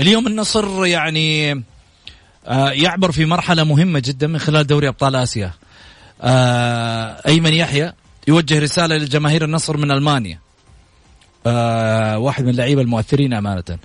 اليوم 0.00 0.26
النصر 0.26 0.86
يعني 0.86 1.52
آه، 2.46 2.70
يعبر 2.70 3.12
في 3.12 3.24
مرحلة 3.24 3.64
مهمة 3.64 4.02
جدا 4.04 4.26
من 4.26 4.38
خلال 4.38 4.66
دوري 4.66 4.88
أبطال 4.88 5.16
آسيا. 5.16 5.52
آه، 6.22 7.16
أيمن 7.26 7.52
يحيى 7.52 7.92
يوجه 8.28 8.58
رسالة 8.58 8.96
لجماهير 8.96 9.44
النصر 9.44 9.76
من 9.76 9.90
ألمانيا. 9.90 10.38
آه، 11.46 12.18
واحد 12.18 12.44
من 12.44 12.50
اللعيبة 12.50 12.82
المؤثرين 12.82 13.34
أمانة. 13.34 13.78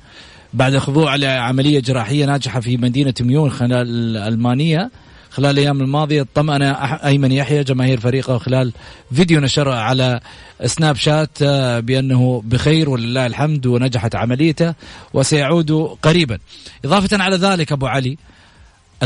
بعد 0.54 0.78
خضوع 0.78 1.16
لعملية 1.16 1.80
جراحية 1.80 2.26
ناجحة 2.26 2.60
في 2.60 2.78
مدينة 2.78 3.14
ميون 3.22 3.52
خلال 3.52 3.88
الألمانية 4.18 4.92
خلال 5.30 5.52
الأيام 5.52 5.82
الماضية 5.82 6.26
طمأن 6.36 6.74
أح- 6.76 7.06
أيمن 7.06 7.32
يحيى 7.32 7.64
جماهير 7.64 8.00
فريقه 8.00 8.38
خلال 8.38 8.74
فيديو 9.14 9.40
نشره 9.40 9.74
على 9.74 10.20
سناب 10.66 10.96
شات 10.96 11.30
آه، 11.42 11.80
بأنه 11.80 12.42
بخير 12.46 12.90
ولله 12.90 13.26
الحمد 13.26 13.66
ونجحت 13.66 14.16
عمليته 14.16 14.74
وسيعود 15.14 15.72
قريبا. 16.02 16.40
إضافة 16.86 17.24
على 17.24 17.36
ذلك 17.36 17.72
أبو 17.72 17.88
علي 17.88 18.18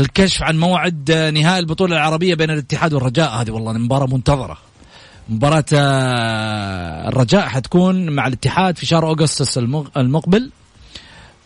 الكشف 0.00 0.42
عن 0.42 0.58
موعد 0.58 1.12
نهائي 1.34 1.58
البطولة 1.58 1.96
العربية 1.96 2.34
بين 2.34 2.50
الاتحاد 2.50 2.92
والرجاء. 2.94 3.30
هذه 3.30 3.50
والله 3.50 3.72
مباراة 3.72 4.06
منتظرة. 4.06 4.58
مباراة 5.28 5.64
آه، 5.74 7.08
الرجاء 7.08 7.48
حتكون 7.48 8.10
مع 8.10 8.26
الاتحاد 8.26 8.78
في 8.78 8.86
شهر 8.86 9.10
أغسطس 9.10 9.58
المغ- 9.58 9.88
المقبل. 9.96 10.50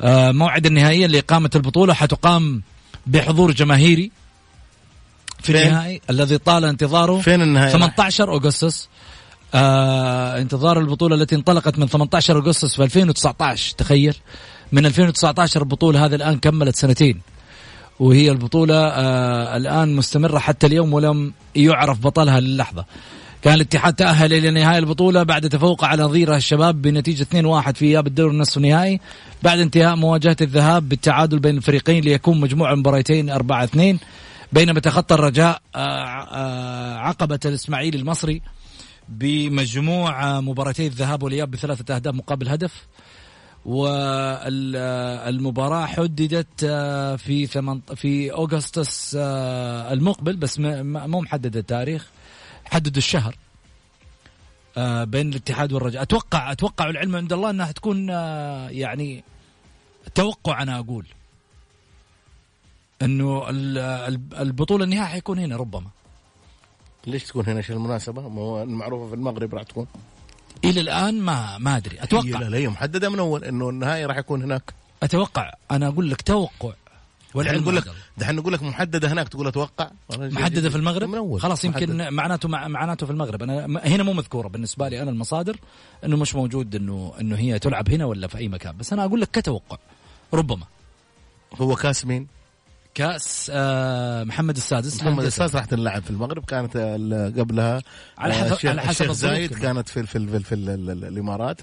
آه، 0.01 0.33
موعد 0.33 0.67
النهائية 0.67 1.07
لإقامة 1.07 1.51
البطولة 1.55 1.95
حتقام 1.95 2.63
بحضور 3.07 3.53
جماهيري 3.53 4.11
في 5.43 5.53
فين؟ 5.53 5.63
النهائي 5.63 6.01
الذي 6.11 6.39
طال 6.39 6.65
انتظاره 6.65 7.21
فين 7.21 7.43
النهائي؟ 7.43 7.73
18 7.73 8.35
أغسطس. 8.35 8.89
آه 9.55 10.39
انتظار 10.41 10.79
البطولة 10.79 11.15
التي 11.17 11.35
انطلقت 11.35 11.79
من 11.79 11.87
18 11.87 12.39
أغسطس 12.39 12.75
في 12.77 12.83
2019 12.83 13.75
تخيل 13.79 14.15
من 14.73 14.87
2019 14.87 15.61
البطولة 15.63 16.05
هذه 16.07 16.15
الآن 16.15 16.39
كملت 16.39 16.77
سنتين. 16.77 17.21
وهي 18.01 18.31
البطولة 18.31 18.75
آه 18.75 19.57
الآن 19.57 19.97
مستمرة 19.97 20.39
حتى 20.39 20.67
اليوم 20.67 20.93
ولم 20.93 21.33
يعرف 21.57 22.01
بطلها 22.01 22.41
للحظة. 22.41 22.85
كان 23.43 23.55
الاتحاد 23.55 23.95
تأهل 23.95 24.33
إلى 24.33 24.51
نهائي 24.51 24.79
البطولة 24.79 25.23
بعد 25.23 25.49
تفوقه 25.49 25.87
على 25.87 26.03
نظيره 26.03 26.37
الشباب 26.37 26.83
بنتيجة 26.83 27.27
2-1 27.33 27.71
في 27.75 27.85
إياب 27.85 28.07
الدور 28.07 28.31
النصف 28.31 28.57
النهائي. 28.57 29.01
بعد 29.43 29.59
انتهاء 29.59 29.97
مواجهة 29.97 30.37
الذهاب 30.41 30.89
بالتعادل 30.89 31.39
بين 31.39 31.57
الفريقين 31.57 32.05
ليكون 32.05 32.41
مجموع 32.41 32.73
المباراتين 32.73 33.31
4-2 33.31 33.99
بينما 34.53 34.81
تخطى 34.81 35.15
الرجاء 35.15 35.61
آه، 35.75 35.79
آه، 35.79 36.97
عقبة 36.97 37.41
الإسماعيلي 37.45 37.99
المصري 37.99 38.43
بمجموع 39.09 40.41
مباراتي 40.41 40.87
الذهاب 40.87 41.23
والإياب 41.23 41.51
بثلاثة 41.51 41.95
أهداف 41.95 42.15
مقابل 42.15 42.49
هدف. 42.49 42.87
والمباراة 44.85 45.87
حددت 45.87 46.65
آه، 46.65 47.17
في 47.17 47.47
ثمن 47.47 47.81
في 47.81 48.33
أغسطس 48.33 49.17
آه، 49.19 49.93
المقبل 49.93 50.37
بس 50.37 50.59
مو 50.61 51.21
محدد 51.21 51.57
التاريخ 51.57 52.11
حددوا 52.65 52.99
الشهر 52.99 53.37
آه، 54.77 55.05
بين 55.05 55.29
الاتحاد 55.29 55.73
والرجاء. 55.73 56.03
أتوقع 56.03 56.53
أتوقع 56.53 56.91
العلم 56.91 57.17
عند 57.17 57.33
الله 57.33 57.51
أنها 57.51 57.73
تكون 57.73 58.09
يعني 58.69 59.25
توقع 60.15 60.63
أنا 60.63 60.79
أقول 60.79 61.07
أنه 63.03 63.51
ال- 63.51 63.79
ال- 63.79 64.35
البطولة 64.35 64.85
النهائية 64.85 65.13
حيكون 65.13 65.39
هنا 65.39 65.57
ربما. 65.57 65.91
ليش 67.07 67.25
تكون 67.25 67.47
هنا؟ 67.49 67.61
شيء 67.63 67.77
المناسبة؟ 67.77 68.29
ما 68.29 68.41
هو 68.41 68.63
المعروفة 68.63 69.09
في 69.09 69.15
المغرب 69.15 69.55
راح 69.55 69.63
تكون. 69.63 69.87
إلى 70.65 70.81
الآن 70.81 71.21
ما 71.21 71.59
ما 71.59 71.77
أدري. 71.77 72.03
أتوقع 72.03 72.39
لا 72.39 72.59
هي 72.59 72.69
محدده 72.69 73.09
من 73.09 73.19
أول 73.19 73.45
إنه 73.45 73.69
النهائي 73.69 74.05
راح 74.07 74.17
يكون 74.17 74.43
هناك. 74.43 74.75
أتوقع. 75.03 75.53
أنا 75.71 75.89
أقول 75.89 76.11
لك 76.11 76.23
توقع. 76.23 76.71
دحين 76.71 76.77
والعلم 77.35 77.63
نقول 77.63 77.77
لك. 77.77 77.85
دحين 78.19 78.35
نقول 78.35 78.53
لك 78.53 78.63
محددة 78.63 79.13
هناك 79.13 79.29
تقول 79.29 79.47
أتوقع. 79.47 79.91
محددة 80.19 80.71
في 80.71 80.77
المغرب؟ 80.77 81.09
من 81.09 81.15
أول. 81.15 81.41
خلاص 81.41 81.65
يمكن. 81.65 82.15
معناته 82.15 82.49
مع 82.49 82.69
معناته 82.69 83.07
في 83.07 83.13
المغرب. 83.13 83.43
أنا 83.43 83.81
هنا 83.85 84.03
مو 84.03 84.13
مذكورة 84.13 84.49
بالنسبة 84.49 84.89
لي 84.89 85.03
أنا 85.03 85.11
المصادر 85.11 85.57
إنه 86.05 86.17
مش 86.17 86.35
موجود 86.35 86.75
انه 86.75 87.13
إنه 87.21 87.37
هي 87.37 87.59
تلعب 87.59 87.91
هنا 87.91 88.05
ولا 88.05 88.27
في 88.27 88.39
أي 88.39 88.49
مكان. 88.49 88.77
بس 88.77 88.93
أنا 88.93 89.05
أقول 89.05 89.21
لك 89.21 89.31
كتوقع. 89.31 89.79
ربما. 90.35 90.67
هو 91.55 91.77
كاس 91.77 92.07
مين؟ 92.07 92.27
كأس 92.95 93.51
آه 93.55 94.25
محمد 94.25 94.57
السادس. 94.57 95.03
محمد. 95.03 95.25
السادس 95.25 95.55
راح 95.55 95.65
تنلعب 95.65 96.03
في 96.03 96.11
المغرب. 96.11 96.45
كانت 96.45 96.71
ال- 96.77 97.41
قبلها 97.41 97.83
على 98.19 98.35
آه، 98.35 98.37
حسب- 98.55 98.69
على 98.69 98.83
حسب 98.83 99.13
زايد 99.13 99.51
كمان. 99.51 99.63
كانت 99.63 99.89
في 99.89 100.07
في 100.07 100.27
في, 100.27 100.41
في 100.41 100.55
ال- 100.55 100.71
ال- 100.91 101.05
الإمارات. 101.05 101.61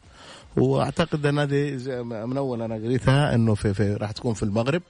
وأعتقد 0.57 1.25
النادي 1.25 1.71
من 2.03 2.38
أول 2.38 2.61
أنا 2.61 2.75
قريتها 2.75 3.36
إنه 3.36 3.55
في, 3.55 3.73
في 3.73 3.93
راح 3.93 4.11
تكون 4.11 4.34
في 4.34 4.43
المغرب. 4.43 4.82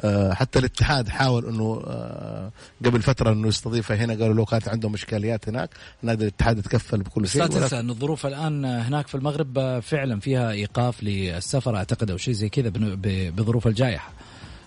آه، 0.00 0.32
حتى 0.32 0.58
الاتحاد 0.58 1.08
حاول 1.08 1.46
إنه 1.46 1.82
آه، 1.86 2.50
قبل 2.84 3.02
فترة 3.02 3.32
إنه 3.32 3.48
يستضيفها 3.48 3.96
هنا. 3.96 4.12
قالوا 4.14 4.34
له 4.34 4.44
كانت 4.44 4.68
عندهم 4.68 4.94
إشكاليات 4.94 5.48
هناك 5.48 5.70
نادي 6.02 6.22
الاتحاد 6.24 6.62
تكفل 6.62 7.02
بكل 7.02 7.28
شيء. 7.28 7.42
لا 7.42 7.48
تنسى 7.48 7.80
ان 7.80 7.90
الظروف 7.90 8.26
الآن 8.26 8.64
هناك 8.64 9.06
في 9.06 9.14
المغرب 9.14 9.58
آه، 9.58 9.80
فعلا 9.80 10.20
فيها 10.20 10.50
إيقاف 10.50 11.02
للسفر 11.02 11.76
أعتقد 11.76 12.10
أو 12.10 12.16
شيء 12.16 12.34
زي 12.34 12.48
كذا 12.48 12.72
بظروف 13.30 13.66
الجائحة. 13.66 14.10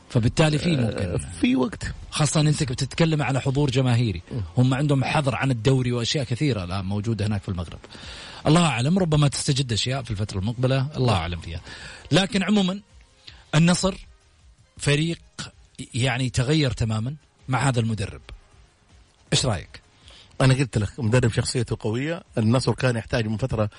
فبالتالي 0.10 0.57
في 0.57 0.78
ممكن. 0.78 1.18
في 1.18 1.55
وقت. 1.55 1.84
خاصة 2.12 2.41
انك 2.41 2.72
بتتكلم 2.72 3.22
على 3.22 3.41
حضور 3.41 3.72
جماهيري. 3.72 4.22
هم 4.57 4.74
عندهم 4.74 5.03
حظر 5.03 5.36
عن 5.36 5.51
الدوري 5.51 5.91
وأشياء 5.91 6.24
كثيرة 6.24 6.64
الآن 6.64 6.86
موجودة 6.86 7.28
هناك 7.28 7.41
في 7.41 7.49
المغرب. 7.49 7.80
الله 8.47 8.66
أعلم 8.66 8.99
ربما 8.99 9.28
تستجد 9.28 9.74
أشياء 9.74 10.03
في 10.03 10.12
الفترة 10.12 10.39
المقبلة 10.39 10.88
الله 10.97 11.14
أعلم 11.14 11.39
فيها. 11.39 11.62
لكن 12.12 12.43
عموما 12.43 12.80
النصر 13.55 13.95
فريق 14.78 15.20
يعني 15.93 16.30
تغير 16.30 16.72
تماما 16.72 17.16
مع 17.47 17.68
هذا 17.68 17.80
المدرب. 17.80 18.22
إيش 19.34 19.45
رأيك؟ 19.45 19.78
أنا 20.41 20.53
قلت 20.53 20.77
لك 20.77 20.89
مدرب 20.99 21.31
شخصيته 21.31 21.77
قوية. 21.79 22.23
النصر 22.37 22.73
كان 22.73 22.95
يحتاج 22.95 23.27
من 23.27 23.37
فترة 23.37 23.69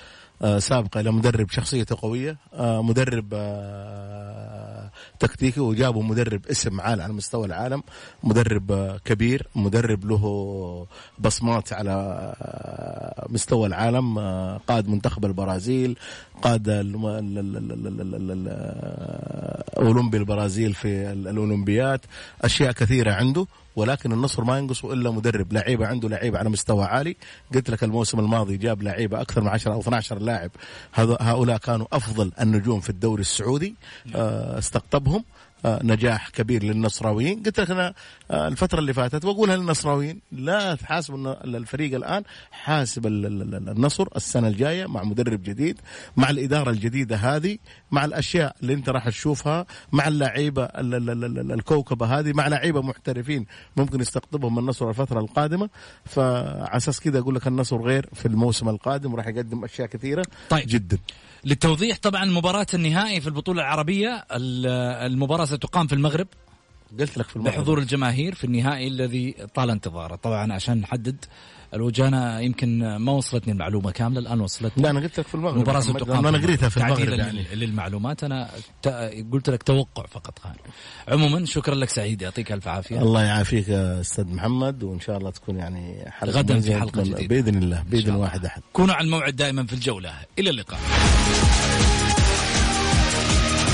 آه، 0.43 0.59
سابقة 0.59 1.01
إلى 1.01 1.11
مدرب 1.13 1.51
شخصيته 1.51 1.97
قوية. 2.03 2.37
آه، 2.55 2.83
مدرب 2.83 3.29
آه، 3.35 4.91
تكتيكي 5.21 5.61
وجابوا 5.61 6.03
مدرب 6.03 6.47
اسم 6.47 6.81
عالي 6.81 7.03
على 7.03 7.13
مستوى 7.13 7.47
العالم. 7.47 7.83
مدرب 8.23 8.97
كبير. 9.05 9.47
مدرب 9.57 10.05
له 10.05 10.87
بصمات 11.19 11.73
على 11.73 12.35
مستوى 13.29 13.67
العالم. 13.67 14.19
قاد 14.59 14.89
منتخب 14.89 15.25
البرازيل. 15.25 15.97
قاد 16.43 16.69
أولمبي 19.79 20.17
البرازيل 20.17 20.75
في 20.75 21.13
ال- 21.13 21.29
الأولمبيات. 21.29 22.01
أشياء 22.43 22.73
كثيرة 22.73 23.13
عنده. 23.13 23.47
ولكن 23.81 24.13
النصر 24.13 24.45
ما 24.45 24.59
ينقصه 24.59 24.93
إلا 24.93 25.11
مدرب 25.11 25.53
لعيبة 25.53 25.87
عنده 25.87 26.09
لعيبة 26.09 26.39
على 26.39 26.51
مستوى 26.51 26.85
عالي. 26.85 27.17
قلت 27.55 27.71
لك 27.71 27.85
الموسم 27.85 28.21
الماضي 28.21 28.57
جاب 28.57 28.83
لعيبة 28.83 29.21
أكثر 29.21 29.41
من 29.41 29.49
10 29.49 29.73
أو 29.73 29.81
12 29.81 30.19
لاعب. 30.19 30.51
هؤلاء 31.21 31.59
كانوا 31.59 31.87
أفضل 31.93 32.33
النجوم 32.41 32.81
في 32.81 32.91
الدوري 32.91 33.21
السعودي 33.21 33.75
آه، 34.15 34.59
استقطبهم. 34.59 35.25
نجاح 35.65 36.29
كبير 36.29 36.63
للنصراويين. 36.65 37.43
قلت 37.43 37.61
لك 37.61 37.71
أنا 37.71 37.95
آه، 38.31 38.49
الفترة 38.49 38.79
اللي 38.79 38.93
فاتت 38.93 39.25
وأقولها 39.25 39.57
للنصراويين 39.57 40.21
لا 40.33 40.75
تحاسب 40.75 41.15
الفريق 41.45 41.95
الآن 41.95 42.23
حاسب 42.51 43.07
ال- 43.07 43.27
ال- 43.27 43.55
ال- 43.55 43.69
النصر 43.69 44.07
السنة 44.17 44.49
الجاية 44.49 44.87
مع 44.87 45.03
مدرب 45.05 45.43
جديد 45.43 45.81
مع 46.17 46.31
الإدارة 46.31 46.71
الجديدة 46.71 47.17
هذه 47.17 47.59
مع 47.91 48.05
الأشياء 48.05 48.57
اللي 48.63 48.75
أنت 48.75 48.89
راح 48.89 49.09
تشوفها 49.09 49.67
مع 49.93 50.09
اللعيبة 50.09 50.65
ال- 50.65 50.95
ال- 50.95 51.11
ال- 51.11 51.25
ال- 51.39 51.53
الكوكبة 51.53 52.07
هذه 52.19 52.33
مع 52.33 52.49
لعيبة 52.49 52.83
محترفين 52.83 53.47
ممكن 53.77 54.01
يستقطبهم 54.01 54.59
النصر 54.59 54.89
الفترة 54.89 55.21
القادمة. 55.21 55.69
فعلى 56.05 56.69
أساس 56.77 57.01
كذا 57.01 57.19
أقول 57.19 57.35
لك 57.35 57.47
النصر 57.47 57.77
غير 57.83 58.09
في 58.15 58.27
الموسم 58.27 58.69
القادم 58.69 59.13
وراح 59.15 59.27
يقدم 59.27 59.65
أشياء 59.65 59.89
كثيرة 59.89 60.25
طيب. 60.51 60.65
جدا. 60.67 60.99
للتوضيح 61.45 61.99
طبعا 62.03 62.25
مباراة 62.25 62.67
النهائي 62.75 63.21
في 63.21 63.27
البطولة 63.27 63.61
العربية. 63.63 64.27
ال- 64.33 64.67
المباراة 65.13 65.45
ستقام 65.45 65.87
في 65.87 65.95
المغرب 65.95 66.27
قلت 67.01 67.19
لك 67.19 67.27
في 67.29 67.37
المغرب. 67.37 67.55
بحضور 67.55 67.79
الجماهير 67.79 68.35
في 68.35 68.45
النهائي 68.45 68.89
الذي 68.89 69.35
طال 69.55 69.71
انتظاره. 69.71 70.15
طبعا 70.17 70.53
عشان 70.53 70.79
نحدد 70.81 71.25
الوجانة 71.75 72.41
يمكن 72.41 72.97
ما 72.97 73.13
وصلتني 73.13 73.53
المعلومة 73.53 73.91
كاملة 73.91 74.21
الآن 74.21 74.41
وصلتني. 74.41 74.83
لا 74.83 74.91
أنا 74.91 75.01
قلت 75.01 75.21
لك 75.21 75.27
في 75.27 75.35
المغرب. 75.35 75.81
ستقام 75.81 76.09
لأنه 76.15 76.29
أنا 76.29 76.39
قريتها 76.39 76.69
في 76.69 76.77
المغرب 76.77 77.09
يعني. 77.19 77.43
لل- 77.53 77.59
للمعلومات. 77.61 78.25
أنا 78.25 78.49
ت- 78.83 78.89
قلت 79.33 79.51
لك 79.51 79.63
توقع 79.63 80.07
فقط 80.07 80.39
خان 80.39 80.55
عموما 81.09 81.45
شكرا 81.47 81.75
لك 81.75 81.89
سعيد 81.89 82.23
يعطيك 82.23 82.53
ألف 82.53 82.69
عافية. 82.69 83.03
الله 83.03 83.23
يعافيك 83.23 83.71
أستاذ 83.71 84.25
محمد 84.27 84.83
وإن 84.83 85.01
شاء 85.01 85.19
الله 85.19 85.31
تكون 85.31 85.57
يعني 85.57 86.11
حلقة 86.11 86.39
غداً 86.39 86.61
في 86.61 86.81
ونتمنى- 86.81 86.99
جديدة. 86.99 87.27
بإذن 87.27 87.63
الله 87.63 87.83
بإذن. 87.91 88.15
واحد 88.15 88.45
أحد. 88.45 88.63
كونوا 88.73 88.95
على 88.95 89.05
الموعد 89.05 89.37
دائما 89.37 89.67
في 89.67 89.73
الجولة. 89.73 90.13
إلى 90.39 90.51
اللقاء. 90.51 90.81